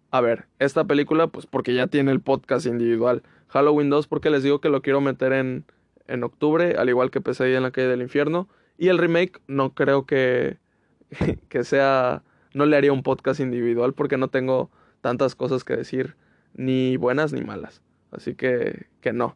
A 0.10 0.22
ver, 0.22 0.46
esta 0.60 0.86
película, 0.86 1.28
pues 1.28 1.48
porque 1.48 1.74
ya 1.74 1.88
tiene 1.88 2.12
el 2.12 2.22
podcast 2.22 2.66
individual. 2.66 3.24
Halloween 3.48 3.90
2, 3.90 4.08
porque 4.08 4.30
les 4.30 4.44
digo 4.44 4.62
que 4.62 4.70
lo 4.70 4.82
quiero 4.82 5.02
meter 5.02 5.34
en, 5.34 5.66
en 6.08 6.24
octubre, 6.24 6.76
al 6.78 6.88
igual 6.88 7.12
que 7.12 7.20
Pesadilla 7.20 7.58
en 7.58 7.64
la 7.64 7.72
calle 7.72 7.88
del 7.88 8.02
infierno. 8.02 8.48
Y 8.78 8.88
el 8.88 8.98
remake 8.98 9.42
no 9.48 9.74
creo 9.74 10.06
que, 10.06 10.58
que 11.50 11.64
sea, 11.64 12.24
no 12.54 12.66
le 12.66 12.78
haría 12.78 12.94
un 12.94 13.04
podcast 13.04 13.40
individual 13.40 13.94
porque 13.94 14.18
no 14.18 14.30
tengo 14.30 14.72
tantas 15.02 15.36
cosas 15.36 15.64
que 15.64 15.76
decir, 15.76 16.16
ni 16.54 16.96
buenas 16.96 17.34
ni 17.34 17.42
malas. 17.42 17.82
Así 18.12 18.36
que, 18.36 18.86
que 19.02 19.12
no. 19.12 19.36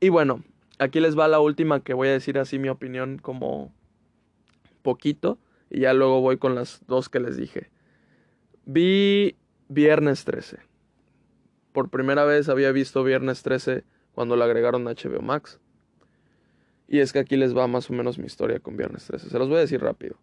Y 0.00 0.08
bueno, 0.08 0.42
aquí 0.78 1.00
les 1.00 1.18
va 1.18 1.28
la 1.28 1.40
última 1.40 1.80
que 1.80 1.94
voy 1.94 2.08
a 2.08 2.12
decir 2.12 2.38
así 2.38 2.58
mi 2.58 2.68
opinión 2.68 3.18
como 3.18 3.72
poquito. 4.82 5.38
Y 5.70 5.80
ya 5.80 5.92
luego 5.92 6.20
voy 6.20 6.38
con 6.38 6.54
las 6.54 6.80
dos 6.86 7.08
que 7.08 7.20
les 7.20 7.36
dije. 7.36 7.70
Vi 8.64 9.36
Viernes 9.68 10.24
13. 10.24 10.58
Por 11.72 11.90
primera 11.90 12.24
vez 12.24 12.48
había 12.48 12.72
visto 12.72 13.04
Viernes 13.04 13.42
13 13.42 13.84
cuando 14.12 14.34
le 14.36 14.44
agregaron 14.44 14.88
a 14.88 14.92
HBO 14.92 15.20
Max. 15.20 15.60
Y 16.88 17.00
es 17.00 17.12
que 17.12 17.18
aquí 17.18 17.36
les 17.36 17.54
va 17.54 17.66
más 17.66 17.90
o 17.90 17.92
menos 17.92 18.18
mi 18.18 18.24
historia 18.24 18.60
con 18.60 18.76
Viernes 18.76 19.06
13. 19.06 19.28
Se 19.28 19.38
los 19.38 19.48
voy 19.48 19.58
a 19.58 19.60
decir 19.60 19.80
rápido. 19.82 20.16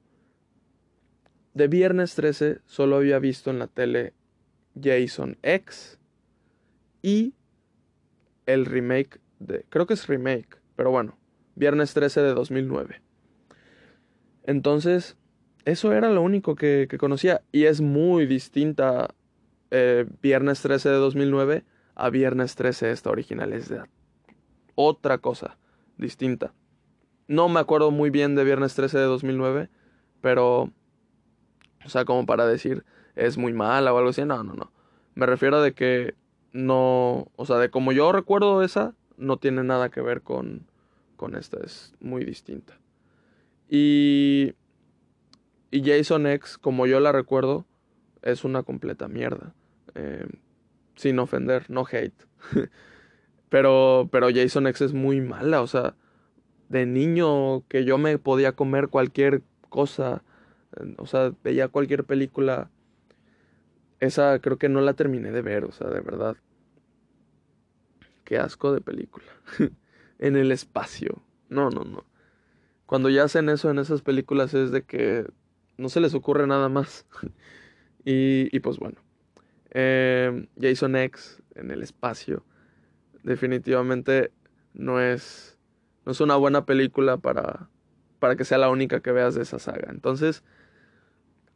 De 1.53 1.68
Viernes 1.68 2.16
13 2.16 2.60
solo 2.66 2.97
había 2.97 3.20
visto 3.20 3.51
en 3.51 3.60
la 3.60 3.68
tele 3.68 4.14
Jason 4.82 5.38
X 5.43 5.99
y 7.01 7.34
el 8.45 8.66
remake 8.66 9.20
Creo 9.70 9.86
que 9.86 9.94
es 9.94 10.08
remake, 10.08 10.58
pero 10.76 10.92
bueno. 10.92 11.18
Viernes 11.56 11.94
13 11.94 12.22
de 12.22 12.34
2009. 12.34 13.02
Entonces, 14.44 15.18
eso 15.64 15.94
era 15.94 16.10
lo 16.10 16.22
único 16.22 16.56
que, 16.56 16.88
conocía. 17.00 17.42
Y 17.52 17.66
es 17.66 17.82
muy 17.82 18.26
distinta 18.26 19.14
eh, 19.72 20.06
Viernes 20.22 20.62
13 20.62 20.90
de 20.90 20.96
2009 20.96 21.64
a 21.96 22.10
Viernes 22.10 22.56
13 22.56 22.92
esta 22.92 23.10
original. 23.10 23.54
Es 23.54 23.70
de 23.70 23.82
otra 24.76 25.18
cosa 25.18 25.58
distinta. 25.98 26.54
No 27.28 27.50
me 27.50 27.60
acuerdo 27.60 27.90
muy 27.90 28.10
bien 28.10 28.36
de 28.36 28.44
Viernes 28.44 28.76
13 28.76 29.00
de 29.00 29.06
2009, 29.06 29.70
pero... 30.22 30.72
O 31.86 31.90
sea, 31.90 32.04
como 32.04 32.26
para 32.26 32.48
decir, 32.48 32.84
es 33.16 33.38
muy 33.38 33.54
mala 33.54 33.94
o 33.94 33.98
algo 33.98 34.10
así. 34.10 34.26
No, 34.26 34.44
no, 34.44 34.54
no. 34.54 34.72
Me 35.16 35.26
refiero 35.26 35.62
de 35.62 35.74
que 35.74 36.16
no... 36.52 37.32
O 37.36 37.46
sea, 37.46 37.58
de 37.58 37.70
como 37.70 37.92
yo 37.92 38.12
recuerdo 38.12 38.62
esa, 38.62 38.94
no 39.18 39.38
tiene 39.38 39.63
nada 39.63 39.89
que 39.89 40.01
ver 40.01 40.22
con, 40.22 40.68
con 41.16 41.36
esta. 41.36 41.59
Es 41.63 41.93
muy 41.99 42.24
distinta. 42.26 42.80
Y... 43.70 44.53
Y 45.72 45.84
Jason 45.84 46.26
X, 46.28 46.57
como 46.57 46.88
yo 46.88 47.01
la 47.01 47.11
recuerdo, 47.11 47.66
es 48.22 48.45
una 48.45 48.63
completa 48.63 49.09
mierda. 49.09 49.53
Eh, 49.95 50.26
sin 50.95 51.20
ofender, 51.20 51.70
no 51.70 51.86
hate. 51.89 52.13
pero, 53.49 54.07
pero 54.11 54.28
Jason 54.34 54.68
X 54.68 54.82
es 54.82 54.93
muy 54.93 55.22
mala, 55.22 55.61
o 55.61 55.68
sea, 55.68 55.95
de 56.70 56.86
niño 56.86 57.66
que 57.68 57.86
yo 57.86 57.97
me 57.97 58.18
podía 58.18 58.53
comer 58.53 58.88
cualquier 58.89 59.43
cosa, 59.70 60.24
o 60.97 61.05
sea, 61.05 61.34
veía 61.43 61.68
cualquier 61.68 62.03
película. 62.03 62.70
Esa 63.99 64.39
creo 64.39 64.57
que 64.57 64.70
no 64.70 64.82
la 64.82 64.93
terminé 64.93 65.32
de 65.32 65.41
ver, 65.41 65.66
o 65.66 65.72
sea, 65.72 65.88
de 65.88 66.01
verdad. 66.01 66.36
Qué 68.26 68.38
asco 68.38 68.74
de 68.74 68.82
película. 68.82 69.26
en 70.20 70.36
el 70.36 70.52
espacio. 70.52 71.24
No, 71.48 71.70
no, 71.70 71.86
no. 71.86 72.06
Cuando 72.86 73.10
ya 73.10 73.24
hacen 73.24 73.50
eso 73.50 73.70
en 73.70 73.80
esas 73.80 74.02
películas 74.02 74.54
es 74.54 74.72
de 74.72 74.84
que 74.84 75.26
no 75.78 75.90
se 75.90 76.02
les 76.02 76.14
ocurre 76.14 76.48
nada 76.48 76.68
más. 76.68 77.06
y, 78.04 78.56
y 78.56 78.60
pues 78.60 78.78
bueno. 78.78 78.98
Eh, 79.72 80.48
Jason 80.60 80.96
X 80.96 81.42
en 81.56 81.72
el 81.72 81.84
espacio. 81.84 82.44
Definitivamente 83.24 84.32
no 84.74 85.02
es, 85.02 85.58
no 86.06 86.12
es 86.12 86.22
una 86.22 86.36
buena 86.36 86.66
película 86.66 87.18
para, 87.18 87.70
para 88.20 88.36
que 88.36 88.46
sea 88.46 88.58
la 88.58 88.70
única 88.70 89.02
que 89.02 89.12
veas 89.12 89.36
de 89.36 89.42
esa 89.42 89.60
saga. 89.60 89.90
Entonces, 89.92 90.44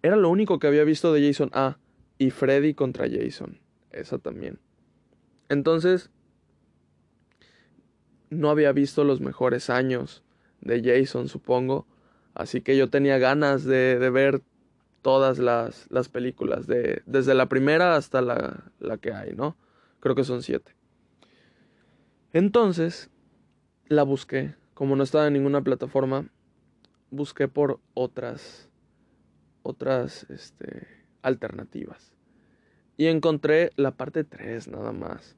era 0.02 0.16
lo 0.16 0.30
único 0.30 0.60
que 0.60 0.68
había 0.68 0.84
visto 0.84 1.14
de 1.14 1.26
Jason. 1.26 1.50
Ah, 1.54 1.78
y 2.18 2.32
Freddy 2.32 2.74
contra 2.74 3.08
Jason. 3.10 3.60
Esa 3.92 4.18
también. 4.18 4.60
Entonces, 5.48 6.12
no 8.30 8.50
había 8.50 8.72
visto 8.72 9.04
los 9.04 9.22
mejores 9.22 9.70
años 9.70 10.24
de 10.62 10.82
Jason, 10.84 11.28
supongo. 11.28 11.86
Así 12.34 12.62
que 12.62 12.78
yo 12.78 12.90
tenía 12.90 13.18
ganas 13.18 13.64
de, 13.64 14.00
de 14.00 14.10
ver 14.10 14.42
todas 15.02 15.40
las, 15.40 15.88
las 15.90 16.10
películas, 16.10 16.68
de, 16.68 17.02
desde 17.06 17.34
la 17.34 17.48
primera 17.48 17.96
hasta 17.96 18.22
la, 18.22 18.72
la 18.80 18.98
que 18.98 19.14
hay, 19.14 19.34
¿no? 19.34 19.56
Creo 20.00 20.16
que 20.16 20.24
son 20.24 20.44
siete. 20.44 20.76
Entonces, 22.34 23.10
la 23.88 24.04
busqué. 24.04 24.56
Como 24.74 24.96
no 24.96 25.04
estaba 25.04 25.28
en 25.28 25.34
ninguna 25.34 25.62
plataforma, 25.62 26.30
busqué 27.12 27.48
por 27.48 27.80
otras, 27.94 28.70
otras, 29.64 30.26
este, 30.30 30.88
alternativas. 31.22 32.14
Y 32.98 33.08
encontré 33.08 33.72
la 33.76 33.92
parte 33.92 34.24
3 34.24 34.68
nada 34.68 34.92
más. 34.92 35.36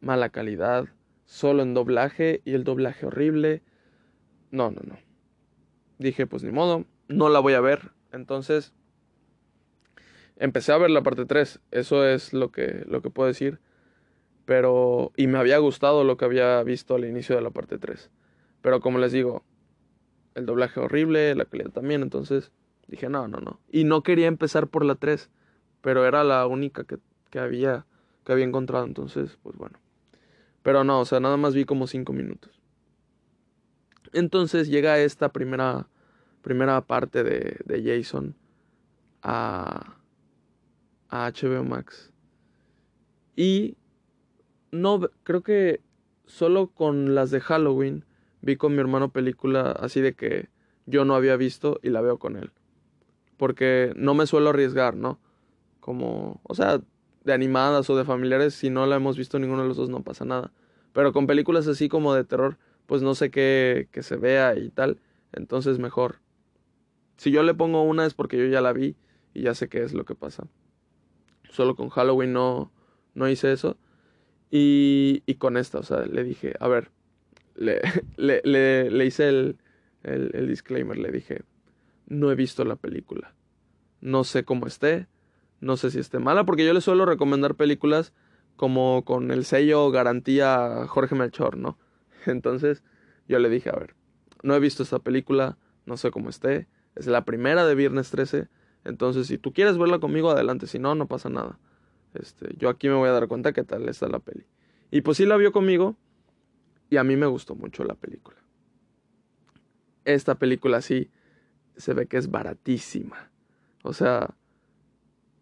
mala 0.00 0.30
calidad, 0.30 0.88
solo 1.30 1.62
en 1.62 1.74
doblaje 1.74 2.42
y 2.44 2.54
el 2.54 2.64
doblaje 2.64 3.06
horrible. 3.06 3.62
No, 4.50 4.72
no, 4.72 4.80
no. 4.82 4.98
Dije, 5.98 6.26
pues 6.26 6.42
ni 6.42 6.50
modo, 6.50 6.86
no 7.06 7.28
la 7.28 7.38
voy 7.38 7.52
a 7.52 7.60
ver. 7.60 7.92
Entonces, 8.10 8.74
empecé 10.36 10.72
a 10.72 10.78
ver 10.78 10.90
la 10.90 11.04
parte 11.04 11.26
3. 11.26 11.60
Eso 11.70 12.04
es 12.04 12.32
lo 12.32 12.50
que, 12.50 12.84
lo 12.88 13.00
que 13.00 13.10
puedo 13.10 13.28
decir. 13.28 13.60
Pero, 14.44 15.12
y 15.16 15.28
me 15.28 15.38
había 15.38 15.58
gustado 15.58 16.02
lo 16.02 16.16
que 16.16 16.24
había 16.24 16.60
visto 16.64 16.96
al 16.96 17.04
inicio 17.04 17.36
de 17.36 17.42
la 17.42 17.50
parte 17.50 17.78
3. 17.78 18.10
Pero 18.60 18.80
como 18.80 18.98
les 18.98 19.12
digo, 19.12 19.44
el 20.34 20.46
doblaje 20.46 20.80
horrible, 20.80 21.36
la 21.36 21.44
calidad 21.44 21.70
también. 21.70 22.02
Entonces, 22.02 22.50
dije, 22.88 23.08
no, 23.08 23.28
no, 23.28 23.38
no. 23.38 23.60
Y 23.70 23.84
no 23.84 24.02
quería 24.02 24.26
empezar 24.26 24.66
por 24.66 24.84
la 24.84 24.96
3. 24.96 25.30
Pero 25.80 26.04
era 26.04 26.24
la 26.24 26.44
única 26.48 26.82
que, 26.82 26.98
que 27.30 27.38
había, 27.38 27.86
que 28.24 28.32
había 28.32 28.46
encontrado. 28.46 28.84
Entonces, 28.84 29.38
pues 29.44 29.56
bueno. 29.56 29.78
Pero 30.62 30.84
no, 30.84 31.00
o 31.00 31.04
sea, 31.04 31.20
nada 31.20 31.36
más 31.36 31.54
vi 31.54 31.64
como 31.64 31.86
5 31.86 32.12
minutos. 32.12 32.60
Entonces 34.12 34.68
llega 34.68 34.98
esta 34.98 35.30
primera, 35.30 35.88
primera 36.42 36.80
parte 36.82 37.22
de, 37.22 37.58
de 37.64 37.82
Jason 37.82 38.34
a, 39.22 39.96
a 41.08 41.32
HBO 41.32 41.64
Max. 41.64 42.12
Y 43.36 43.76
no, 44.72 45.00
creo 45.22 45.42
que 45.42 45.80
solo 46.26 46.68
con 46.68 47.14
las 47.14 47.30
de 47.30 47.40
Halloween 47.40 48.04
vi 48.42 48.56
con 48.56 48.72
mi 48.72 48.80
hermano 48.80 49.10
película 49.10 49.72
así 49.72 50.00
de 50.00 50.14
que 50.14 50.48
yo 50.86 51.04
no 51.04 51.14
había 51.14 51.36
visto 51.36 51.78
y 51.82 51.90
la 51.90 52.00
veo 52.00 52.18
con 52.18 52.36
él. 52.36 52.52
Porque 53.36 53.92
no 53.96 54.14
me 54.14 54.26
suelo 54.26 54.50
arriesgar, 54.50 54.96
¿no? 54.96 55.18
Como, 55.80 56.40
o 56.44 56.54
sea, 56.54 56.80
de 57.24 57.32
animadas 57.32 57.88
o 57.90 57.96
de 57.96 58.04
familiares, 58.04 58.54
si 58.54 58.70
no 58.70 58.86
la 58.86 58.96
hemos 58.96 59.16
visto 59.16 59.38
ninguno 59.38 59.62
de 59.62 59.68
los 59.68 59.76
dos 59.76 59.88
no 59.88 60.02
pasa 60.02 60.24
nada. 60.24 60.52
Pero 60.92 61.12
con 61.12 61.26
películas 61.26 61.66
así 61.68 61.88
como 61.88 62.14
de 62.14 62.24
terror, 62.24 62.58
pues 62.86 63.02
no 63.02 63.14
sé 63.14 63.30
qué 63.30 63.88
que 63.92 64.02
se 64.02 64.16
vea 64.16 64.56
y 64.56 64.70
tal. 64.70 65.00
Entonces 65.32 65.78
mejor. 65.78 66.20
Si 67.16 67.30
yo 67.30 67.42
le 67.42 67.54
pongo 67.54 67.82
una 67.82 68.06
es 68.06 68.14
porque 68.14 68.38
yo 68.38 68.46
ya 68.46 68.60
la 68.60 68.72
vi 68.72 68.96
y 69.34 69.42
ya 69.42 69.54
sé 69.54 69.68
qué 69.68 69.82
es 69.82 69.92
lo 69.92 70.04
que 70.04 70.14
pasa. 70.14 70.46
Solo 71.50 71.76
con 71.76 71.88
Halloween 71.90 72.32
no, 72.32 72.72
no 73.14 73.28
hice 73.28 73.52
eso. 73.52 73.76
Y, 74.50 75.22
y 75.26 75.34
con 75.36 75.56
esta, 75.56 75.78
o 75.78 75.82
sea, 75.82 76.06
le 76.06 76.24
dije, 76.24 76.54
a 76.60 76.68
ver, 76.68 76.90
le, 77.54 77.80
le, 78.16 78.40
le, 78.44 78.90
le 78.90 79.06
hice 79.06 79.28
el, 79.28 79.58
el, 80.02 80.30
el 80.34 80.48
disclaimer, 80.48 80.98
le 80.98 81.12
dije, 81.12 81.42
no 82.06 82.30
he 82.30 82.34
visto 82.34 82.64
la 82.64 82.76
película. 82.76 83.34
No 84.00 84.24
sé 84.24 84.44
cómo 84.44 84.66
esté, 84.66 85.06
no 85.60 85.76
sé 85.76 85.90
si 85.90 85.98
esté 85.98 86.18
mala, 86.18 86.44
porque 86.44 86.64
yo 86.64 86.72
le 86.72 86.80
suelo 86.80 87.06
recomendar 87.06 87.54
películas 87.54 88.12
como 88.56 89.04
con 89.04 89.30
el 89.30 89.44
sello 89.44 89.90
garantía 89.90 90.86
Jorge 90.86 91.14
Melchor, 91.14 91.56
¿no? 91.56 91.78
Entonces 92.26 92.82
yo 93.28 93.38
le 93.38 93.48
dije, 93.48 93.70
a 93.70 93.78
ver, 93.78 93.94
no 94.42 94.54
he 94.54 94.60
visto 94.60 94.82
esta 94.82 94.98
película, 94.98 95.56
no 95.86 95.96
sé 95.96 96.10
cómo 96.10 96.30
esté, 96.30 96.66
es 96.94 97.06
la 97.06 97.24
primera 97.24 97.64
de 97.66 97.74
Viernes 97.74 98.10
13, 98.10 98.48
entonces 98.84 99.26
si 99.26 99.38
tú 99.38 99.52
quieres 99.52 99.78
verla 99.78 99.98
conmigo, 99.98 100.30
adelante, 100.30 100.66
si 100.66 100.78
no, 100.78 100.94
no 100.94 101.06
pasa 101.06 101.28
nada. 101.28 101.58
Este, 102.14 102.54
yo 102.56 102.68
aquí 102.68 102.88
me 102.88 102.94
voy 102.94 103.08
a 103.08 103.12
dar 103.12 103.28
cuenta 103.28 103.52
qué 103.52 103.62
tal 103.62 103.88
está 103.88 104.08
la 104.08 104.18
peli. 104.18 104.46
Y 104.90 105.02
pues 105.02 105.18
sí 105.18 105.26
la 105.26 105.36
vio 105.36 105.52
conmigo 105.52 105.96
y 106.88 106.96
a 106.96 107.04
mí 107.04 107.16
me 107.16 107.26
gustó 107.26 107.54
mucho 107.54 107.84
la 107.84 107.94
película. 107.94 108.38
Esta 110.04 110.34
película 110.36 110.80
sí 110.80 111.10
se 111.76 111.94
ve 111.94 112.06
que 112.06 112.16
es 112.16 112.30
baratísima. 112.30 113.30
O 113.82 113.92
sea, 113.92 114.34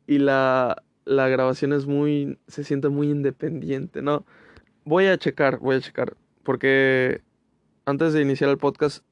y 0.08 0.18
la, 0.18 0.82
la 1.04 1.28
grabación 1.28 1.74
es 1.74 1.86
muy, 1.86 2.38
se 2.48 2.64
siente 2.64 2.88
muy 2.88 3.10
independiente, 3.10 4.00
¿no? 4.00 4.24
Voy 4.84 5.06
a 5.06 5.18
checar, 5.18 5.58
voy 5.58 5.76
a 5.76 5.80
checar, 5.80 6.16
porque 6.42 7.20
antes 7.84 8.14
de 8.14 8.22
iniciar 8.22 8.48
el 8.48 8.56
podcast, 8.56 9.04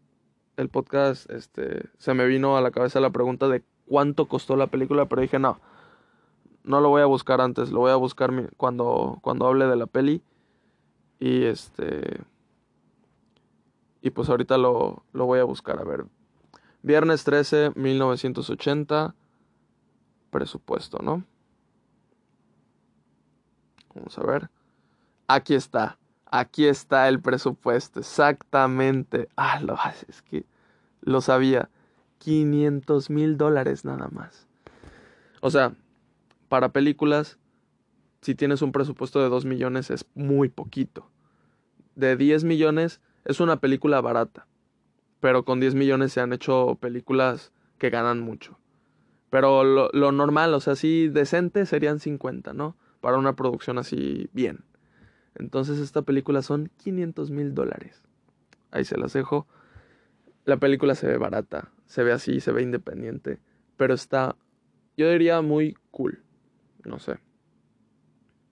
el 0.56 0.70
podcast, 0.70 1.30
este, 1.30 1.82
se 1.98 2.14
me 2.14 2.26
vino 2.26 2.56
a 2.56 2.62
la 2.62 2.70
cabeza 2.70 2.98
la 3.00 3.10
pregunta 3.10 3.46
de 3.46 3.62
cuánto 3.86 4.26
costó 4.26 4.56
la 4.56 4.68
película, 4.68 5.04
pero 5.04 5.20
dije, 5.20 5.38
no, 5.38 5.60
no 6.64 6.80
lo 6.80 6.88
voy 6.88 7.02
a 7.02 7.06
buscar 7.06 7.42
antes, 7.42 7.70
lo 7.70 7.80
voy 7.80 7.90
a 7.90 7.96
buscar 7.96 8.32
cuando, 8.56 9.18
cuando 9.20 9.46
hable 9.46 9.66
de 9.66 9.76
la 9.76 9.86
peli. 9.86 10.22
Y 11.20 11.44
este... 11.44 12.20
Y 14.00 14.10
pues 14.10 14.28
ahorita 14.28 14.56
lo, 14.56 15.02
lo 15.12 15.26
voy 15.26 15.40
a 15.40 15.44
buscar, 15.44 15.78
a 15.78 15.84
ver. 15.84 16.06
Viernes 16.82 17.24
13, 17.24 17.72
1980. 17.74 19.14
Presupuesto, 20.36 20.98
¿no? 21.02 21.24
Vamos 23.94 24.18
a 24.18 24.22
ver. 24.22 24.50
Aquí 25.28 25.54
está. 25.54 25.96
Aquí 26.26 26.66
está 26.66 27.08
el 27.08 27.22
presupuesto. 27.22 28.00
Exactamente. 28.00 29.30
Ah, 29.34 29.62
lo, 29.62 29.78
es 30.06 30.20
que 30.20 30.44
lo 31.00 31.22
sabía. 31.22 31.70
500 32.18 33.08
mil 33.08 33.38
dólares 33.38 33.86
nada 33.86 34.08
más. 34.12 34.46
O 35.40 35.50
sea, 35.50 35.74
para 36.50 36.68
películas, 36.68 37.38
si 38.20 38.34
tienes 38.34 38.60
un 38.60 38.72
presupuesto 38.72 39.22
de 39.22 39.30
2 39.30 39.46
millones 39.46 39.90
es 39.90 40.04
muy 40.14 40.50
poquito. 40.50 41.08
De 41.94 42.14
10 42.14 42.44
millones 42.44 43.00
es 43.24 43.40
una 43.40 43.56
película 43.56 44.02
barata. 44.02 44.46
Pero 45.20 45.46
con 45.46 45.60
10 45.60 45.74
millones 45.74 46.12
se 46.12 46.20
han 46.20 46.34
hecho 46.34 46.76
películas 46.78 47.52
que 47.78 47.88
ganan 47.88 48.20
mucho. 48.20 48.58
Pero 49.36 49.64
lo, 49.64 50.12
normal, 50.12 50.54
o 50.54 50.60
sea, 50.60 50.72
así 50.72 51.08
decente 51.08 51.66
serían 51.66 52.00
50, 52.00 52.54
¿no? 52.54 52.74
Para 53.02 53.18
una 53.18 53.36
producción 53.36 53.76
así 53.76 54.30
bien. 54.32 54.64
Entonces 55.34 55.78
esta 55.78 56.00
película 56.00 56.40
son 56.40 56.70
500 56.78 57.30
mil 57.30 57.52
dólares. 57.52 58.02
Ahí 58.70 58.86
se 58.86 58.96
las 58.96 59.12
dejo. 59.12 59.46
La 60.46 60.56
película 60.56 60.94
se 60.94 61.06
ve 61.06 61.18
barata, 61.18 61.70
se 61.84 62.02
ve 62.02 62.12
así, 62.12 62.40
se 62.40 62.50
ve 62.50 62.62
independiente, 62.62 63.38
pero 63.76 63.92
está, 63.92 64.36
yo 64.96 65.10
diría, 65.10 65.42
muy 65.42 65.76
cool. 65.90 66.22
No 66.86 66.98
sé. 66.98 67.18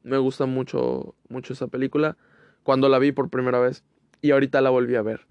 Me 0.03 0.18
gusta 0.18 0.45
mucho, 0.45 1.14
mucho 1.30 1.55
esa 1.55 1.68
película. 1.68 2.18
Cuando 2.62 2.91
la 2.91 2.99
vi 2.99 3.11
por 3.11 3.30
primera 3.30 3.59
vez 3.59 3.85
y 4.20 4.32
ahorita 4.32 4.61
la 4.61 4.68
volví 4.68 4.97
a 4.97 5.03
ver. 5.03 5.26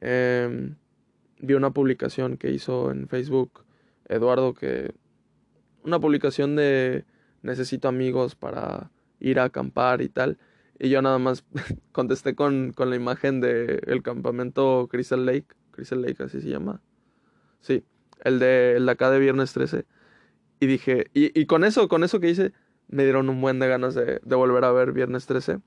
Eh, 0.00 0.74
vi 1.40 1.52
una 1.52 1.72
publicación 1.72 2.38
que 2.38 2.52
hizo 2.52 2.90
en 2.90 3.06
Facebook 3.06 3.63
Eduardo 4.08 4.54
que... 4.54 4.94
Una 5.82 6.00
publicación 6.00 6.56
de 6.56 7.04
necesito 7.42 7.88
amigos 7.88 8.34
para 8.34 8.90
ir 9.20 9.38
a 9.38 9.44
acampar 9.44 10.00
y 10.02 10.08
tal. 10.08 10.38
Y 10.78 10.88
yo 10.88 11.02
nada 11.02 11.18
más 11.18 11.44
contesté 11.92 12.34
con, 12.34 12.72
con 12.72 12.90
la 12.90 12.96
imagen 12.96 13.40
del 13.40 13.80
el 13.86 14.02
campamento 14.02 14.88
Crystal 14.90 15.24
Lake. 15.24 15.46
Crystal 15.70 16.02
Lake, 16.02 16.22
así 16.22 16.40
se 16.40 16.48
llama. 16.48 16.80
Sí, 17.60 17.84
el 18.22 18.38
de, 18.38 18.76
el 18.76 18.86
de 18.86 18.92
acá 18.92 19.10
de 19.10 19.18
Viernes 19.18 19.52
13. 19.52 19.86
Y 20.60 20.66
dije, 20.66 21.10
y, 21.14 21.38
y, 21.38 21.46
con 21.46 21.64
eso, 21.64 21.88
con 21.88 22.04
eso 22.04 22.20
que 22.20 22.30
hice, 22.30 22.52
me 22.88 23.04
dieron 23.04 23.28
un 23.28 23.40
buen 23.40 23.58
de 23.58 23.68
ganas 23.68 23.94
de, 23.94 24.20
de 24.22 24.36
volver 24.36 24.64
a 24.64 24.72
ver 24.72 24.92
Viernes 24.92 25.26
13. 25.26 25.58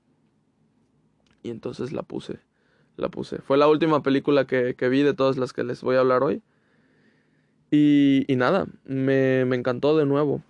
Y 1.42 1.50
entonces 1.50 1.92
la 1.92 2.02
puse, 2.02 2.40
la 2.96 3.08
puse. 3.08 3.38
Fue 3.38 3.58
la 3.58 3.68
última 3.68 4.02
película 4.02 4.46
que, 4.46 4.74
que 4.74 4.88
vi 4.88 5.02
de 5.02 5.14
todas 5.14 5.36
las 5.36 5.52
que 5.52 5.64
les 5.64 5.82
voy 5.82 5.96
a 5.96 6.00
hablar 6.00 6.22
hoy. 6.22 6.42
Y, 7.70 8.24
nada, 8.30 8.66
me, 8.84 9.44
me 9.44 9.56
encantó 9.56 9.96
de 9.96 10.06
nuevo. 10.06 10.42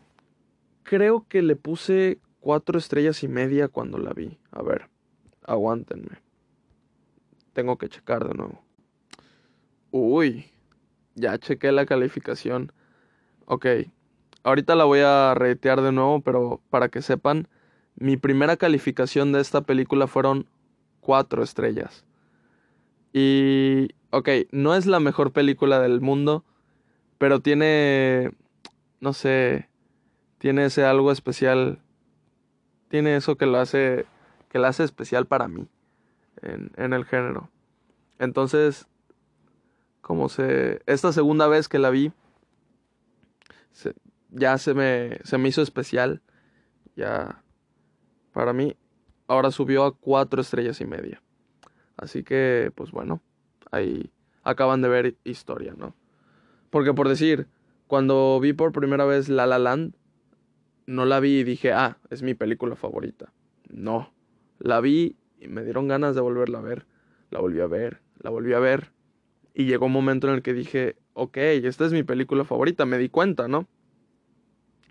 Creo 0.84 1.26
que 1.28 1.42
le 1.42 1.56
puse 1.56 2.18
cuatro 2.40 2.78
estrellas 2.78 3.22
y 3.22 3.28
media 3.28 3.68
cuando 3.68 3.98
la 3.98 4.12
vi. 4.12 4.38
A 4.52 4.62
ver, 4.62 4.88
aguántenme. 5.44 6.20
Tengo 7.52 7.76
que 7.76 7.88
checar 7.88 8.26
de 8.26 8.34
nuevo. 8.34 8.62
Uy, 9.90 10.46
ya 11.14 11.38
chequé 11.38 11.72
la 11.72 11.86
calificación. 11.86 12.72
Ok, 13.46 13.66
ahorita 14.44 14.74
la 14.74 14.84
voy 14.84 15.00
a 15.00 15.34
reitear 15.34 15.80
de 15.80 15.92
nuevo, 15.92 16.20
pero 16.20 16.60
para 16.70 16.88
que 16.88 17.02
sepan, 17.02 17.48
mi 17.96 18.16
primera 18.16 18.56
calificación 18.56 19.32
de 19.32 19.40
esta 19.40 19.62
película 19.62 20.06
fueron 20.06 20.46
cuatro 21.00 21.42
estrellas. 21.42 22.04
Y, 23.12 23.88
ok, 24.10 24.28
no 24.52 24.74
es 24.74 24.86
la 24.86 25.00
mejor 25.00 25.32
película 25.32 25.80
del 25.80 26.00
mundo, 26.00 26.44
pero 27.18 27.40
tiene, 27.40 28.32
no 29.00 29.12
sé, 29.12 29.68
tiene 30.38 30.66
ese 30.66 30.84
algo 30.84 31.12
especial, 31.12 31.80
tiene 32.88 33.16
eso 33.16 33.36
que 33.36 33.46
lo 33.46 33.58
hace, 33.58 34.06
que 34.48 34.58
la 34.58 34.68
hace 34.68 34.84
especial 34.84 35.26
para 35.26 35.48
mí 35.48 35.68
en, 36.42 36.72
en 36.76 36.92
el 36.92 37.04
género. 37.04 37.50
Entonces, 38.18 38.86
como 40.00 40.28
se, 40.28 40.80
esta 40.86 41.12
segunda 41.12 41.48
vez 41.48 41.68
que 41.68 41.78
la 41.78 41.90
vi, 41.90 42.12
se, 43.72 43.94
ya 44.30 44.56
se 44.58 44.74
me, 44.74 45.18
se 45.24 45.38
me 45.38 45.48
hizo 45.48 45.62
especial, 45.62 46.22
ya, 46.96 47.42
para 48.32 48.52
mí, 48.52 48.76
ahora 49.26 49.50
subió 49.50 49.84
a 49.84 49.94
cuatro 49.94 50.40
estrellas 50.40 50.80
y 50.80 50.86
media. 50.86 51.22
Así 51.96 52.22
que, 52.22 52.72
pues 52.74 52.90
bueno, 52.92 53.20
ahí 53.70 54.10
acaban 54.44 54.82
de 54.82 54.88
ver 54.88 55.16
historia, 55.24 55.74
¿no? 55.76 55.94
Porque 56.70 56.94
por 56.94 57.08
decir, 57.08 57.46
cuando 57.86 58.38
vi 58.40 58.52
por 58.52 58.72
primera 58.72 59.04
vez 59.04 59.28
La 59.28 59.46
La 59.46 59.58
Land, 59.58 59.94
no 60.86 61.04
la 61.04 61.20
vi 61.20 61.40
y 61.40 61.44
dije, 61.44 61.72
ah, 61.72 61.98
es 62.10 62.22
mi 62.22 62.34
película 62.34 62.76
favorita. 62.76 63.32
No, 63.68 64.12
La 64.58 64.80
vi 64.80 65.16
y 65.40 65.48
me 65.48 65.62
dieron 65.62 65.88
ganas 65.88 66.14
de 66.14 66.20
volverla 66.20 66.58
a 66.58 66.62
ver. 66.62 66.86
La 67.30 67.40
volví 67.40 67.60
a 67.60 67.66
ver, 67.66 68.00
la 68.20 68.30
volví 68.30 68.54
a 68.54 68.58
ver. 68.58 68.92
Y 69.54 69.66
llegó 69.66 69.86
un 69.86 69.92
momento 69.92 70.28
en 70.28 70.34
el 70.34 70.42
que 70.42 70.54
dije, 70.54 70.96
ok, 71.12 71.36
esta 71.36 71.84
es 71.84 71.92
mi 71.92 72.02
película 72.02 72.44
favorita, 72.44 72.86
me 72.86 72.96
di 72.96 73.08
cuenta, 73.08 73.48
¿no? 73.48 73.68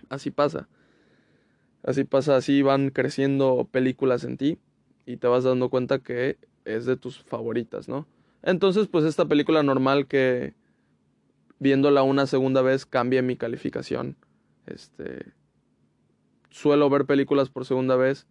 Así 0.09 0.29
pasa. 0.29 0.67
Así 1.83 2.03
pasa, 2.03 2.35
así 2.35 2.61
van 2.61 2.89
creciendo 2.89 3.67
películas 3.71 4.23
en 4.23 4.37
ti 4.37 4.59
y 5.05 5.17
te 5.17 5.27
vas 5.27 5.45
dando 5.45 5.69
cuenta 5.69 5.99
que 5.99 6.37
es 6.65 6.85
de 6.85 6.97
tus 6.97 7.23
favoritas, 7.23 7.87
¿no? 7.87 8.05
Entonces, 8.43 8.87
pues 8.87 9.05
esta 9.05 9.25
película 9.25 9.63
normal 9.63 10.05
que 10.05 10.53
viéndola 11.59 12.03
una 12.03 12.27
segunda 12.27 12.61
vez 12.61 12.85
cambia 12.85 13.21
mi 13.21 13.35
calificación. 13.35 14.15
Este 14.65 15.33
suelo 16.49 16.89
ver 16.89 17.05
películas 17.05 17.49
por 17.49 17.65
segunda 17.65 17.95
vez 17.95 18.27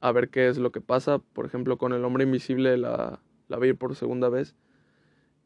a 0.00 0.12
ver 0.12 0.30
qué 0.30 0.48
es 0.48 0.58
lo 0.58 0.72
que 0.72 0.80
pasa. 0.80 1.18
Por 1.18 1.46
ejemplo, 1.46 1.78
con 1.78 1.92
El 1.92 2.04
Hombre 2.04 2.24
Invisible 2.24 2.76
la, 2.76 3.20
la 3.48 3.58
vi 3.58 3.72
por 3.72 3.96
segunda 3.96 4.28
vez 4.28 4.56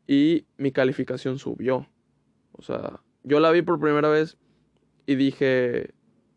y 0.06 0.46
mi 0.56 0.72
calificación 0.72 1.38
subió. 1.38 1.88
O 2.52 2.62
sea, 2.62 3.00
yo 3.22 3.40
la 3.40 3.50
vi 3.50 3.62
por 3.62 3.80
primera 3.80 4.08
vez 4.08 4.36
y 5.06 5.16
dije, 5.16 5.90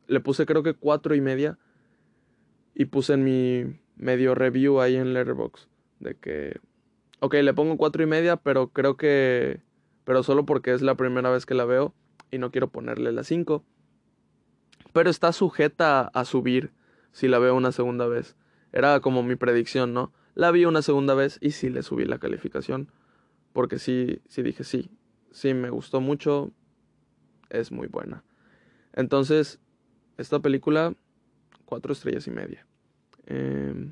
le 0.07 0.19
puse 0.19 0.45
creo 0.45 0.63
que 0.63 0.73
cuatro 0.73 1.15
y 1.15 1.21
media 1.21 1.57
y 2.73 2.85
puse 2.85 3.13
en 3.13 3.23
mi 3.23 3.79
medio 3.95 4.35
review 4.35 4.79
ahí 4.81 4.95
en 4.95 5.13
Letterboxd 5.13 5.67
de 5.99 6.15
que, 6.15 6.59
ok, 7.19 7.35
le 7.35 7.53
pongo 7.53 7.77
cuatro 7.77 8.03
y 8.03 8.05
media, 8.05 8.37
pero 8.37 8.69
creo 8.69 8.97
que, 8.97 9.61
pero 10.07 10.23
solo 10.23 10.45
porque 10.45 10.73
es 10.73 10.81
la 10.81 10.95
primera 10.95 11.29
vez 11.29 11.45
que 11.45 11.53
la 11.53 11.65
veo 11.65 11.93
y 12.31 12.37
no 12.37 12.49
quiero 12.49 12.69
ponerle 12.69 13.11
la 13.11 13.25
cinco. 13.25 13.65
Pero 14.93 15.09
está 15.09 15.33
sujeta 15.33 16.03
a 16.13 16.23
subir 16.23 16.71
si 17.11 17.27
la 17.27 17.39
veo 17.39 17.53
una 17.53 17.73
segunda 17.73 18.07
vez. 18.07 18.37
Era 18.71 19.01
como 19.01 19.21
mi 19.21 19.35
predicción, 19.35 19.93
¿no? 19.93 20.13
La 20.33 20.51
vi 20.51 20.63
una 20.63 20.81
segunda 20.81 21.13
vez 21.13 21.39
y 21.41 21.51
sí 21.51 21.69
le 21.69 21.83
subí 21.83 22.05
la 22.05 22.19
calificación. 22.19 22.89
Porque 23.51 23.79
sí, 23.79 24.21
sí 24.29 24.43
dije 24.43 24.63
sí. 24.63 24.89
Sí, 25.31 25.53
me 25.53 25.71
gustó 25.71 25.99
mucho. 25.99 26.53
Es 27.49 27.73
muy 27.73 27.87
buena. 27.87 28.23
Entonces, 28.93 29.59
esta 30.17 30.39
película, 30.39 30.95
cuatro 31.65 31.91
estrellas 31.91 32.27
y 32.27 32.31
media. 32.31 32.65
Em, 33.25 33.91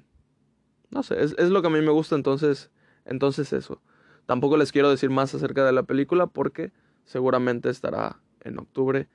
no 0.91 1.03
sé, 1.03 1.22
es, 1.22 1.36
es, 1.38 1.49
lo 1.49 1.61
que 1.61 1.68
a 1.68 1.72
mí 1.72 1.82
me 1.82 1.91
gusta, 1.91 2.16
entonces, 2.16 2.72
entonces 3.03 3.51
eso. 3.51 3.82
Tampoco 4.26 4.57
les 4.57 4.71
quiero 4.71 4.89
decir 4.89 5.09
más 5.09 5.34
acerca 5.36 5.65
de 5.65 5.71
la 5.71 5.84
película 5.84 6.28
porque 6.28 6.71
seguramente 7.05 7.69
estará 7.69 8.19
en 8.41 8.59
octubre. 8.59 9.07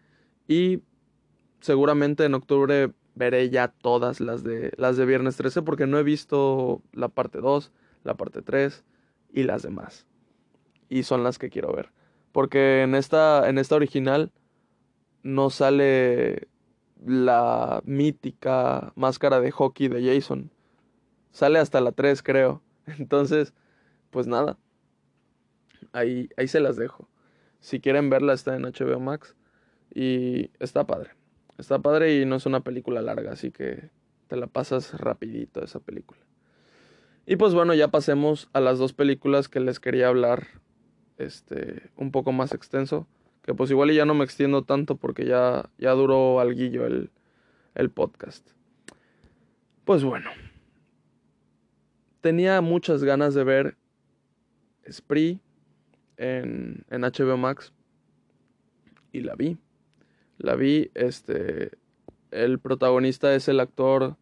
Y 0.47 0.83
seguramente 1.61 2.25
en 2.25 2.35
octubre 2.35 2.93
veré 3.15 3.51
ya 3.51 3.69
todas 3.69 4.21
las 4.21 4.43
de, 4.45 4.73
las 4.77 4.97
de 4.97 5.07
Viernes 5.07 5.37
13 5.37 5.63
porque 5.63 5.87
no 5.87 5.99
he 5.99 6.03
visto 6.03 6.83
la 6.93 7.09
parte 7.09 7.41
2, 7.41 7.73
la 8.05 8.15
parte 8.15 8.43
3 8.43 8.85
y 9.33 9.43
las 9.43 9.63
demás. 9.63 10.07
Y 10.89 11.03
son 11.05 11.23
las 11.23 11.39
que 11.39 11.51
quiero 11.51 11.73
ver. 11.73 11.93
Porque 12.33 12.83
en 12.83 12.95
esta, 12.95 13.49
en 13.49 13.59
esta 13.59 13.77
original 13.77 14.33
no 15.23 15.51
sale 15.51 16.49
la 17.05 17.83
mítica 17.85 18.93
máscara 18.95 19.41
de 19.41 19.51
hockey 19.51 19.89
de 19.89 20.15
Jason. 20.15 20.51
Sale 21.33 21.59
hasta 21.59 21.81
la 21.81 21.93
3 21.93 22.23
creo. 22.23 22.63
Entonces, 22.87 23.55
pues 24.11 24.27
nada. 24.27 24.59
Ahí, 25.93 26.29
ahí 26.37 26.49
se 26.49 26.61
las 26.61 26.77
dejo. 26.77 27.09
Si 27.61 27.81
quieren 27.81 28.11
verla 28.11 28.33
está 28.33 28.57
en 28.57 28.63
HBO 28.63 29.01
Max. 29.01 29.37
Y 29.95 30.51
está 30.59 30.87
padre. 30.87 31.11
Está 31.59 31.81
padre 31.81 32.17
y 32.17 32.25
no 32.25 32.37
es 32.37 32.47
una 32.47 32.61
película 32.61 33.03
larga, 33.03 33.33
así 33.33 33.51
que 33.51 33.91
te 34.29 34.37
la 34.37 34.47
pasas 34.47 34.99
rapidito 34.99 35.63
esa 35.63 35.81
película. 35.81 36.21
Y 37.27 37.37
pues 37.37 37.53
bueno, 37.53 37.75
ya 37.75 37.89
pasemos 37.89 38.49
a 38.53 38.61
las 38.61 38.79
dos 38.79 38.93
películas 38.93 39.49
que 39.49 39.61
les 39.61 39.79
quería 39.79 40.09
hablar 40.09 40.47
este 41.19 41.91
un 41.97 42.13
poco 42.13 42.33
más 42.33 42.55
extenso, 42.55 43.07
que 43.43 43.55
pues 43.55 43.71
igual 43.71 43.93
ya 43.93 44.07
no 44.07 44.15
me 44.15 44.25
extiendo 44.25 44.63
tanto 44.63 44.97
porque 44.97 45.27
ya 45.27 45.69
ya 45.79 45.91
duró 45.93 46.41
alguillo 46.41 46.87
el 46.87 47.11
el 47.75 47.91
podcast. 47.91 48.49
Pues 49.85 50.03
bueno, 50.03 50.31
tenía 52.21 52.61
muchas 52.61 53.05
ganas 53.05 53.35
de 53.35 53.45
ver 53.45 53.77
Spree 54.91 55.41
en, 56.21 56.85
en 56.91 57.01
HBO 57.01 57.39
Max 57.39 57.73
y 59.11 59.21
la 59.21 59.35
vi. 59.35 59.57
La 60.39 60.55
vi, 60.55 60.91
este, 60.95 61.73
el 62.31 62.59
protagonista 62.59 63.35
es 63.35 63.49
el 63.49 63.59
actor 63.59 64.17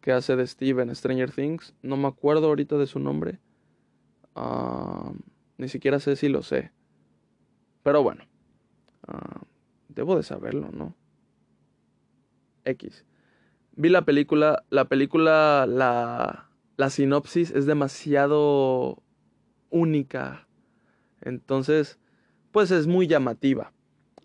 que 0.00 0.12
hace 0.12 0.36
de 0.36 0.46
Steve 0.46 0.82
en 0.82 0.94
Stranger 0.94 1.32
Things. 1.32 1.74
No 1.82 1.96
me 1.96 2.08
acuerdo 2.08 2.46
ahorita 2.48 2.76
de 2.76 2.86
su 2.86 2.98
nombre. 2.98 3.38
Uh, 4.36 5.14
ni 5.56 5.68
siquiera 5.68 5.98
sé 5.98 6.16
si 6.16 6.28
lo 6.28 6.42
sé. 6.42 6.72
Pero 7.82 8.02
bueno. 8.02 8.24
Uh, 9.08 9.44
debo 9.88 10.16
de 10.16 10.22
saberlo, 10.22 10.70
¿no? 10.72 10.94
X. 12.64 13.04
Vi 13.76 13.88
la 13.88 14.04
película. 14.04 14.64
La 14.68 14.86
película, 14.86 15.66
la, 15.66 16.50
la 16.76 16.90
sinopsis 16.90 17.50
es 17.50 17.64
demasiado 17.64 19.02
única. 19.70 20.43
Entonces, 21.24 21.98
pues 22.52 22.70
es 22.70 22.86
muy 22.86 23.06
llamativa. 23.06 23.72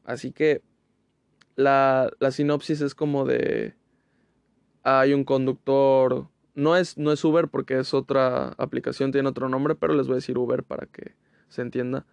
Así 0.03 0.31
que 0.31 0.61
la, 1.55 2.11
la 2.19 2.31
sinopsis 2.31 2.81
es 2.81 2.93
como 2.93 3.25
de 3.25 3.75
hay 4.83 5.13
un 5.13 5.23
conductor, 5.23 6.27
no 6.55 6.75
es, 6.75 6.97
no 6.97 7.11
es 7.11 7.23
Uber 7.23 7.47
porque 7.47 7.79
es 7.79 7.93
otra 7.93 8.49
aplicación, 8.57 9.11
tiene 9.11 9.29
otro 9.29 9.49
nombre, 9.49 9.75
pero 9.75 9.93
les 9.93 10.07
voy 10.07 10.15
a 10.15 10.15
decir 10.15 10.37
Uber 10.37 10.63
para 10.63 10.85
que 10.87 11.15
se 11.47 11.61
entienda. 11.61 12.05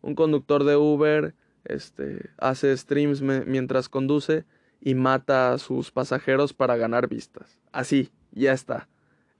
Un 0.00 0.14
conductor 0.14 0.64
de 0.64 0.76
Uber 0.76 1.34
este, 1.64 2.30
hace 2.38 2.76
streams 2.76 3.22
mientras 3.22 3.88
conduce 3.88 4.44
y 4.80 4.94
mata 4.94 5.52
a 5.52 5.58
sus 5.58 5.90
pasajeros 5.90 6.52
para 6.52 6.76
ganar 6.76 7.08
vistas. 7.08 7.60
Así, 7.72 8.10
ya 8.32 8.52
está. 8.52 8.88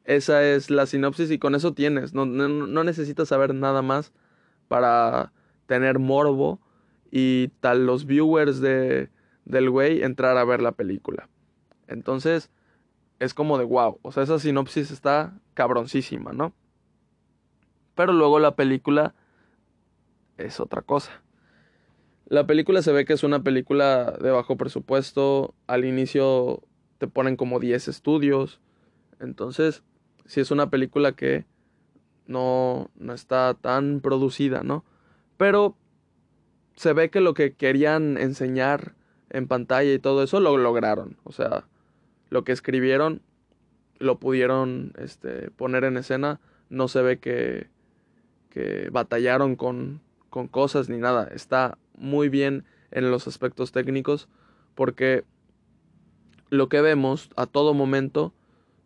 Esa 0.05 0.44
es 0.44 0.70
la 0.70 0.86
sinopsis 0.86 1.30
y 1.30 1.38
con 1.38 1.55
eso 1.55 1.74
tienes. 1.74 2.14
No, 2.14 2.26
no, 2.26 2.48
no 2.48 2.84
necesitas 2.84 3.28
saber 3.28 3.55
nada 3.55 3.82
más 3.82 4.12
para 4.68 5.32
tener 5.66 5.98
morbo 5.98 6.60
y 7.10 7.48
tal 7.60 7.86
los 7.86 8.06
viewers 8.06 8.60
de, 8.60 9.10
del 9.44 9.70
güey 9.70 10.02
entrar 10.02 10.36
a 10.36 10.44
ver 10.44 10.60
la 10.60 10.72
película. 10.72 11.28
Entonces, 11.86 12.50
es 13.18 13.34
como 13.34 13.58
de 13.58 13.64
wow, 13.64 13.98
o 14.02 14.12
sea, 14.12 14.22
esa 14.22 14.38
sinopsis 14.38 14.90
está 14.90 15.38
cabroncísima, 15.54 16.32
¿no? 16.32 16.52
Pero 17.94 18.12
luego 18.12 18.38
la 18.38 18.56
película 18.56 19.14
es 20.36 20.60
otra 20.60 20.82
cosa. 20.82 21.22
La 22.26 22.46
película 22.46 22.82
se 22.82 22.92
ve 22.92 23.04
que 23.04 23.12
es 23.12 23.22
una 23.22 23.42
película 23.42 24.12
de 24.20 24.30
bajo 24.30 24.56
presupuesto. 24.56 25.54
Al 25.66 25.84
inicio 25.84 26.62
te 26.98 27.06
ponen 27.06 27.36
como 27.36 27.60
10 27.60 27.86
estudios. 27.88 28.60
Entonces, 29.20 29.82
si 30.26 30.40
es 30.40 30.50
una 30.50 30.70
película 30.70 31.12
que 31.12 31.44
no, 32.27 32.91
no 32.97 33.12
está 33.12 33.55
tan 33.55 34.01
producida, 34.01 34.62
¿no? 34.62 34.85
Pero 35.37 35.77
se 36.77 36.93
ve 36.93 37.11
que 37.11 37.20
lo 37.20 37.35
que 37.35 37.55
querían 37.55 38.18
enseñar 38.18 38.95
en 39.31 39.49
pantalla 39.49 39.93
y 39.93 39.99
todo 39.99 40.22
eso, 40.22 40.41
lo 40.41 40.57
lograron. 40.57 41.16
O 41.25 41.33
sea, 41.33 41.66
lo 42.31 42.45
que 42.45 42.53
escribieron 42.53 43.22
lo 43.99 44.18
pudieron 44.18 44.93
este, 44.99 45.51
poner 45.51 45.85
en 45.85 45.97
escena. 45.97 46.41
No 46.68 46.89
se 46.89 47.03
ve 47.03 47.18
que, 47.18 47.68
que 48.51 48.89
batallaron 48.91 49.57
con, 49.57 50.01
con 50.31 50.49
cosas 50.49 50.89
ni 50.89 50.99
nada. 50.99 51.29
Está 51.33 51.79
muy 51.97 52.29
bien 52.29 52.64
en 52.91 53.11
los 53.11 53.27
aspectos 53.27 53.72
técnicos 53.72 54.29
porque 54.75 55.25
lo 56.51 56.68
que 56.68 56.81
vemos 56.81 57.31
a 57.37 57.47
todo 57.47 57.75
momento 57.75 58.33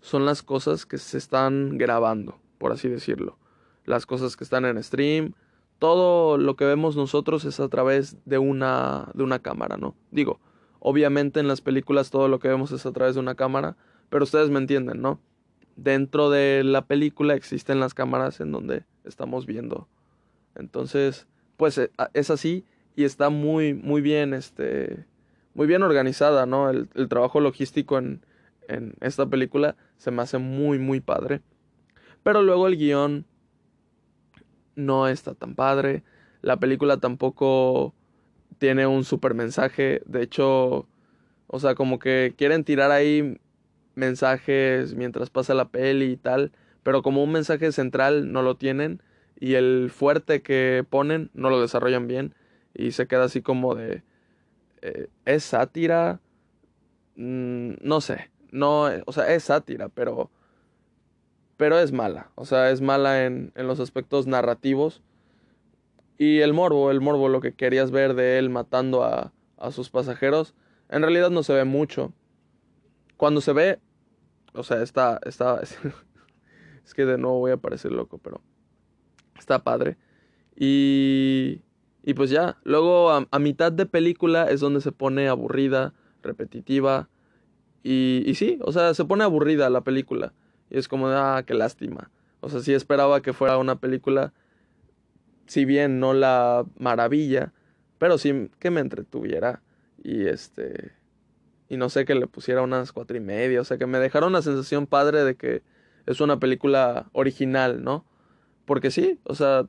son 0.00 0.24
las 0.24 0.42
cosas 0.42 0.86
que 0.86 0.98
se 0.98 1.18
están 1.18 1.76
grabando, 1.76 2.38
por 2.58 2.72
así 2.72 2.88
decirlo. 2.88 3.38
Las 3.84 4.06
cosas 4.06 4.36
que 4.36 4.44
están 4.44 4.64
en 4.64 4.82
stream, 4.82 5.34
todo 5.78 6.38
lo 6.38 6.56
que 6.56 6.64
vemos 6.64 6.96
nosotros 6.96 7.44
es 7.44 7.60
a 7.60 7.68
través 7.68 8.16
de 8.24 8.38
una, 8.38 9.08
de 9.14 9.22
una 9.22 9.38
cámara, 9.38 9.76
¿no? 9.76 9.94
Digo, 10.10 10.40
obviamente 10.80 11.40
en 11.40 11.48
las 11.48 11.60
películas 11.60 12.10
todo 12.10 12.28
lo 12.28 12.38
que 12.38 12.48
vemos 12.48 12.72
es 12.72 12.84
a 12.84 12.92
través 12.92 13.14
de 13.14 13.20
una 13.20 13.34
cámara, 13.34 13.76
pero 14.10 14.24
ustedes 14.24 14.50
me 14.50 14.58
entienden, 14.58 15.00
¿no? 15.00 15.20
Dentro 15.76 16.30
de 16.30 16.64
la 16.64 16.86
película 16.86 17.34
existen 17.34 17.80
las 17.80 17.94
cámaras 17.94 18.40
en 18.40 18.50
donde 18.50 18.84
estamos 19.04 19.46
viendo. 19.46 19.88
Entonces, 20.56 21.28
pues 21.56 21.78
eh, 21.78 21.90
es 22.14 22.30
así 22.30 22.64
y 22.96 23.04
está 23.04 23.30
muy, 23.30 23.74
muy 23.74 24.00
bien, 24.00 24.34
este, 24.34 25.06
muy 25.54 25.68
bien 25.68 25.82
organizada, 25.82 26.46
¿no? 26.46 26.68
El, 26.70 26.88
trabajo 27.08 27.40
logístico 27.40 27.96
en, 27.98 28.24
en 28.66 28.94
esta 29.00 29.26
película 29.26 29.76
se 29.96 30.10
me 30.10 30.22
hace 30.22 30.38
muy, 30.38 30.78
muy 30.78 31.00
padre. 31.00 31.40
Pero 32.28 32.42
luego 32.42 32.68
el 32.68 32.76
guion 32.76 33.24
no 34.76 35.08
está 35.08 35.32
tan 35.32 35.54
padre. 35.54 36.02
La 36.42 36.58
película 36.58 36.98
tampoco 36.98 37.94
tiene 38.58 38.86
un 38.86 39.04
super 39.04 39.32
mensaje. 39.32 40.02
De 40.04 40.24
hecho, 40.24 40.86
o 41.46 41.58
sea, 41.58 41.74
como 41.74 41.98
que 41.98 42.34
quieren 42.36 42.64
tirar 42.64 42.90
ahí 42.90 43.40
mensajes 43.94 44.94
mientras 44.94 45.30
pasa 45.30 45.54
la 45.54 45.70
peli 45.70 46.04
y 46.10 46.16
tal, 46.18 46.52
pero 46.82 47.00
como 47.00 47.24
un 47.24 47.32
mensaje 47.32 47.72
central 47.72 48.30
no 48.30 48.42
lo 48.42 48.58
tienen 48.58 49.02
y 49.40 49.54
el 49.54 49.90
fuerte 49.90 50.42
que 50.42 50.84
ponen 50.90 51.30
no 51.32 51.48
lo 51.48 51.62
desarrollan 51.62 52.08
bien 52.08 52.34
y 52.74 52.92
se 52.92 53.06
queda 53.06 53.24
así 53.24 53.40
como 53.40 53.74
de 53.74 54.02
eh, 54.82 55.08
es 55.24 55.44
sátira 55.44 56.20
mm, 57.16 57.76
no 57.80 58.02
sé 58.02 58.30
no 58.50 58.90
o 59.06 59.12
sea 59.12 59.32
es 59.34 59.44
sátira 59.44 59.88
pero 59.88 60.30
pero 61.58 61.78
es 61.78 61.92
mala 61.92 62.30
o 62.34 62.46
sea 62.46 62.70
es 62.70 62.80
mala 62.80 63.26
en, 63.26 63.52
en 63.54 63.66
los 63.66 63.78
aspectos 63.80 64.26
narrativos 64.26 65.02
y 66.16 66.38
el 66.38 66.54
morbo 66.54 66.90
el 66.90 67.02
morbo 67.02 67.28
lo 67.28 67.42
que 67.42 67.52
querías 67.52 67.90
ver 67.90 68.14
de 68.14 68.38
él 68.38 68.48
matando 68.48 69.04
a, 69.04 69.34
a 69.58 69.70
sus 69.70 69.90
pasajeros 69.90 70.54
en 70.88 71.02
realidad 71.02 71.28
no 71.28 71.42
se 71.42 71.52
ve 71.52 71.64
mucho 71.64 72.14
cuando 73.18 73.42
se 73.42 73.52
ve 73.52 73.78
o 74.54 74.62
sea 74.62 74.82
está 74.82 75.20
está 75.26 75.60
es 76.84 76.94
que 76.94 77.04
de 77.04 77.18
nuevo 77.18 77.40
voy 77.40 77.50
a 77.50 77.58
parecer 77.58 77.92
loco 77.92 78.16
pero 78.16 78.40
Está 79.38 79.62
padre. 79.62 79.96
Y, 80.56 81.62
y 82.02 82.14
pues 82.14 82.30
ya, 82.30 82.58
luego 82.64 83.10
a, 83.10 83.38
mitad 83.38 83.72
de 83.72 83.86
película 83.86 84.50
es 84.50 84.60
donde 84.60 84.80
se 84.80 84.92
pone 84.92 85.28
aburrida, 85.28 85.94
repetitiva. 86.22 87.08
Y, 87.82 88.24
y 88.26 88.34
sí, 88.34 88.58
o 88.62 88.72
sea, 88.72 88.92
se 88.94 89.04
pone 89.04 89.24
aburrida 89.24 89.70
la 89.70 89.82
película. 89.82 90.32
Y 90.70 90.78
es 90.78 90.88
como, 90.88 91.08
ah, 91.08 91.42
qué 91.46 91.54
lástima. 91.54 92.10
O 92.40 92.48
sea, 92.48 92.60
sí 92.60 92.72
esperaba 92.72 93.20
que 93.22 93.32
fuera 93.32 93.58
una 93.58 93.76
película, 93.76 94.32
si 95.46 95.64
bien 95.64 96.00
no 96.00 96.14
la 96.14 96.64
maravilla, 96.78 97.52
pero 97.98 98.18
sí 98.18 98.50
que 98.58 98.70
me 98.70 98.80
entretuviera. 98.80 99.62
Y 100.02 100.26
este. 100.26 100.92
Y 101.68 101.76
no 101.76 101.88
sé, 101.90 102.04
que 102.04 102.14
le 102.14 102.26
pusiera 102.26 102.62
unas 102.62 102.92
cuatro 102.92 103.16
y 103.16 103.20
media. 103.20 103.60
O 103.60 103.64
sea, 103.64 103.78
que 103.78 103.86
me 103.86 103.98
dejara 103.98 104.26
una 104.26 104.42
sensación 104.42 104.86
padre 104.86 105.24
de 105.24 105.36
que 105.36 105.62
es 106.06 106.20
una 106.20 106.38
película 106.38 107.08
original, 107.12 107.82
¿no? 107.82 108.06
Porque 108.64 108.90
sí, 108.90 109.18
o 109.24 109.34
sea, 109.34 109.66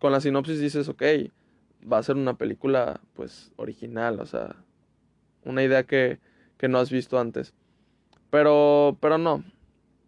con 0.00 0.12
la 0.12 0.20
sinopsis 0.20 0.60
dices, 0.60 0.88
ok, 0.88 1.02
va 1.90 1.98
a 1.98 2.02
ser 2.02 2.16
una 2.16 2.36
película, 2.36 3.00
pues, 3.14 3.52
original, 3.56 4.20
o 4.20 4.26
sea, 4.26 4.56
una 5.44 5.62
idea 5.62 5.84
que, 5.84 6.18
que 6.58 6.68
no 6.68 6.78
has 6.78 6.90
visto 6.90 7.18
antes. 7.18 7.54
Pero, 8.30 8.98
pero 9.00 9.18
no, 9.18 9.44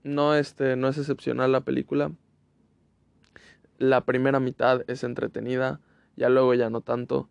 no, 0.03 0.35
este, 0.35 0.77
no 0.77 0.89
es 0.89 0.99
excepcional 0.99 1.53
la 1.53 1.61
película. 1.61 2.13
La 3.79 4.05
primera 4.05 4.41
mitad 4.41 4.83
es 4.89 5.05
entretenida, 5.05 5.81
ya 6.17 6.29
luego 6.29 6.55
ya 6.55 6.71
no 6.71 6.81
tanto. 6.81 7.29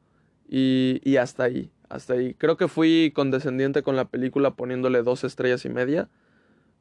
Y, 0.48 1.02
y 1.04 1.18
hasta 1.18 1.44
ahí, 1.44 1.72
hasta 1.90 2.14
ahí. 2.14 2.34
Creo 2.36 2.58
que 2.58 2.68
fui 2.68 3.12
condescendiente 3.14 3.84
con 3.84 3.96
la 3.96 4.06
película 4.06 4.56
poniéndole 4.56 5.04
dos 5.04 5.24
estrellas 5.24 5.66
y 5.66 5.70
media. 5.70 6.10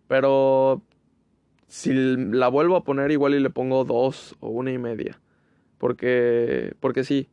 Pero 0.08 0.82
si 1.66 1.92
la 1.92 2.48
vuelvo 2.48 2.76
a 2.76 2.84
poner 2.84 3.10
igual 3.10 3.34
y 3.34 3.40
le 3.40 3.50
pongo 3.50 3.84
dos 3.84 4.36
o 4.40 4.48
una 4.50 4.72
y 4.72 4.78
media. 4.78 5.20
Porque, 5.78 6.74
porque 6.80 7.04
sí, 7.04 7.28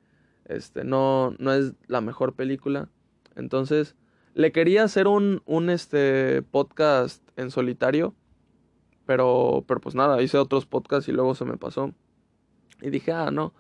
este, 0.46 0.84
no, 0.84 1.36
no 1.40 1.54
es 1.54 1.74
la 1.88 2.02
mejor 2.02 2.34
película. 2.34 2.90
Entonces, 3.36 3.96
le 4.34 4.52
quería 4.52 4.84
hacer 4.84 5.08
un, 5.08 5.42
un 5.46 5.70
este, 5.70 6.42
podcast 6.42 7.22
en 7.38 7.52
solitario. 7.52 8.16
Pero, 9.06 9.64
pero 9.68 9.82
pues 9.82 9.96
nada, 9.96 10.22
hice 10.22 10.38
otros 10.38 10.66
podcasts 10.66 11.10
y 11.10 11.12
luego 11.12 11.36
se 11.36 11.46
me 11.46 11.58
pasó. 11.58 11.94
Y 12.82 12.90
dije, 12.90 13.12
ah, 13.12 13.32
no. 13.32 13.54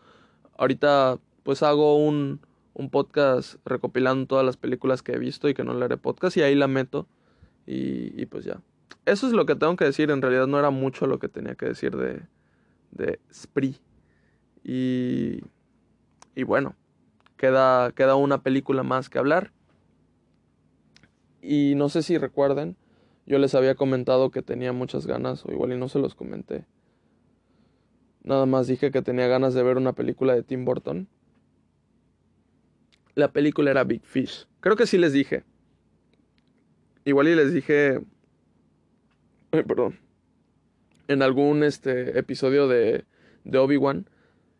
Ahorita 0.57 1.19
pues 1.43 1.63
hago 1.63 1.97
un, 1.97 2.39
un 2.73 2.89
podcast 2.89 3.55
recopilando 3.65 4.27
todas 4.27 4.45
las 4.45 4.57
películas 4.57 5.01
que 5.03 5.13
he 5.13 5.19
visto 5.19 5.49
y 5.49 5.53
que 5.53 5.63
no 5.63 5.73
le 5.73 5.85
haré 5.85 5.97
podcast 5.97 6.37
y 6.37 6.41
ahí 6.41 6.55
la 6.55 6.67
meto. 6.67 7.07
Y, 7.65 8.19
y 8.21 8.25
pues 8.25 8.45
ya 8.45 8.61
eso 9.05 9.27
es 9.27 9.33
lo 9.33 9.45
que 9.45 9.55
tengo 9.55 9.75
que 9.75 9.85
decir. 9.85 10.11
En 10.11 10.21
realidad 10.21 10.47
no 10.47 10.59
era 10.59 10.69
mucho 10.69 11.07
lo 11.07 11.19
que 11.19 11.27
tenía 11.27 11.55
que 11.55 11.67
decir 11.67 11.95
de, 11.95 12.21
de 12.91 13.19
Spree. 13.31 13.75
Y, 14.63 15.41
y 16.35 16.43
bueno, 16.43 16.75
queda, 17.37 17.91
queda 17.91 18.15
una 18.15 18.43
película 18.43 18.83
más 18.83 19.09
que 19.09 19.19
hablar. 19.19 19.51
Y 21.41 21.73
no 21.75 21.89
sé 21.89 22.03
si 22.03 22.17
recuerden, 22.17 22.77
yo 23.26 23.38
les 23.39 23.55
había 23.55 23.76
comentado 23.76 24.32
que 24.32 24.41
tenía 24.41 24.74
muchas 24.74 25.07
ganas, 25.07 25.45
o 25.45 25.51
igual 25.51 25.74
y 25.74 25.78
no 25.78 25.89
se 25.89 25.99
los 25.99 26.15
comenté. 26.15 26.65
Nada 28.24 28.45
más 28.45 28.67
dije 28.67 28.91
que 28.91 29.01
tenía 29.01 29.28
ganas 29.28 29.53
de 29.53 29.63
ver 29.63 29.78
una 29.78 29.93
película 29.93 30.34
de 30.34 30.43
Tim 30.43 30.65
Burton. 30.65 31.07
La 33.15 33.32
película 33.32 33.71
era 33.71 33.84
Big 33.84 34.03
Fish. 34.05 34.47
Creo 34.59 34.76
que 34.76 34.88
sí 34.88 34.97
les 34.97 35.13
dije. 35.13 35.43
Igual 37.05 37.28
y 37.28 37.36
les 37.36 37.53
dije 37.53 38.01
perdón, 39.61 39.99
en 41.07 41.21
algún 41.21 41.63
este, 41.63 42.17
episodio 42.17 42.67
de, 42.67 43.05
de 43.43 43.57
Obi-Wan, 43.59 44.09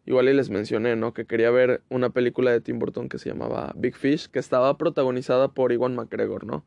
igual 0.06 0.30
y 0.30 0.34
les 0.34 0.52
mencioné, 0.52 0.96
¿no? 0.96 1.14
Que 1.14 1.26
quería 1.26 1.50
ver 1.50 1.82
una 1.90 2.12
película 2.12 2.52
de 2.52 2.62
Tim 2.62 2.78
Burton 2.78 3.10
que 3.10 3.18
se 3.18 3.30
llamaba 3.30 3.74
Big 3.76 3.96
Fish, 3.96 4.28
que 4.28 4.40
estaba 4.40 4.78
protagonizada 4.78 5.48
por 5.48 5.72
Iwan 5.72 5.96
McGregor, 5.96 6.46
¿no? 6.46 6.64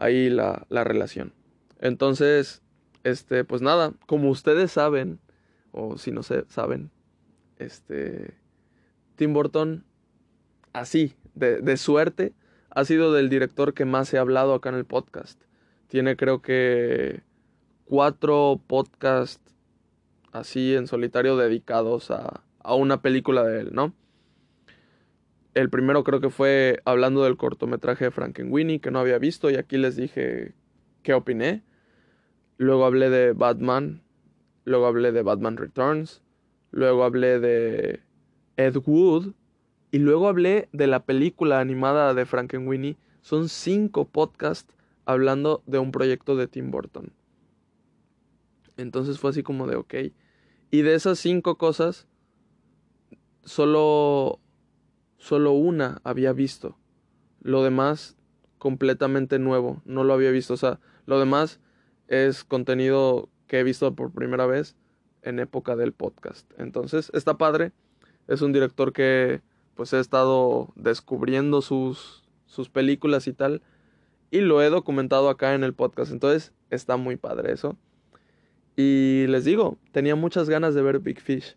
Ahí 0.00 0.30
la, 0.30 0.66
la 0.70 0.82
relación. 0.82 1.34
Entonces, 1.78 2.62
este, 3.04 3.44
pues 3.44 3.60
nada, 3.60 3.92
como 4.06 4.30
ustedes 4.30 4.72
saben, 4.72 5.20
o 5.72 5.98
si 5.98 6.10
no 6.10 6.22
se 6.22 6.44
saben, 6.48 6.90
este, 7.58 8.34
Tim 9.16 9.34
Burton, 9.34 9.84
así, 10.72 11.14
de, 11.34 11.60
de 11.60 11.76
suerte, 11.76 12.32
ha 12.70 12.84
sido 12.86 13.12
del 13.12 13.28
director 13.28 13.74
que 13.74 13.84
más 13.84 14.12
he 14.14 14.18
hablado 14.18 14.54
acá 14.54 14.70
en 14.70 14.76
el 14.76 14.86
podcast. 14.86 15.38
Tiene 15.88 16.16
creo 16.16 16.40
que 16.40 17.22
cuatro 17.84 18.58
podcasts 18.66 19.54
así 20.32 20.74
en 20.74 20.86
solitario 20.86 21.36
dedicados 21.36 22.10
a, 22.10 22.42
a 22.60 22.74
una 22.74 23.02
película 23.02 23.44
de 23.44 23.60
él, 23.60 23.70
¿no? 23.74 23.92
El 25.54 25.68
primero 25.68 26.04
creo 26.04 26.20
que 26.20 26.30
fue 26.30 26.80
hablando 26.84 27.24
del 27.24 27.36
cortometraje 27.36 28.06
de 28.06 28.10
Frankenweenie 28.10 28.80
que 28.80 28.90
no 28.90 29.00
había 29.00 29.18
visto 29.18 29.50
y 29.50 29.56
aquí 29.56 29.78
les 29.78 29.96
dije 29.96 30.54
qué 31.02 31.14
opiné. 31.14 31.64
Luego 32.56 32.84
hablé 32.84 33.10
de 33.10 33.32
Batman, 33.32 34.02
luego 34.64 34.86
hablé 34.86 35.12
de 35.12 35.22
Batman 35.22 35.56
Returns, 35.56 36.22
luego 36.70 37.04
hablé 37.04 37.40
de 37.40 38.00
Ed 38.56 38.76
Wood 38.84 39.32
y 39.90 39.98
luego 39.98 40.28
hablé 40.28 40.68
de 40.72 40.86
la 40.86 41.04
película 41.04 41.60
animada 41.60 42.14
de 42.14 42.26
Frankenweenie. 42.26 42.96
Son 43.22 43.48
cinco 43.48 44.06
podcasts 44.06 44.74
hablando 45.04 45.62
de 45.66 45.78
un 45.78 45.90
proyecto 45.90 46.36
de 46.36 46.46
Tim 46.46 46.70
Burton. 46.70 47.12
Entonces 48.76 49.18
fue 49.18 49.30
así 49.30 49.42
como 49.42 49.66
de, 49.66 49.76
ok. 49.76 49.94
Y 50.70 50.82
de 50.82 50.94
esas 50.94 51.18
cinco 51.18 51.58
cosas, 51.58 52.06
solo, 53.42 54.38
solo 55.20 55.52
una 55.52 56.00
había 56.02 56.32
visto. 56.32 56.76
Lo 57.42 57.62
demás, 57.62 58.16
completamente 58.58 59.38
nuevo. 59.38 59.80
No 59.84 60.02
lo 60.02 60.14
había 60.14 60.30
visto. 60.30 60.54
O 60.54 60.56
sea, 60.56 60.80
lo 61.06 61.20
demás 61.20 61.60
es 62.08 62.42
contenido 62.42 63.28
que 63.46 63.60
he 63.60 63.62
visto 63.62 63.94
por 63.94 64.12
primera 64.12 64.46
vez 64.46 64.76
en 65.22 65.38
época 65.38 65.76
del 65.76 65.92
podcast. 65.92 66.50
Entonces, 66.58 67.10
está 67.14 67.38
padre. 67.38 67.72
Es 68.26 68.42
un 68.42 68.52
director 68.52 68.92
que 68.92 69.42
pues 69.74 69.92
he 69.92 70.00
estado 70.00 70.72
descubriendo 70.74 71.62
sus, 71.62 72.24
sus 72.46 72.68
películas 72.68 73.26
y 73.26 73.32
tal. 73.32 73.62
Y 74.30 74.40
lo 74.40 74.62
he 74.62 74.70
documentado 74.70 75.28
acá 75.28 75.54
en 75.54 75.64
el 75.64 75.74
podcast. 75.74 76.12
Entonces, 76.12 76.52
está 76.70 76.96
muy 76.96 77.16
padre 77.16 77.52
eso. 77.52 77.76
Y 78.74 79.26
les 79.28 79.44
digo, 79.44 79.76
tenía 79.92 80.16
muchas 80.16 80.48
ganas 80.48 80.74
de 80.74 80.82
ver 80.82 81.00
Big 81.00 81.20
Fish. 81.20 81.56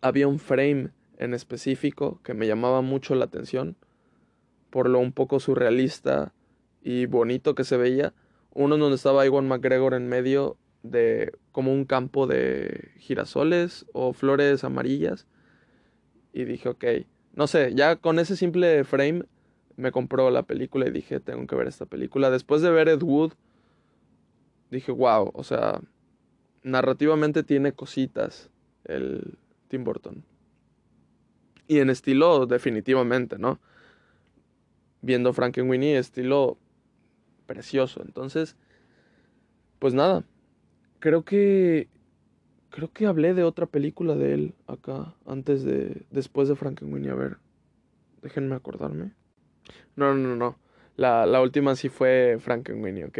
Había 0.00 0.28
un 0.28 0.38
frame 0.38 0.90
en 1.18 1.34
específico 1.34 2.20
que 2.22 2.34
me 2.34 2.46
llamaba 2.46 2.80
mucho 2.80 3.14
la 3.14 3.24
atención 3.24 3.76
por 4.70 4.88
lo 4.88 4.98
un 4.98 5.12
poco 5.12 5.40
surrealista 5.40 6.32
y 6.82 7.06
bonito 7.06 7.54
que 7.54 7.64
se 7.64 7.76
veía. 7.76 8.14
Uno 8.54 8.76
donde 8.76 8.96
estaba 8.96 9.26
Iwan 9.26 9.48
McGregor 9.48 9.94
en 9.94 10.08
medio 10.08 10.56
de 10.82 11.32
como 11.52 11.72
un 11.72 11.84
campo 11.84 12.26
de 12.26 12.92
girasoles 12.98 13.86
o 13.92 14.12
flores 14.12 14.64
amarillas. 14.64 15.26
Y 16.32 16.44
dije, 16.44 16.68
ok, 16.68 16.84
no 17.34 17.46
sé, 17.46 17.74
ya 17.74 17.96
con 17.96 18.18
ese 18.18 18.36
simple 18.36 18.84
frame 18.84 19.24
me 19.76 19.92
compró 19.92 20.30
la 20.30 20.42
película 20.42 20.86
y 20.86 20.90
dije, 20.90 21.20
tengo 21.20 21.46
que 21.46 21.56
ver 21.56 21.68
esta 21.68 21.86
película. 21.86 22.30
Después 22.30 22.62
de 22.62 22.70
ver 22.70 22.88
Ed 22.88 23.02
Wood, 23.02 23.32
dije, 24.70 24.92
wow, 24.92 25.30
o 25.34 25.44
sea, 25.44 25.80
narrativamente 26.62 27.42
tiene 27.42 27.72
cositas 27.72 28.50
el 28.84 29.38
Tim 29.68 29.84
Burton. 29.84 30.24
Y 31.66 31.78
en 31.78 31.90
estilo, 31.90 32.46
definitivamente, 32.46 33.38
¿no? 33.38 33.60
Viendo 35.02 35.32
Frankenweenie, 35.32 35.98
estilo 35.98 36.58
precioso. 37.46 38.02
Entonces, 38.02 38.56
pues 39.78 39.94
nada, 39.94 40.24
creo 40.98 41.24
que 41.24 41.88
creo 42.70 42.92
que 42.92 43.06
hablé 43.06 43.34
de 43.34 43.44
otra 43.44 43.66
película 43.66 44.14
de 44.14 44.34
él 44.34 44.54
acá 44.66 45.14
antes 45.26 45.64
de 45.64 46.02
después 46.10 46.48
de 46.48 46.56
Frankenweenie, 46.56 47.10
a 47.10 47.14
ver, 47.14 47.38
déjenme 48.22 48.54
acordarme. 48.54 49.12
No, 49.96 50.14
no, 50.14 50.36
no. 50.36 50.58
La, 50.96 51.26
la 51.26 51.40
última 51.40 51.76
sí 51.76 51.88
fue 51.88 52.38
Frankenweenie, 52.40 53.04
ok. 53.06 53.18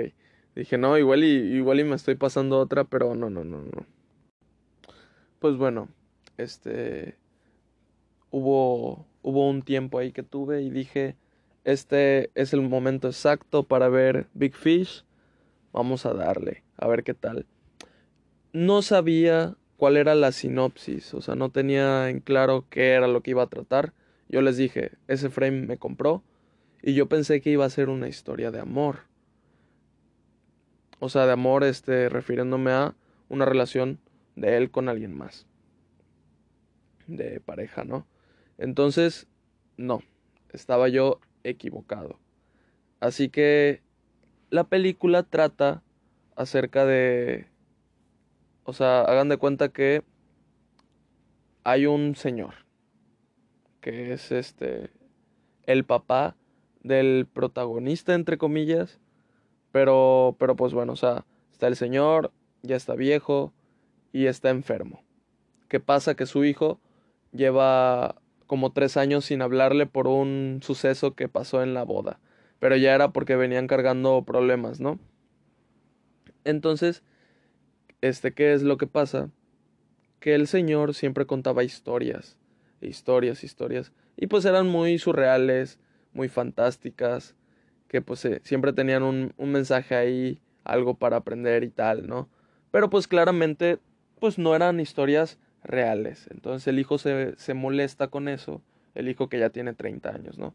Dije, 0.55 0.79
no, 0.79 0.99
igual 0.99 1.23
y, 1.23 1.57
igual 1.57 1.81
y 1.81 1.85
me 1.85 1.95
estoy 1.95 2.17
pasando 2.17 2.59
otra, 2.59 2.85
pero 2.85 3.15
no, 3.15 3.31
no, 3.31 3.45
no, 3.45 3.63
no. 3.63 3.87
Pues 5.39 5.57
bueno, 5.57 5.89
este... 6.39 7.17
Hubo, 8.31 9.07
hubo 9.23 9.49
un 9.49 9.63
tiempo 9.63 9.99
ahí 9.99 10.13
que 10.13 10.23
tuve 10.23 10.63
y 10.63 10.71
dije, 10.71 11.17
este 11.65 12.31
es 12.35 12.53
el 12.53 12.63
momento 12.63 13.09
exacto 13.09 13.63
para 13.63 13.89
ver 13.89 14.27
Big 14.35 14.55
Fish. 14.55 15.05
Vamos 15.73 16.07
a 16.07 16.15
darle, 16.15 16.63
a 16.77 16.89
ver 16.89 17.05
qué 17.05 17.15
tal. 17.15 17.47
No 18.53 18.83
sabía 18.83 19.57
cuál 19.77 19.97
era 19.97 20.15
la 20.15 20.33
sinopsis, 20.33 21.15
o 21.15 21.21
sea, 21.21 21.35
no 21.35 21.51
tenía 21.51 22.11
en 22.11 22.21
claro 22.21 22.67
qué 22.69 22.93
era 22.93 23.07
lo 23.07 23.23
que 23.23 23.33
iba 23.33 23.43
a 23.43 23.49
tratar. 23.49 23.93
Yo 24.29 24.43
les 24.43 24.57
dije, 24.57 24.93
ese 25.07 25.31
frame 25.31 25.67
me 25.67 25.79
compró 25.79 26.23
y 26.83 26.95
yo 26.95 27.09
pensé 27.09 27.41
que 27.41 27.51
iba 27.51 27.65
a 27.65 27.71
ser 27.71 27.89
una 27.89 28.09
historia 28.09 28.51
de 28.51 28.61
amor. 28.61 29.01
O 31.01 31.09
sea, 31.09 31.27
de 31.27 31.33
amor, 31.33 31.65
este, 31.65 32.09
refiriéndome 32.09 32.73
a 32.73 32.95
una 33.29 33.45
relación 33.45 33.99
de 34.37 34.57
él 34.57 34.71
con 34.71 34.89
alguien 34.89 35.17
más. 35.17 35.47
De 37.09 37.41
pareja, 37.41 37.83
¿no? 37.83 38.07
Entonces, 38.57 39.27
no, 39.77 40.01
estaba 40.53 40.89
yo 40.89 41.19
equivocado. 41.43 42.21
Así 43.01 43.29
que 43.29 43.83
la 44.51 44.65
película 44.65 45.25
trata 45.25 45.83
acerca 46.37 46.87
de 46.87 47.49
o 48.69 48.75
sea, 48.75 49.01
hagan 49.01 49.31
de 49.31 49.39
cuenta 49.39 49.71
que 49.71 50.05
hay 51.65 51.87
un 51.87 52.17
señor 52.17 52.55
que 53.81 54.13
es 54.13 54.31
este 54.31 54.91
el 55.65 55.85
papá 55.85 56.37
del 56.83 57.27
protagonista 57.33 58.15
entre 58.15 58.37
comillas, 58.37 59.01
pero 59.73 60.37
pero 60.39 60.55
pues 60.55 60.75
bueno, 60.75 60.93
o 60.93 60.97
sea, 60.97 61.25
está 61.51 61.67
el 61.67 61.77
señor, 61.77 62.31
ya 62.63 62.77
está 62.77 62.95
viejo 62.95 63.55
y 64.13 64.27
está 64.27 64.51
enfermo. 64.51 65.03
¿Qué 65.69 65.81
pasa? 65.81 66.15
Que 66.15 66.27
su 66.27 66.45
hijo 66.45 66.79
lleva 67.33 68.17
como 68.47 68.73
tres 68.73 68.97
años 68.97 69.27
sin 69.27 69.43
hablarle 69.43 69.87
por 69.87 70.09
un 70.09 70.61
suceso 70.63 71.15
que 71.15 71.29
pasó 71.29 71.63
en 71.63 71.75
la 71.75 71.85
boda. 71.85 72.19
Pero 72.59 72.77
ya 72.77 72.95
era 72.95 73.13
porque 73.13 73.37
venían 73.37 73.67
cargando 73.67 74.23
problemas, 74.25 74.81
¿no? 74.81 74.99
Entonces, 76.45 77.03
este, 78.01 78.33
¿qué 78.33 78.55
es 78.55 78.63
lo 78.63 78.79
que 78.79 78.87
pasa? 78.87 79.31
Que 80.19 80.35
el 80.35 80.49
Señor 80.49 80.95
siempre 80.95 81.27
contaba 81.27 81.63
historias, 81.63 82.37
historias, 82.81 83.45
historias, 83.45 83.93
y 84.17 84.27
pues 84.27 84.45
eran 84.45 84.67
muy 84.67 84.99
surreales, 84.99 85.79
muy 86.13 86.29
fantásticas, 86.29 87.37
que 87.87 88.01
pues 88.01 88.25
eh, 88.25 88.41
siempre 88.45 88.73
tenían 88.73 89.03
un, 89.03 89.35
un 89.37 89.53
mensaje 89.53 89.95
ahí, 89.95 90.41
algo 90.65 90.95
para 90.95 91.19
aprender 91.19 91.65
y 91.65 91.71
tal, 91.71 92.09
¿no? 92.09 92.29
Pero 92.71 92.91
pues 92.91 93.07
claramente, 93.07 93.79
pues 94.19 94.39
no 94.39 94.55
eran 94.57 94.81
historias 94.81 95.39
reales. 95.69 96.29
Entonces 96.31 96.67
el 96.67 96.79
hijo 96.79 96.99
se, 96.99 97.35
se 97.37 97.55
molesta 97.55 98.09
con 98.09 98.29
eso, 98.29 98.63
el 98.95 99.09
hijo 99.09 99.29
que 99.29 99.39
ya 99.39 99.51
tiene 99.51 99.75
30 99.75 100.11
años, 100.11 100.39
¿no? 100.39 100.55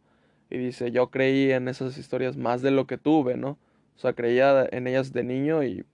Y 0.50 0.58
dice, 0.58 0.92
yo 0.92 1.10
creí 1.10 1.52
en 1.52 1.68
esas 1.68 1.98
historias 1.98 2.38
más 2.38 2.62
de 2.62 2.72
lo 2.72 2.86
que 2.86 2.98
tuve, 2.98 3.38
¿no? 3.38 3.58
O 3.96 4.00
sea, 4.00 4.14
creía 4.14 4.68
en 4.72 4.88
ellas 4.88 5.14
de 5.14 5.24
niño 5.24 5.64
y 5.64 5.86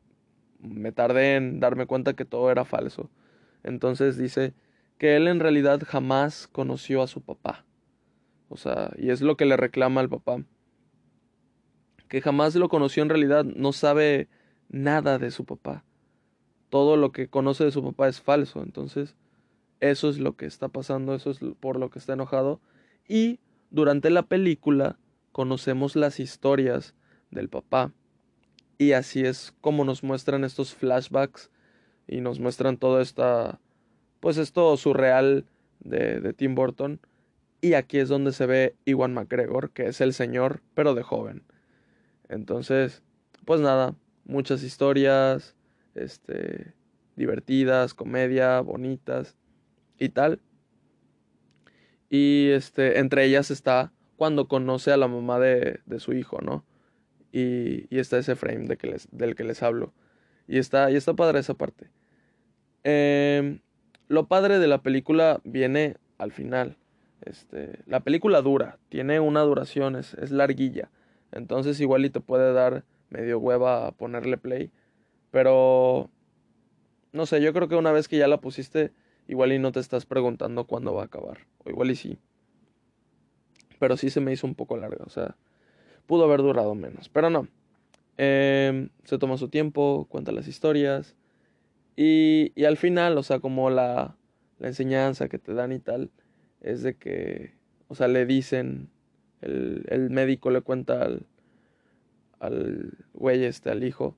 me 0.59 0.91
tardé 0.91 1.35
en 1.35 1.59
darme 1.59 1.85
cuenta 1.85 2.13
que 2.13 2.25
todo 2.25 2.51
era 2.51 2.65
falso. 2.65 3.09
Entonces 3.63 4.17
dice 4.17 4.53
que 4.97 5.15
él 5.15 5.27
en 5.27 5.39
realidad 5.39 5.81
jamás 5.85 6.47
conoció 6.47 7.01
a 7.01 7.07
su 7.07 7.21
papá. 7.21 7.65
O 8.49 8.57
sea, 8.57 8.91
y 8.97 9.11
es 9.11 9.21
lo 9.21 9.37
que 9.37 9.45
le 9.45 9.57
reclama 9.57 10.01
al 10.01 10.09
papá. 10.09 10.43
Que 12.07 12.21
jamás 12.21 12.55
lo 12.55 12.69
conoció 12.69 13.03
en 13.03 13.09
realidad, 13.09 13.45
no 13.45 13.71
sabe 13.71 14.27
nada 14.69 15.19
de 15.19 15.31
su 15.31 15.45
papá. 15.45 15.85
Todo 16.69 16.97
lo 16.97 17.11
que 17.11 17.27
conoce 17.27 17.65
de 17.65 17.71
su 17.71 17.83
papá 17.83 18.07
es 18.07 18.21
falso. 18.21 18.61
Entonces, 18.61 19.15
eso 19.79 20.09
es 20.09 20.19
lo 20.19 20.35
que 20.35 20.45
está 20.45 20.67
pasando, 20.67 21.15
eso 21.15 21.31
es 21.31 21.39
por 21.59 21.79
lo 21.79 21.89
que 21.89 21.99
está 21.99 22.13
enojado. 22.13 22.59
Y 23.07 23.39
durante 23.71 24.09
la 24.09 24.23
película 24.23 24.97
conocemos 25.31 25.95
las 25.95 26.19
historias 26.19 26.95
del 27.31 27.49
papá. 27.49 27.93
Y 28.77 28.93
así 28.93 29.21
es 29.21 29.53
como 29.61 29.83
nos 29.83 30.03
muestran 30.03 30.43
estos 30.43 30.73
flashbacks 30.73 31.49
y 32.07 32.21
nos 32.21 32.39
muestran 32.39 32.77
todo 32.77 33.01
esta, 33.01 33.59
pues 34.19 34.37
esto 34.37 34.75
surreal 34.77 35.45
de, 35.79 36.21
de 36.21 36.33
Tim 36.33 36.55
Burton. 36.55 36.99
Y 37.61 37.73
aquí 37.73 37.99
es 37.99 38.07
donde 38.07 38.31
se 38.31 38.45
ve 38.45 38.75
Iwan 38.85 39.13
McGregor, 39.13 39.71
que 39.71 39.87
es 39.87 39.99
el 40.01 40.13
señor, 40.13 40.61
pero 40.73 40.95
de 40.95 41.03
joven. 41.03 41.43
Entonces, 42.29 43.03
pues 43.45 43.59
nada, 43.59 43.95
muchas 44.25 44.63
historias, 44.63 45.55
este, 46.03 46.73
divertidas, 47.15 47.93
comedia, 47.93 48.61
bonitas 48.61 49.35
y 49.97 50.09
tal. 50.09 50.41
Y 52.09 52.49
este, 52.49 52.99
entre 52.99 53.25
ellas 53.25 53.51
está 53.51 53.91
cuando 54.17 54.47
conoce 54.47 54.91
a 54.91 54.97
la 54.97 55.07
mamá 55.07 55.39
de, 55.39 55.79
de 55.85 55.99
su 55.99 56.13
hijo, 56.13 56.39
¿no? 56.41 56.65
Y, 57.31 57.93
y 57.93 57.99
está 57.99 58.17
ese 58.17 58.35
frame 58.35 58.67
de 58.67 58.77
que 58.77 58.87
les, 58.87 59.07
del 59.11 59.35
que 59.35 59.43
les 59.43 59.61
hablo. 59.61 59.93
Y 60.47 60.57
está, 60.57 60.89
y 60.91 60.95
está 60.95 61.13
padre 61.13 61.39
esa 61.39 61.53
parte. 61.53 61.89
Eh, 62.83 63.59
lo 64.07 64.27
padre 64.27 64.59
de 64.59 64.67
la 64.67 64.81
película 64.81 65.41
viene 65.43 65.97
al 66.17 66.31
final. 66.31 66.77
Este, 67.21 67.79
la 67.85 67.99
película 67.99 68.41
dura, 68.41 68.79
tiene 68.89 69.19
una 69.19 69.41
duración, 69.41 69.95
es, 69.95 70.15
es 70.15 70.31
larguilla. 70.31 70.89
Entonces 71.31 71.79
igual 71.79 72.05
y 72.05 72.09
te 72.09 72.19
puede 72.19 72.53
dar 72.53 72.83
medio 73.09 73.39
hueva 73.39 73.87
a 73.87 73.91
ponerle 73.91 74.37
play. 74.37 74.71
Pero, 75.31 76.09
no 77.11 77.25
sé, 77.25 77.41
yo 77.41 77.53
creo 77.53 77.67
que 77.67 77.75
una 77.75 77.91
vez 77.91 78.07
que 78.07 78.17
ya 78.17 78.27
la 78.27 78.41
pusiste, 78.41 78.91
igual 79.27 79.53
y 79.53 79.59
no 79.59 79.71
te 79.71 79.79
estás 79.79 80.05
preguntando 80.05 80.65
cuándo 80.65 80.93
va 80.93 81.03
a 81.03 81.05
acabar. 81.05 81.39
O 81.63 81.69
igual 81.69 81.91
y 81.91 81.95
sí. 81.95 82.19
Pero 83.79 83.95
sí 83.97 84.09
se 84.09 84.21
me 84.21 84.33
hizo 84.33 84.47
un 84.47 84.55
poco 84.55 84.77
larga, 84.77 85.03
o 85.05 85.09
sea, 85.09 85.35
pudo 86.05 86.25
haber 86.25 86.41
durado 86.41 86.75
menos, 86.75 87.09
pero 87.09 87.29
no. 87.29 87.47
Eh, 88.17 88.89
se 89.05 89.17
toma 89.17 89.37
su 89.37 89.47
tiempo, 89.47 90.05
cuenta 90.09 90.33
las 90.33 90.47
historias 90.47 91.15
y, 91.95 92.51
y 92.55 92.65
al 92.65 92.77
final, 92.77 93.17
o 93.17 93.23
sea, 93.23 93.39
como 93.39 93.69
la, 93.69 94.15
la, 94.57 94.67
enseñanza 94.67 95.29
que 95.29 95.37
te 95.37 95.53
dan 95.53 95.71
y 95.71 95.79
tal, 95.79 96.11
es 96.61 96.81
de 96.81 96.95
que, 96.95 97.53
o 97.87 97.95
sea, 97.95 98.07
le 98.07 98.25
dicen, 98.25 98.89
el, 99.41 99.85
el 99.89 100.09
médico 100.09 100.49
le 100.49 100.61
cuenta 100.61 101.01
al, 101.01 101.25
al 102.39 102.97
güey 103.13 103.43
este, 103.43 103.69
al 103.69 103.83
hijo, 103.83 104.15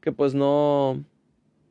que 0.00 0.12
pues 0.12 0.34
no, 0.34 1.04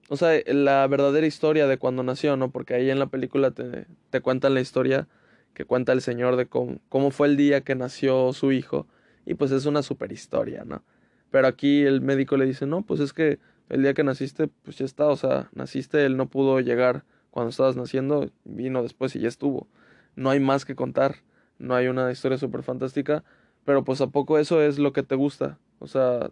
o 0.09 0.17
sea, 0.17 0.41
la 0.47 0.87
verdadera 0.87 1.27
historia 1.27 1.67
de 1.67 1.77
cuando 1.77 2.03
nació, 2.03 2.35
¿no? 2.37 2.51
Porque 2.51 2.73
ahí 2.73 2.89
en 2.89 2.99
la 2.99 3.07
película 3.07 3.51
te, 3.51 3.85
cuentan 4.21 4.53
la 4.53 4.61
historia 4.61 5.07
que 5.53 5.65
cuenta 5.65 5.93
el 5.93 6.01
señor 6.01 6.35
de 6.35 6.47
cómo, 6.47 6.79
cómo 6.89 7.11
fue 7.11 7.27
el 7.27 7.37
día 7.37 7.61
que 7.61 7.75
nació 7.75 8.33
su 8.33 8.51
hijo 8.51 8.87
y 9.25 9.35
pues 9.35 9.51
es 9.51 9.65
una 9.65 9.83
super 9.83 10.11
historia, 10.11 10.63
¿no? 10.65 10.83
Pero 11.31 11.47
aquí 11.47 11.83
el 11.83 12.01
médico 12.01 12.37
le 12.37 12.45
dice, 12.45 12.65
no, 12.65 12.81
pues 12.81 12.99
es 12.99 13.13
que 13.13 13.39
el 13.69 13.83
día 13.83 13.93
que 13.93 14.03
naciste, 14.03 14.47
pues 14.47 14.77
ya 14.77 14.85
está, 14.85 15.07
o 15.07 15.15
sea, 15.15 15.49
naciste, 15.53 16.05
él 16.05 16.17
no 16.17 16.27
pudo 16.27 16.59
llegar 16.59 17.03
cuando 17.29 17.51
estabas 17.51 17.75
naciendo, 17.75 18.31
vino 18.45 18.81
después 18.81 19.15
y 19.15 19.19
ya 19.19 19.27
estuvo. 19.27 19.67
No 20.15 20.31
hay 20.31 20.39
más 20.39 20.65
que 20.65 20.75
contar, 20.75 21.17
no 21.59 21.75
hay 21.75 21.87
una 21.87 22.11
historia 22.11 22.37
súper 22.37 22.63
fantástica, 22.63 23.23
pero 23.65 23.83
pues 23.83 24.01
a 24.01 24.07
poco 24.07 24.39
eso 24.39 24.61
es 24.61 24.79
lo 24.79 24.93
que 24.93 25.03
te 25.03 25.15
gusta, 25.15 25.59
o 25.77 25.87
sea, 25.87 26.31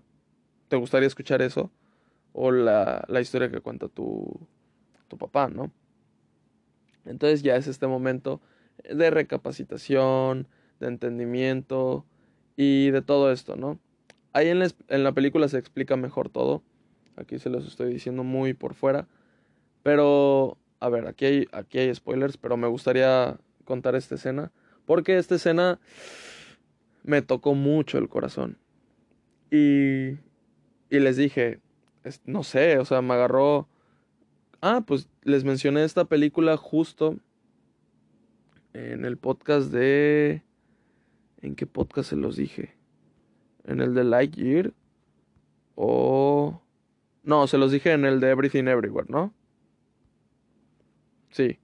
¿te 0.68 0.76
gustaría 0.76 1.08
escuchar 1.08 1.42
eso? 1.42 1.72
O 2.40 2.52
la, 2.52 3.04
la 3.08 3.20
historia 3.20 3.50
que 3.50 3.62
cuenta 3.62 3.88
tu, 3.88 4.40
tu 5.08 5.18
papá, 5.18 5.50
¿no? 5.50 5.72
Entonces 7.04 7.42
ya 7.42 7.56
es 7.56 7.66
este 7.66 7.88
momento 7.88 8.42
de 8.88 9.10
recapacitación, 9.10 10.48
de 10.80 10.88
entendimiento, 10.88 12.06
y 12.58 12.90
de 12.90 13.02
todo 13.02 13.32
esto, 13.32 13.56
¿no? 13.56 13.80
Ahí 14.34 14.50
en 14.50 14.60
la, 14.60 14.68
en 14.90 15.04
la 15.04 15.14
película 15.14 15.48
se 15.48 15.60
explica 15.60 15.96
mejor 15.96 16.30
todo. 16.30 16.64
Aquí 17.16 17.40
se 17.40 17.50
los 17.50 17.66
estoy 17.66 17.94
diciendo 17.94 18.24
muy 18.24 18.54
por 18.54 18.74
fuera. 18.74 19.08
Pero, 19.84 20.58
a 20.80 20.90
ver, 20.90 21.08
aquí 21.08 21.26
hay, 21.26 21.48
aquí 21.52 21.78
hay 21.78 21.94
spoilers, 21.94 22.38
pero 22.38 22.58
me 22.58 22.68
gustaría 22.68 23.40
contar 23.64 23.96
esta 23.96 24.16
escena. 24.16 24.52
Porque 24.86 25.18
esta 25.18 25.36
escena 25.36 25.80
me 27.04 27.22
tocó 27.22 27.54
mucho 27.54 28.00
el 28.00 28.10
corazón. 28.10 28.58
Y, 29.52 30.18
y 30.90 31.00
les 31.00 31.16
dije, 31.16 31.62
no 32.26 32.44
sé, 32.44 32.78
o 32.80 32.86
sea, 32.86 33.02
me 33.02 33.14
agarró... 33.14 33.68
Ah, 34.62 34.84
pues 34.86 35.08
les 35.24 35.44
mencioné 35.44 35.84
esta 35.84 36.06
película 36.06 36.58
justo 36.58 37.18
en 38.74 39.06
el 39.06 39.18
podcast 39.18 39.72
de... 39.72 40.44
¿En 41.42 41.56
qué 41.56 41.66
podcast 41.68 42.10
se 42.10 42.16
los 42.16 42.36
dije? 42.36 42.76
¿En 43.66 43.82
el 43.82 43.94
de 43.94 44.04
Lightyear? 44.04 44.74
O... 45.76 46.62
No, 47.24 47.46
se 47.48 47.58
los 47.58 47.72
dije 47.72 47.92
en 47.92 48.06
el 48.06 48.20
de 48.20 48.30
Everything 48.32 48.66
Everywhere, 48.68 49.08
¿no? 49.10 49.34
Sí. 51.30 51.60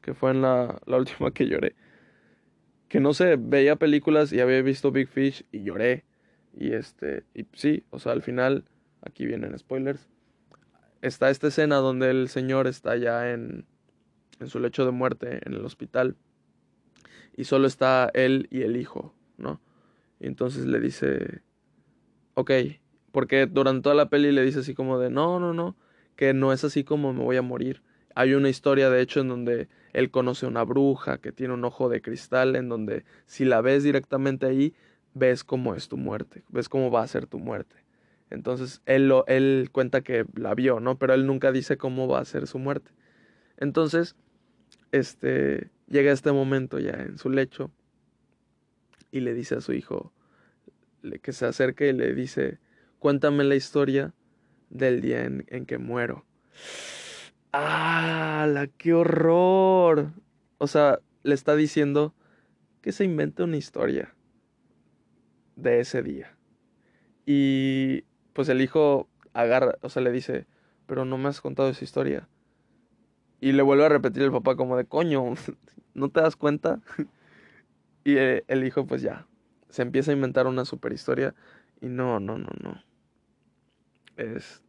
Que 0.00 0.14
fue 0.14 0.30
en 0.30 0.42
la, 0.42 0.80
la 0.86 0.96
última 0.96 1.30
que 1.30 1.46
lloré. 1.46 1.76
que 2.88 2.98
no 2.98 3.14
sé, 3.14 3.36
veía 3.36 3.76
películas 3.76 4.32
y 4.32 4.40
había 4.40 4.60
visto 4.62 4.90
Big 4.90 5.08
Fish 5.08 5.44
y 5.52 5.62
lloré. 5.62 6.04
Y 6.52 6.72
este, 6.72 7.24
y 7.34 7.46
sí, 7.52 7.84
o 7.90 8.00
sea, 8.00 8.12
al 8.12 8.22
final, 8.22 8.64
aquí 9.02 9.26
vienen 9.26 9.58
spoilers. 9.58 10.08
Está 11.02 11.30
esta 11.30 11.48
escena 11.48 11.76
donde 11.76 12.10
el 12.10 12.28
señor 12.28 12.66
está 12.66 12.96
ya 12.96 13.30
en, 13.32 13.66
en 14.38 14.48
su 14.48 14.60
lecho 14.60 14.84
de 14.84 14.90
muerte 14.90 15.40
en 15.46 15.54
el 15.54 15.64
hospital 15.64 16.16
y 17.36 17.44
solo 17.44 17.66
está 17.66 18.10
él 18.14 18.48
y 18.50 18.62
el 18.62 18.76
hijo, 18.76 19.14
¿no? 19.38 19.60
Y 20.18 20.26
entonces 20.26 20.66
le 20.66 20.80
dice, 20.80 21.40
ok, 22.34 22.50
porque 23.12 23.46
durante 23.46 23.82
toda 23.82 23.94
la 23.94 24.10
peli 24.10 24.32
le 24.32 24.42
dice 24.42 24.60
así 24.60 24.74
como 24.74 24.98
de, 24.98 25.10
no, 25.10 25.40
no, 25.40 25.54
no, 25.54 25.76
que 26.16 26.34
no 26.34 26.52
es 26.52 26.64
así 26.64 26.84
como 26.84 27.12
me 27.12 27.22
voy 27.22 27.36
a 27.36 27.42
morir. 27.42 27.82
Hay 28.14 28.34
una 28.34 28.48
historia, 28.48 28.90
de 28.90 29.00
hecho, 29.00 29.20
en 29.20 29.28
donde 29.28 29.68
él 29.92 30.10
conoce 30.10 30.46
a 30.46 30.48
una 30.48 30.64
bruja 30.64 31.18
que 31.18 31.32
tiene 31.32 31.54
un 31.54 31.64
ojo 31.64 31.88
de 31.88 32.02
cristal, 32.02 32.56
en 32.56 32.68
donde 32.68 33.04
si 33.26 33.44
la 33.44 33.60
ves 33.60 33.82
directamente 33.84 34.46
ahí, 34.46 34.74
ves 35.14 35.44
cómo 35.44 35.74
es 35.74 35.88
tu 35.88 35.96
muerte, 35.96 36.42
ves 36.48 36.68
cómo 36.68 36.90
va 36.90 37.02
a 37.02 37.06
ser 37.06 37.26
tu 37.26 37.38
muerte. 37.38 37.76
Entonces, 38.30 38.80
él, 38.86 39.08
lo, 39.08 39.26
él 39.26 39.70
cuenta 39.72 40.02
que 40.02 40.24
la 40.34 40.54
vio, 40.54 40.80
¿no? 40.80 40.98
Pero 40.98 41.14
él 41.14 41.26
nunca 41.26 41.52
dice 41.52 41.76
cómo 41.76 42.06
va 42.06 42.20
a 42.20 42.24
ser 42.24 42.46
su 42.46 42.58
muerte. 42.58 42.92
Entonces, 43.56 44.16
este, 44.92 45.70
llega 45.88 46.12
este 46.12 46.32
momento 46.32 46.78
ya 46.78 46.92
en 46.92 47.18
su 47.18 47.28
lecho 47.28 47.70
y 49.10 49.20
le 49.20 49.34
dice 49.34 49.56
a 49.56 49.60
su 49.60 49.72
hijo 49.72 50.12
que 51.22 51.32
se 51.32 51.46
acerque 51.46 51.88
y 51.88 51.92
le 51.92 52.14
dice, 52.14 52.58
cuéntame 52.98 53.42
la 53.44 53.56
historia 53.56 54.14
del 54.68 55.00
día 55.00 55.24
en, 55.24 55.44
en 55.48 55.66
que 55.66 55.78
muero. 55.78 56.24
¡Ah! 57.52 58.46
¡La 58.48 58.68
qué 58.68 58.94
horror! 58.94 60.12
O 60.58 60.66
sea, 60.66 61.00
le 61.22 61.34
está 61.34 61.56
diciendo 61.56 62.14
que 62.80 62.92
se 62.92 63.04
invente 63.04 63.42
una 63.42 63.56
historia 63.56 64.14
de 65.56 65.80
ese 65.80 66.02
día. 66.02 66.36
Y 67.26 68.04
pues 68.32 68.48
el 68.48 68.60
hijo 68.60 69.08
agarra, 69.32 69.76
o 69.82 69.88
sea, 69.88 70.02
le 70.02 70.12
dice, 70.12 70.46
pero 70.86 71.04
no 71.04 71.18
me 71.18 71.28
has 71.28 71.40
contado 71.40 71.68
esa 71.68 71.84
historia. 71.84 72.28
Y 73.40 73.52
le 73.52 73.62
vuelve 73.62 73.86
a 73.86 73.88
repetir 73.88 74.22
el 74.22 74.32
papá 74.32 74.56
como 74.56 74.76
de, 74.76 74.84
coño, 74.84 75.34
¿no 75.94 76.10
te 76.10 76.20
das 76.20 76.36
cuenta? 76.36 76.80
y 78.04 78.16
eh, 78.16 78.44
el 78.48 78.64
hijo 78.64 78.86
pues 78.86 79.02
ya, 79.02 79.26
se 79.68 79.82
empieza 79.82 80.10
a 80.10 80.14
inventar 80.14 80.46
una 80.46 80.64
super 80.64 80.92
historia. 80.92 81.34
Y 81.80 81.86
no, 81.86 82.20
no, 82.20 82.38
no, 82.38 82.50
no. 82.62 82.82
Es... 84.16 84.62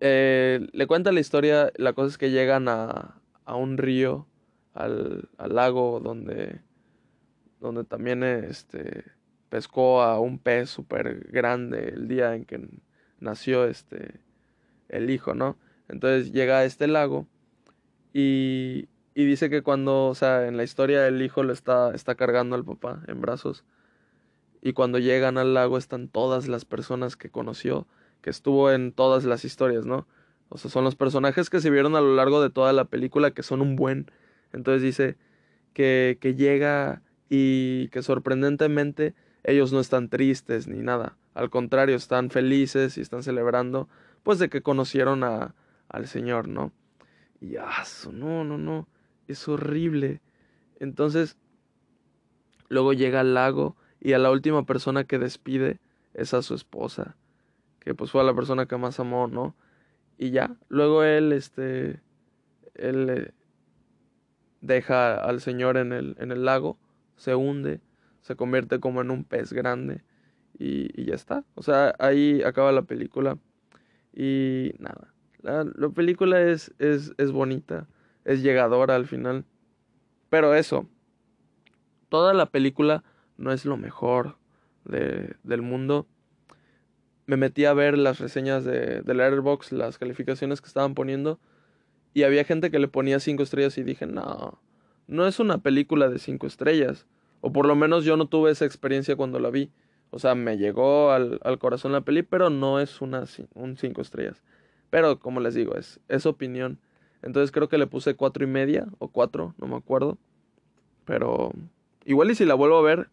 Eh, 0.00 0.66
le 0.72 0.86
cuenta 0.86 1.10
la 1.10 1.20
historia, 1.20 1.72
la 1.76 1.94
cosa 1.94 2.08
es 2.08 2.18
que 2.18 2.30
llegan 2.30 2.68
a, 2.68 3.20
a 3.46 3.56
un 3.56 3.78
río, 3.78 4.26
al, 4.74 5.30
al, 5.38 5.54
lago, 5.54 6.00
donde, 6.00 6.60
donde 7.60 7.84
también 7.84 8.22
este, 8.22 9.04
pescó 9.48 10.02
a 10.02 10.20
un 10.20 10.38
pez 10.38 10.70
súper 10.70 11.28
grande 11.30 11.88
el 11.94 12.08
día 12.08 12.34
en 12.34 12.44
que 12.44 12.68
nació 13.20 13.64
este, 13.64 14.20
el 14.88 15.10
hijo, 15.10 15.34
¿no? 15.34 15.56
Entonces 15.88 16.32
llega 16.32 16.58
a 16.58 16.64
este 16.64 16.86
lago 16.86 17.26
y, 18.12 18.88
y 19.14 19.24
dice 19.24 19.50
que 19.50 19.62
cuando, 19.62 20.06
o 20.06 20.14
sea, 20.14 20.46
en 20.46 20.56
la 20.56 20.64
historia 20.64 21.06
el 21.06 21.22
hijo 21.22 21.42
lo 21.42 21.52
está, 21.52 21.94
está 21.94 22.14
cargando 22.14 22.56
al 22.56 22.64
papá 22.64 23.02
en 23.06 23.20
brazos. 23.20 23.64
Y 24.62 24.72
cuando 24.72 24.98
llegan 24.98 25.38
al 25.38 25.54
lago 25.54 25.78
están 25.78 26.08
todas 26.08 26.48
las 26.48 26.64
personas 26.64 27.16
que 27.16 27.30
conoció, 27.30 27.86
que 28.20 28.30
estuvo 28.30 28.70
en 28.70 28.92
todas 28.92 29.24
las 29.24 29.44
historias, 29.44 29.86
¿no? 29.86 30.06
O 30.48 30.58
sea, 30.58 30.70
son 30.70 30.84
los 30.84 30.96
personajes 30.96 31.50
que 31.50 31.60
se 31.60 31.70
vieron 31.70 31.96
a 31.96 32.00
lo 32.00 32.14
largo 32.14 32.42
de 32.42 32.50
toda 32.50 32.72
la 32.72 32.84
película, 32.84 33.32
que 33.32 33.42
son 33.42 33.60
un 33.60 33.76
buen. 33.76 34.10
Entonces 34.52 34.82
dice 34.82 35.16
que, 35.72 36.18
que 36.20 36.34
llega 36.34 37.02
y 37.28 37.88
que 37.88 38.02
sorprendentemente 38.02 39.14
ellos 39.46 39.72
no 39.72 39.78
están 39.78 40.08
tristes 40.08 40.66
ni 40.66 40.82
nada. 40.82 41.16
Al 41.32 41.50
contrario, 41.50 41.94
están 41.94 42.30
felices 42.30 42.98
y 42.98 43.00
están 43.00 43.22
celebrando, 43.22 43.88
pues 44.24 44.40
de 44.40 44.48
que 44.48 44.60
conocieron 44.60 45.22
a, 45.22 45.54
al 45.88 46.08
Señor, 46.08 46.48
¿no? 46.48 46.72
Y 47.40 47.56
aso, 47.56 48.10
no, 48.10 48.42
no, 48.42 48.58
no, 48.58 48.88
es 49.28 49.46
horrible. 49.46 50.20
Entonces, 50.80 51.36
luego 52.68 52.92
llega 52.92 53.20
al 53.20 53.34
lago 53.34 53.76
y 54.00 54.14
a 54.14 54.18
la 54.18 54.32
última 54.32 54.66
persona 54.66 55.04
que 55.04 55.20
despide 55.20 55.78
es 56.12 56.34
a 56.34 56.42
su 56.42 56.54
esposa, 56.54 57.14
que 57.78 57.94
pues 57.94 58.10
fue 58.10 58.22
a 58.22 58.24
la 58.24 58.34
persona 58.34 58.66
que 58.66 58.76
más 58.76 58.98
amó, 58.98 59.28
¿no? 59.28 59.54
Y 60.18 60.30
ya, 60.30 60.56
luego 60.68 61.04
él, 61.04 61.32
este, 61.32 62.00
él 62.74 63.10
eh, 63.10 63.30
deja 64.60 65.22
al 65.22 65.40
Señor 65.40 65.76
en 65.76 65.92
el, 65.92 66.16
en 66.18 66.32
el 66.32 66.44
lago, 66.44 66.78
se 67.16 67.36
hunde, 67.36 67.80
se 68.26 68.36
convierte 68.36 68.80
como 68.80 69.00
en 69.00 69.10
un 69.10 69.24
pez 69.24 69.52
grande 69.52 70.02
y, 70.58 71.00
y 71.00 71.06
ya 71.06 71.14
está. 71.14 71.44
O 71.54 71.62
sea, 71.62 71.94
ahí 71.98 72.42
acaba 72.42 72.72
la 72.72 72.82
película 72.82 73.38
y 74.12 74.72
nada 74.78 75.12
la, 75.46 75.88
película 75.90 76.40
es, 76.40 76.74
es, 76.78 77.12
es 77.18 77.32
bonita, 77.32 77.86
es 78.24 78.42
llegadora 78.42 78.96
al 78.96 79.06
final. 79.06 79.44
Pero 80.28 80.54
eso, 80.54 80.88
toda 82.08 82.34
la 82.34 82.46
película 82.46 83.04
no 83.36 83.52
es 83.52 83.64
lo 83.64 83.76
mejor 83.76 84.38
de, 84.84 85.36
del 85.44 85.62
mundo. 85.62 86.06
Me 87.26 87.36
metí 87.36 87.64
a 87.64 87.74
ver 87.74 87.98
las 87.98 88.18
reseñas 88.18 88.64
de, 88.64 89.02
de 89.02 89.14
Letterboxd, 89.14 89.72
las 89.72 89.98
calificaciones 89.98 90.60
que 90.60 90.68
estaban 90.68 90.94
poniendo. 90.94 91.38
Y 92.14 92.22
había 92.22 92.44
gente 92.44 92.70
que 92.70 92.78
le 92.78 92.88
ponía 92.88 93.20
cinco 93.20 93.42
estrellas 93.42 93.76
y 93.78 93.82
dije, 93.82 94.06
no, 94.06 94.60
no 95.06 95.26
es 95.26 95.38
una 95.38 95.58
película 95.58 96.08
de 96.08 96.18
cinco 96.18 96.46
estrellas. 96.46 97.06
O 97.46 97.52
por 97.52 97.64
lo 97.64 97.76
menos 97.76 98.04
yo 98.04 98.16
no 98.16 98.26
tuve 98.26 98.50
esa 98.50 98.64
experiencia 98.64 99.14
cuando 99.14 99.38
la 99.38 99.50
vi. 99.50 99.70
O 100.10 100.18
sea, 100.18 100.34
me 100.34 100.58
llegó 100.58 101.12
al, 101.12 101.38
al 101.44 101.60
corazón 101.60 101.92
la 101.92 102.00
peli, 102.00 102.24
pero 102.24 102.50
no 102.50 102.80
es 102.80 103.00
una, 103.00 103.22
un 103.54 103.76
cinco 103.76 104.02
estrellas. 104.02 104.42
Pero 104.90 105.20
como 105.20 105.38
les 105.38 105.54
digo, 105.54 105.76
es, 105.76 106.00
es 106.08 106.26
opinión. 106.26 106.80
Entonces 107.22 107.52
creo 107.52 107.68
que 107.68 107.78
le 107.78 107.86
puse 107.86 108.16
cuatro 108.16 108.42
y 108.42 108.48
media 108.48 108.88
o 108.98 109.12
cuatro, 109.12 109.54
no 109.58 109.68
me 109.68 109.76
acuerdo. 109.76 110.18
Pero 111.04 111.52
igual 112.04 112.32
y 112.32 112.34
si 112.34 112.44
la 112.44 112.54
vuelvo 112.54 112.78
a 112.78 112.82
ver, 112.82 113.10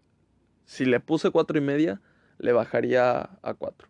si 0.65 0.85
le 0.85 0.99
puse 0.99 1.29
cuatro 1.29 1.55
y 1.59 1.61
media, 1.61 2.01
le 2.39 2.53
bajaría 2.53 3.29
a 3.43 3.53
cuatro. 3.53 3.87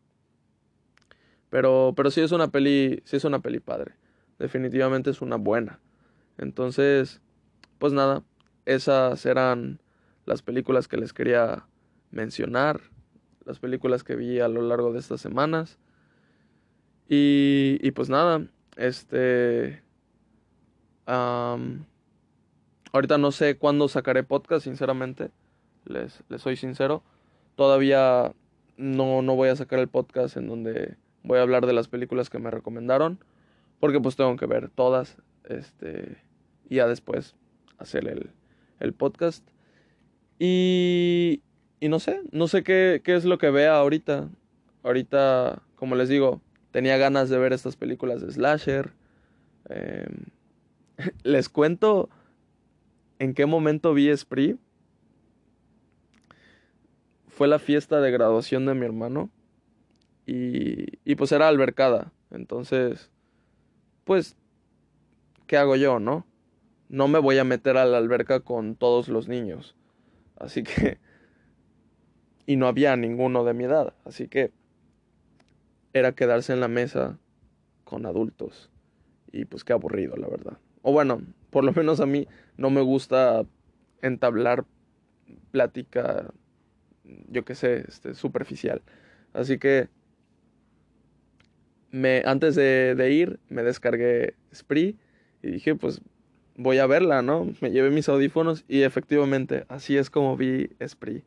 Pero, 1.49 1.93
pero 1.95 2.11
sí 2.11 2.19
es 2.19 2.33
una 2.33 2.49
peli, 2.49 3.01
sí 3.05 3.15
es 3.15 3.23
una 3.23 3.39
peli 3.39 3.61
padre. 3.61 3.93
Definitivamente 4.39 5.09
es 5.09 5.21
una 5.21 5.37
buena. 5.37 5.79
Entonces, 6.37 7.21
pues 7.79 7.93
nada, 7.93 8.23
esas 8.65 9.25
eran 9.25 9.79
las 10.25 10.41
películas 10.41 10.87
que 10.87 10.97
les 10.97 11.13
quería 11.13 11.65
mencionar, 12.11 12.81
las 13.45 13.59
películas 13.59 14.03
que 14.03 14.15
vi 14.15 14.39
a 14.39 14.47
lo 14.47 14.61
largo 14.61 14.93
de 14.93 14.99
estas 14.99 15.21
semanas. 15.21 15.79
Y, 17.09 17.77
y 17.81 17.91
pues 17.91 18.09
nada, 18.09 18.47
este... 18.77 19.83
ahorita 21.05 23.17
no 23.17 23.31
sé 23.31 23.57
cuándo 23.57 23.87
sacaré 23.87 24.23
podcast, 24.23 24.63
sinceramente. 24.63 25.31
Les, 25.85 26.23
les 26.29 26.41
soy 26.41 26.55
sincero. 26.55 27.03
Todavía 27.55 28.33
no, 28.77 29.21
no 29.21 29.35
voy 29.35 29.49
a 29.49 29.55
sacar 29.55 29.79
el 29.79 29.89
podcast 29.89 30.37
en 30.37 30.47
donde 30.47 30.95
voy 31.23 31.39
a 31.39 31.41
hablar 31.41 31.65
de 31.65 31.73
las 31.73 31.87
películas 31.87 32.29
que 32.29 32.39
me 32.39 32.51
recomendaron. 32.51 33.19
Porque 33.79 33.99
pues 33.99 34.15
tengo 34.15 34.35
que 34.37 34.45
ver 34.45 34.69
todas. 34.69 35.17
Este. 35.43 36.17
Y 36.69 36.75
ya 36.75 36.87
después 36.87 37.35
hacer 37.77 38.07
el, 38.07 38.31
el 38.79 38.93
podcast. 38.93 39.45
Y. 40.43 41.41
Y 41.79 41.89
no 41.89 41.99
sé. 41.99 42.21
No 42.31 42.47
sé 42.47 42.63
qué, 42.63 43.01
qué 43.03 43.15
es 43.15 43.25
lo 43.25 43.37
que 43.37 43.49
vea 43.49 43.75
ahorita. 43.75 44.29
Ahorita, 44.83 45.61
como 45.75 45.95
les 45.95 46.09
digo, 46.09 46.41
Tenía 46.73 46.97
ganas 46.97 47.29
de 47.29 47.37
ver 47.37 47.53
estas 47.53 47.75
películas 47.75 48.19
de 48.21 48.31
slasher. 48.31 48.93
Em, 49.69 50.25
les 51.23 51.47
cuento 51.47 52.09
en 53.19 53.35
qué 53.35 53.45
momento 53.45 53.93
vi 53.93 54.11
Spree. 54.17 54.57
Fue 57.27 57.47
la 57.47 57.59
fiesta 57.59 58.01
de 58.01 58.09
graduación 58.09 58.65
de 58.65 58.73
mi 58.73 58.85
hermano. 58.85 59.29
Y, 60.25 60.97
y 61.05 61.13
pues 61.13 61.31
era 61.31 61.47
albercada. 61.47 62.11
Entonces, 62.31 63.11
pues, 64.03 64.35
¿qué 65.45 65.57
hago 65.57 65.75
yo, 65.75 65.99
no? 65.99 66.25
No 66.89 67.07
me 67.07 67.19
voy 67.19 67.37
a 67.37 67.43
meter 67.43 67.77
a 67.77 67.85
la 67.85 67.99
alberca 67.99 68.39
con 68.39 68.75
todos 68.75 69.09
los 69.09 69.27
niños. 69.27 69.75
Así 70.37 70.63
que... 70.63 70.99
Y 72.45 72.57
no 72.57 72.67
había 72.67 72.97
ninguno 72.97 73.45
de 73.45 73.53
mi 73.53 73.63
edad. 73.63 73.93
Así 74.03 74.27
que 74.27 74.51
era 75.93 76.11
quedarse 76.11 76.51
en 76.51 76.59
la 76.59 76.67
mesa 76.67 77.17
con 77.85 78.05
adultos. 78.05 78.69
Y 79.31 79.45
pues 79.45 79.63
qué 79.63 79.71
aburrido, 79.71 80.17
la 80.17 80.27
verdad. 80.27 80.57
O 80.81 80.91
bueno, 80.91 81.21
por 81.49 81.63
lo 81.63 81.71
menos 81.71 82.01
a 82.01 82.05
mí 82.05 82.27
no 82.57 82.69
me 82.69 82.81
gusta 82.81 83.45
entablar 84.01 84.65
plática, 85.51 86.33
yo 87.29 87.45
qué 87.45 87.55
sé, 87.55 87.85
este, 87.87 88.13
superficial. 88.15 88.81
Así 89.33 89.57
que 89.57 89.89
me, 91.91 92.23
antes 92.25 92.55
de, 92.55 93.11
ir 93.11 93.39
me 93.49 93.63
descargué 93.63 94.35
Spree 94.53 94.97
y 95.41 95.51
dije, 95.51 95.75
pues 95.75 96.01
voy 96.55 96.77
a 96.79 96.87
verla, 96.87 97.21
¿no? 97.21 97.53
Me 97.61 97.71
llevé 97.71 97.89
mis 97.89 98.09
audífonos 98.09 98.65
y 98.67 98.81
efectivamente, 98.83 99.65
así 99.69 99.97
es 99.97 100.09
como 100.09 100.37
vi 100.37 100.69
Spree. 100.85 101.23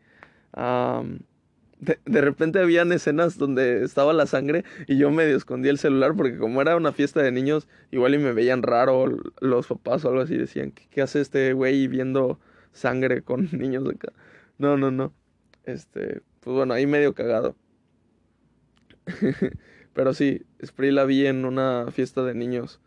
de, 1.81 1.99
de, 2.05 2.21
repente 2.21 2.61
habían 2.61 2.93
escenas 2.93 3.39
donde 3.39 3.85
estaba 3.85 4.13
la 4.13 4.27
sangre 4.27 4.65
y 4.87 4.97
yo 4.97 5.11
medio 5.11 5.37
escondí 5.37 5.69
el 5.69 5.79
celular 5.79 6.15
porque 6.17 6.39
como 6.39 6.63
era 6.63 6.77
una 6.77 6.93
fiesta 6.93 7.23
de 7.23 7.33
niños, 7.33 7.69
igual 7.91 8.15
y 8.15 8.19
me 8.19 8.33
veían 8.33 8.63
raro 8.63 9.07
los 9.41 9.67
papás 9.67 10.05
o 10.05 10.09
algo 10.09 10.23
así, 10.23 10.37
decían, 10.37 10.73
¿qué, 10.73 10.87
qué 10.91 11.03
hace 11.03 11.21
este 11.21 11.53
güey 11.53 11.89
viendo 11.89 12.39
sangre 12.73 13.23
con 13.23 13.49
niños 13.53 13.89
acá? 13.89 14.13
No, 14.59 14.77
no, 14.77 14.91
no. 14.91 15.13
Este, 15.65 16.23
pues 16.41 16.57
bueno, 16.57 16.75
ahí 16.75 16.87
medio 16.87 17.15
cagado. 17.15 17.57
Pero 19.95 20.15
sí, 20.15 20.45
Spree 20.65 20.93
la 20.93 21.05
vi 21.05 21.27
en 21.27 21.45
una 21.45 21.87
fiesta 21.91 22.23
de 22.23 22.35
niños 22.35 22.81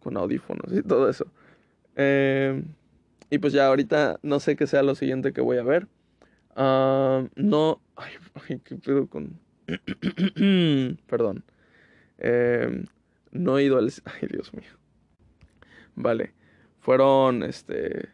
con 0.00 0.16
audífonos 0.16 0.72
y 0.72 0.82
todo 0.82 1.08
eso. 1.10 1.26
Eh, 1.96 2.62
y 3.30 3.38
pues 3.38 3.52
ya 3.52 3.66
ahorita 3.66 4.20
no 4.22 4.38
sé 4.38 4.54
qué 4.54 4.66
sea 4.66 4.82
lo 4.82 4.94
siguiente 4.94 5.32
que 5.32 5.40
voy 5.40 5.58
a 5.58 5.62
ver. 5.64 5.88
Uh, 6.56 7.28
no. 7.34 7.80
Ay, 7.96 8.60
qué 8.64 8.76
pedo 8.76 9.08
con. 9.08 9.40
Perdón. 11.06 11.44
Eh, 12.18 12.84
no 13.32 13.58
he 13.58 13.64
ido 13.64 13.78
al. 13.78 13.92
Ay, 14.04 14.28
Dios 14.30 14.54
mío. 14.54 14.70
Vale. 15.96 16.34
Fueron, 16.80 17.42
este. 17.42 18.10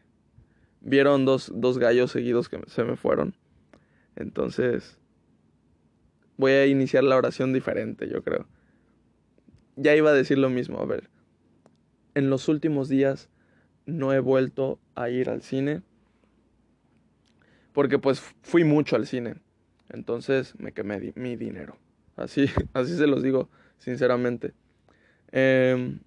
Vieron 0.80 1.24
dos, 1.24 1.52
dos 1.54 1.78
gallos 1.78 2.10
seguidos 2.10 2.48
que 2.48 2.60
se 2.66 2.84
me 2.84 2.96
fueron. 2.96 3.36
Entonces. 4.16 4.98
Voy 6.38 6.52
a 6.52 6.66
iniciar 6.66 7.04
la 7.04 7.16
oración 7.16 7.52
diferente, 7.52 8.08
yo 8.08 8.22
creo. 8.24 8.48
Ya 9.76 9.94
iba 9.94 10.10
a 10.10 10.14
decir 10.14 10.38
lo 10.38 10.48
mismo. 10.48 10.80
A 10.80 10.86
ver. 10.86 11.10
En 12.14 12.30
los 12.30 12.48
últimos 12.48 12.88
días 12.88 13.28
no 13.86 14.12
he 14.12 14.20
vuelto 14.20 14.78
a 14.94 15.10
ir 15.10 15.28
al 15.30 15.42
cine. 15.42 15.82
Porque 17.72 17.98
pues 17.98 18.20
fui 18.42 18.64
mucho 18.64 18.96
al 18.96 19.06
cine. 19.06 19.36
Entonces 19.88 20.58
me 20.58 20.72
quemé 20.72 21.12
mi 21.16 21.36
dinero. 21.36 21.76
Así, 22.16 22.46
así 22.72 22.96
se 22.96 23.06
los 23.06 23.22
digo 23.22 23.48
sinceramente. 23.78 24.52
Em, 25.30 26.00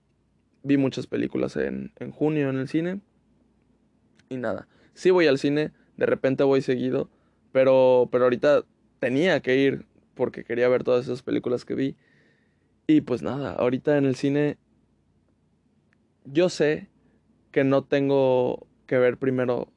vi 0.64 0.78
muchas 0.78 1.08
películas 1.08 1.56
en, 1.58 1.92
en 1.98 2.12
junio 2.12 2.50
en 2.50 2.58
el 2.58 2.68
cine. 2.68 3.02
Y 4.30 4.38
nada. 4.38 4.68
Sí 4.94 5.12
voy 5.12 5.28
al 5.28 5.40
cine. 5.40 5.72
De 5.98 6.06
repente 6.06 6.44
voy 6.44 6.62
seguido. 6.62 7.10
Pero, 7.52 8.10
pero 8.12 8.26
ahorita 8.26 8.64
tenía 9.00 9.40
que 9.40 9.58
ir 9.58 9.86
porque 10.14 10.44
quería 10.44 10.70
ver 10.70 10.84
todas 10.84 11.06
esas 11.06 11.22
películas 11.22 11.66
que 11.66 11.76
vi. 11.76 11.96
Y 12.88 13.02
pues 13.02 13.22
nada, 13.22 13.54
ahorita 13.54 13.98
en 13.98 14.06
el 14.06 14.16
cine 14.16 14.58
yo 16.26 16.50
sé 16.50 16.90
que 17.56 17.64
no 17.64 17.86
tengo 17.86 18.68
que 18.86 18.98
ver 18.98 19.16
primero 19.16 19.72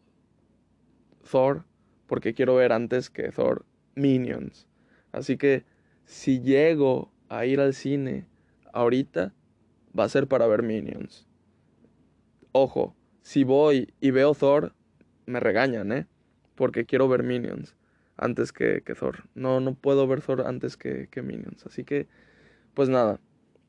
Thor, 1.30 1.64
porque 2.08 2.34
quiero 2.34 2.56
ver 2.56 2.72
antes 2.72 3.08
que 3.08 3.30
Thor 3.30 3.64
Minions. 3.94 4.66
Así 5.12 5.36
que 5.36 5.64
si 6.04 6.40
llego 6.40 7.12
a 7.28 7.46
ir 7.46 7.60
al 7.60 7.74
cine 7.74 8.26
ahorita, 8.72 9.32
va 9.96 10.02
a 10.02 10.08
ser 10.08 10.26
para 10.26 10.48
ver 10.48 10.64
Minions. 10.64 11.28
Ojo, 12.50 12.96
si 13.22 13.44
voy 13.44 13.94
y 14.00 14.10
veo 14.10 14.34
Thor, 14.34 14.74
me 15.26 15.38
regañan, 15.38 15.92
¿eh? 15.92 16.08
Porque 16.56 16.84
quiero 16.84 17.06
ver 17.06 17.22
Minions 17.22 17.76
antes 18.16 18.52
que, 18.52 18.82
que 18.82 18.96
Thor. 18.96 19.28
No, 19.36 19.60
no 19.60 19.74
puedo 19.76 20.08
ver 20.08 20.20
Thor 20.20 20.48
antes 20.48 20.76
que, 20.76 21.06
que 21.12 21.22
Minions. 21.22 21.64
Así 21.64 21.84
que, 21.84 22.08
pues 22.74 22.88
nada. 22.88 23.20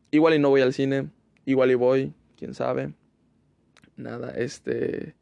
Igual 0.09 0.33
y 0.33 0.39
no 0.39 0.49
voy 0.49 0.61
al 0.61 0.73
cine, 0.73 1.11
igual 1.45 1.69
y 1.69 1.75
voy, 1.75 2.13
quién 2.35 2.55
sabe 2.55 2.95
nada, 3.99 4.31
este... 4.31 5.15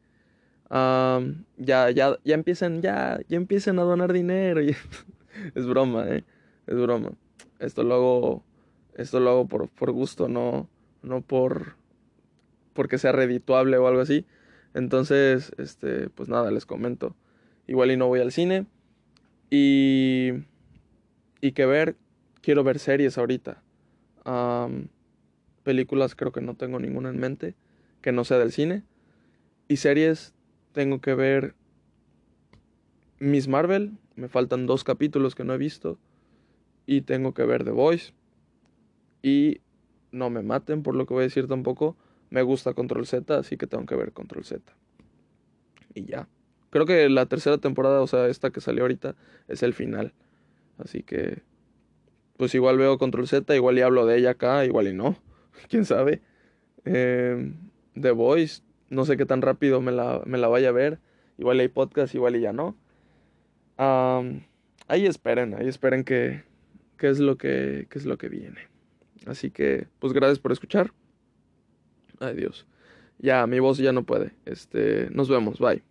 ya, 0.70 1.90
ya, 1.90 2.18
ya 2.24 2.34
empiezan, 2.34 2.80
ya, 2.82 3.20
ya 3.28 3.36
empiezan 3.36 3.78
a 3.78 3.82
donar 3.82 4.12
dinero. 4.12 4.60
es 5.54 5.66
broma, 5.66 6.08
¿eh? 6.08 6.24
Es 6.66 6.76
broma. 6.76 7.12
Esto 7.58 7.82
lo 7.82 7.94
hago, 7.94 8.44
esto 8.94 9.20
lo 9.20 9.30
hago 9.30 9.48
por, 9.48 9.68
por 9.68 9.92
gusto, 9.92 10.28
no, 10.28 10.68
no 11.02 11.20
por, 11.22 11.76
porque 12.72 12.98
sea 12.98 13.12
redituable 13.12 13.76
o 13.76 13.88
algo 13.88 14.00
así. 14.00 14.26
Entonces, 14.74 15.52
este, 15.58 16.08
pues 16.10 16.28
nada, 16.28 16.50
les 16.50 16.66
comento. 16.66 17.16
Igual 17.66 17.90
y 17.90 17.96
no 17.96 18.06
voy 18.06 18.20
al 18.20 18.32
cine. 18.32 18.66
Y, 19.50 20.32
y 21.40 21.52
que 21.52 21.66
ver, 21.66 21.96
quiero 22.42 22.64
ver 22.64 22.78
series 22.78 23.18
ahorita. 23.18 23.62
películas 25.62 26.14
creo 26.14 26.32
que 26.32 26.40
no 26.40 26.54
tengo 26.54 26.78
ninguna 26.78 27.08
en 27.08 27.18
mente 27.18 27.54
que 28.00 28.12
no 28.12 28.24
sea 28.24 28.38
del 28.38 28.52
cine. 28.52 28.84
Y 29.68 29.76
series, 29.76 30.34
tengo 30.72 31.00
que 31.00 31.14
ver 31.14 31.54
Miss 33.18 33.48
Marvel, 33.48 33.92
me 34.16 34.28
faltan 34.28 34.66
dos 34.66 34.84
capítulos 34.84 35.34
que 35.34 35.44
no 35.44 35.54
he 35.54 35.58
visto. 35.58 35.98
Y 36.86 37.02
tengo 37.02 37.34
que 37.34 37.44
ver 37.44 37.64
The 37.64 37.70
Voice. 37.70 38.12
Y 39.22 39.60
no 40.10 40.30
me 40.30 40.42
maten 40.42 40.82
por 40.82 40.94
lo 40.94 41.06
que 41.06 41.14
voy 41.14 41.22
a 41.22 41.24
decir 41.24 41.46
tampoco. 41.46 41.96
Me 42.30 42.42
gusta 42.42 42.74
Control 42.74 43.06
Z, 43.06 43.38
así 43.38 43.56
que 43.56 43.66
tengo 43.66 43.86
que 43.86 43.94
ver 43.94 44.12
Control 44.12 44.44
Z. 44.44 44.62
Y 45.94 46.04
ya. 46.04 46.28
Creo 46.70 46.86
que 46.86 47.08
la 47.08 47.26
tercera 47.26 47.58
temporada, 47.58 48.00
o 48.02 48.06
sea, 48.06 48.28
esta 48.28 48.50
que 48.50 48.60
salió 48.60 48.82
ahorita, 48.82 49.14
es 49.48 49.62
el 49.62 49.72
final. 49.72 50.12
Así 50.78 51.02
que, 51.02 51.42
pues 52.36 52.54
igual 52.54 52.78
veo 52.78 52.98
Control 52.98 53.26
Z, 53.26 53.54
igual 53.54 53.78
y 53.78 53.82
hablo 53.82 54.06
de 54.06 54.18
ella 54.18 54.30
acá, 54.30 54.64
igual 54.64 54.88
y 54.88 54.94
no. 54.94 55.16
Quién 55.68 55.84
sabe. 55.84 56.22
Eh, 56.84 57.52
The 58.00 58.12
Voice, 58.12 58.62
no 58.90 59.04
sé 59.04 59.16
qué 59.16 59.26
tan 59.26 59.42
rápido 59.42 59.80
me 59.80 59.92
la, 59.92 60.22
me 60.24 60.38
la 60.38 60.48
vaya 60.48 60.70
a 60.70 60.72
ver. 60.72 60.98
Igual 61.38 61.60
hay 61.60 61.68
podcast, 61.68 62.14
igual 62.14 62.36
y 62.36 62.40
ya 62.40 62.52
no. 62.52 62.76
ahí 63.76 65.06
esperen, 65.06 65.54
ahí 65.54 65.68
esperen 65.68 66.04
que, 66.04 66.42
es 67.00 67.20
lo 67.20 67.36
que, 67.36 67.86
es 67.90 68.06
lo 68.06 68.18
que 68.18 68.28
viene. 68.28 68.68
Así 69.26 69.50
que, 69.50 69.86
pues 69.98 70.12
gracias 70.12 70.38
por 70.38 70.52
escuchar. 70.52 70.92
Adiós. 72.18 72.66
Ya, 73.18 73.46
mi 73.46 73.60
voz 73.60 73.78
ya 73.78 73.92
no 73.92 74.04
puede. 74.04 74.32
Este, 74.46 75.08
nos 75.10 75.28
vemos, 75.28 75.58
bye. 75.58 75.87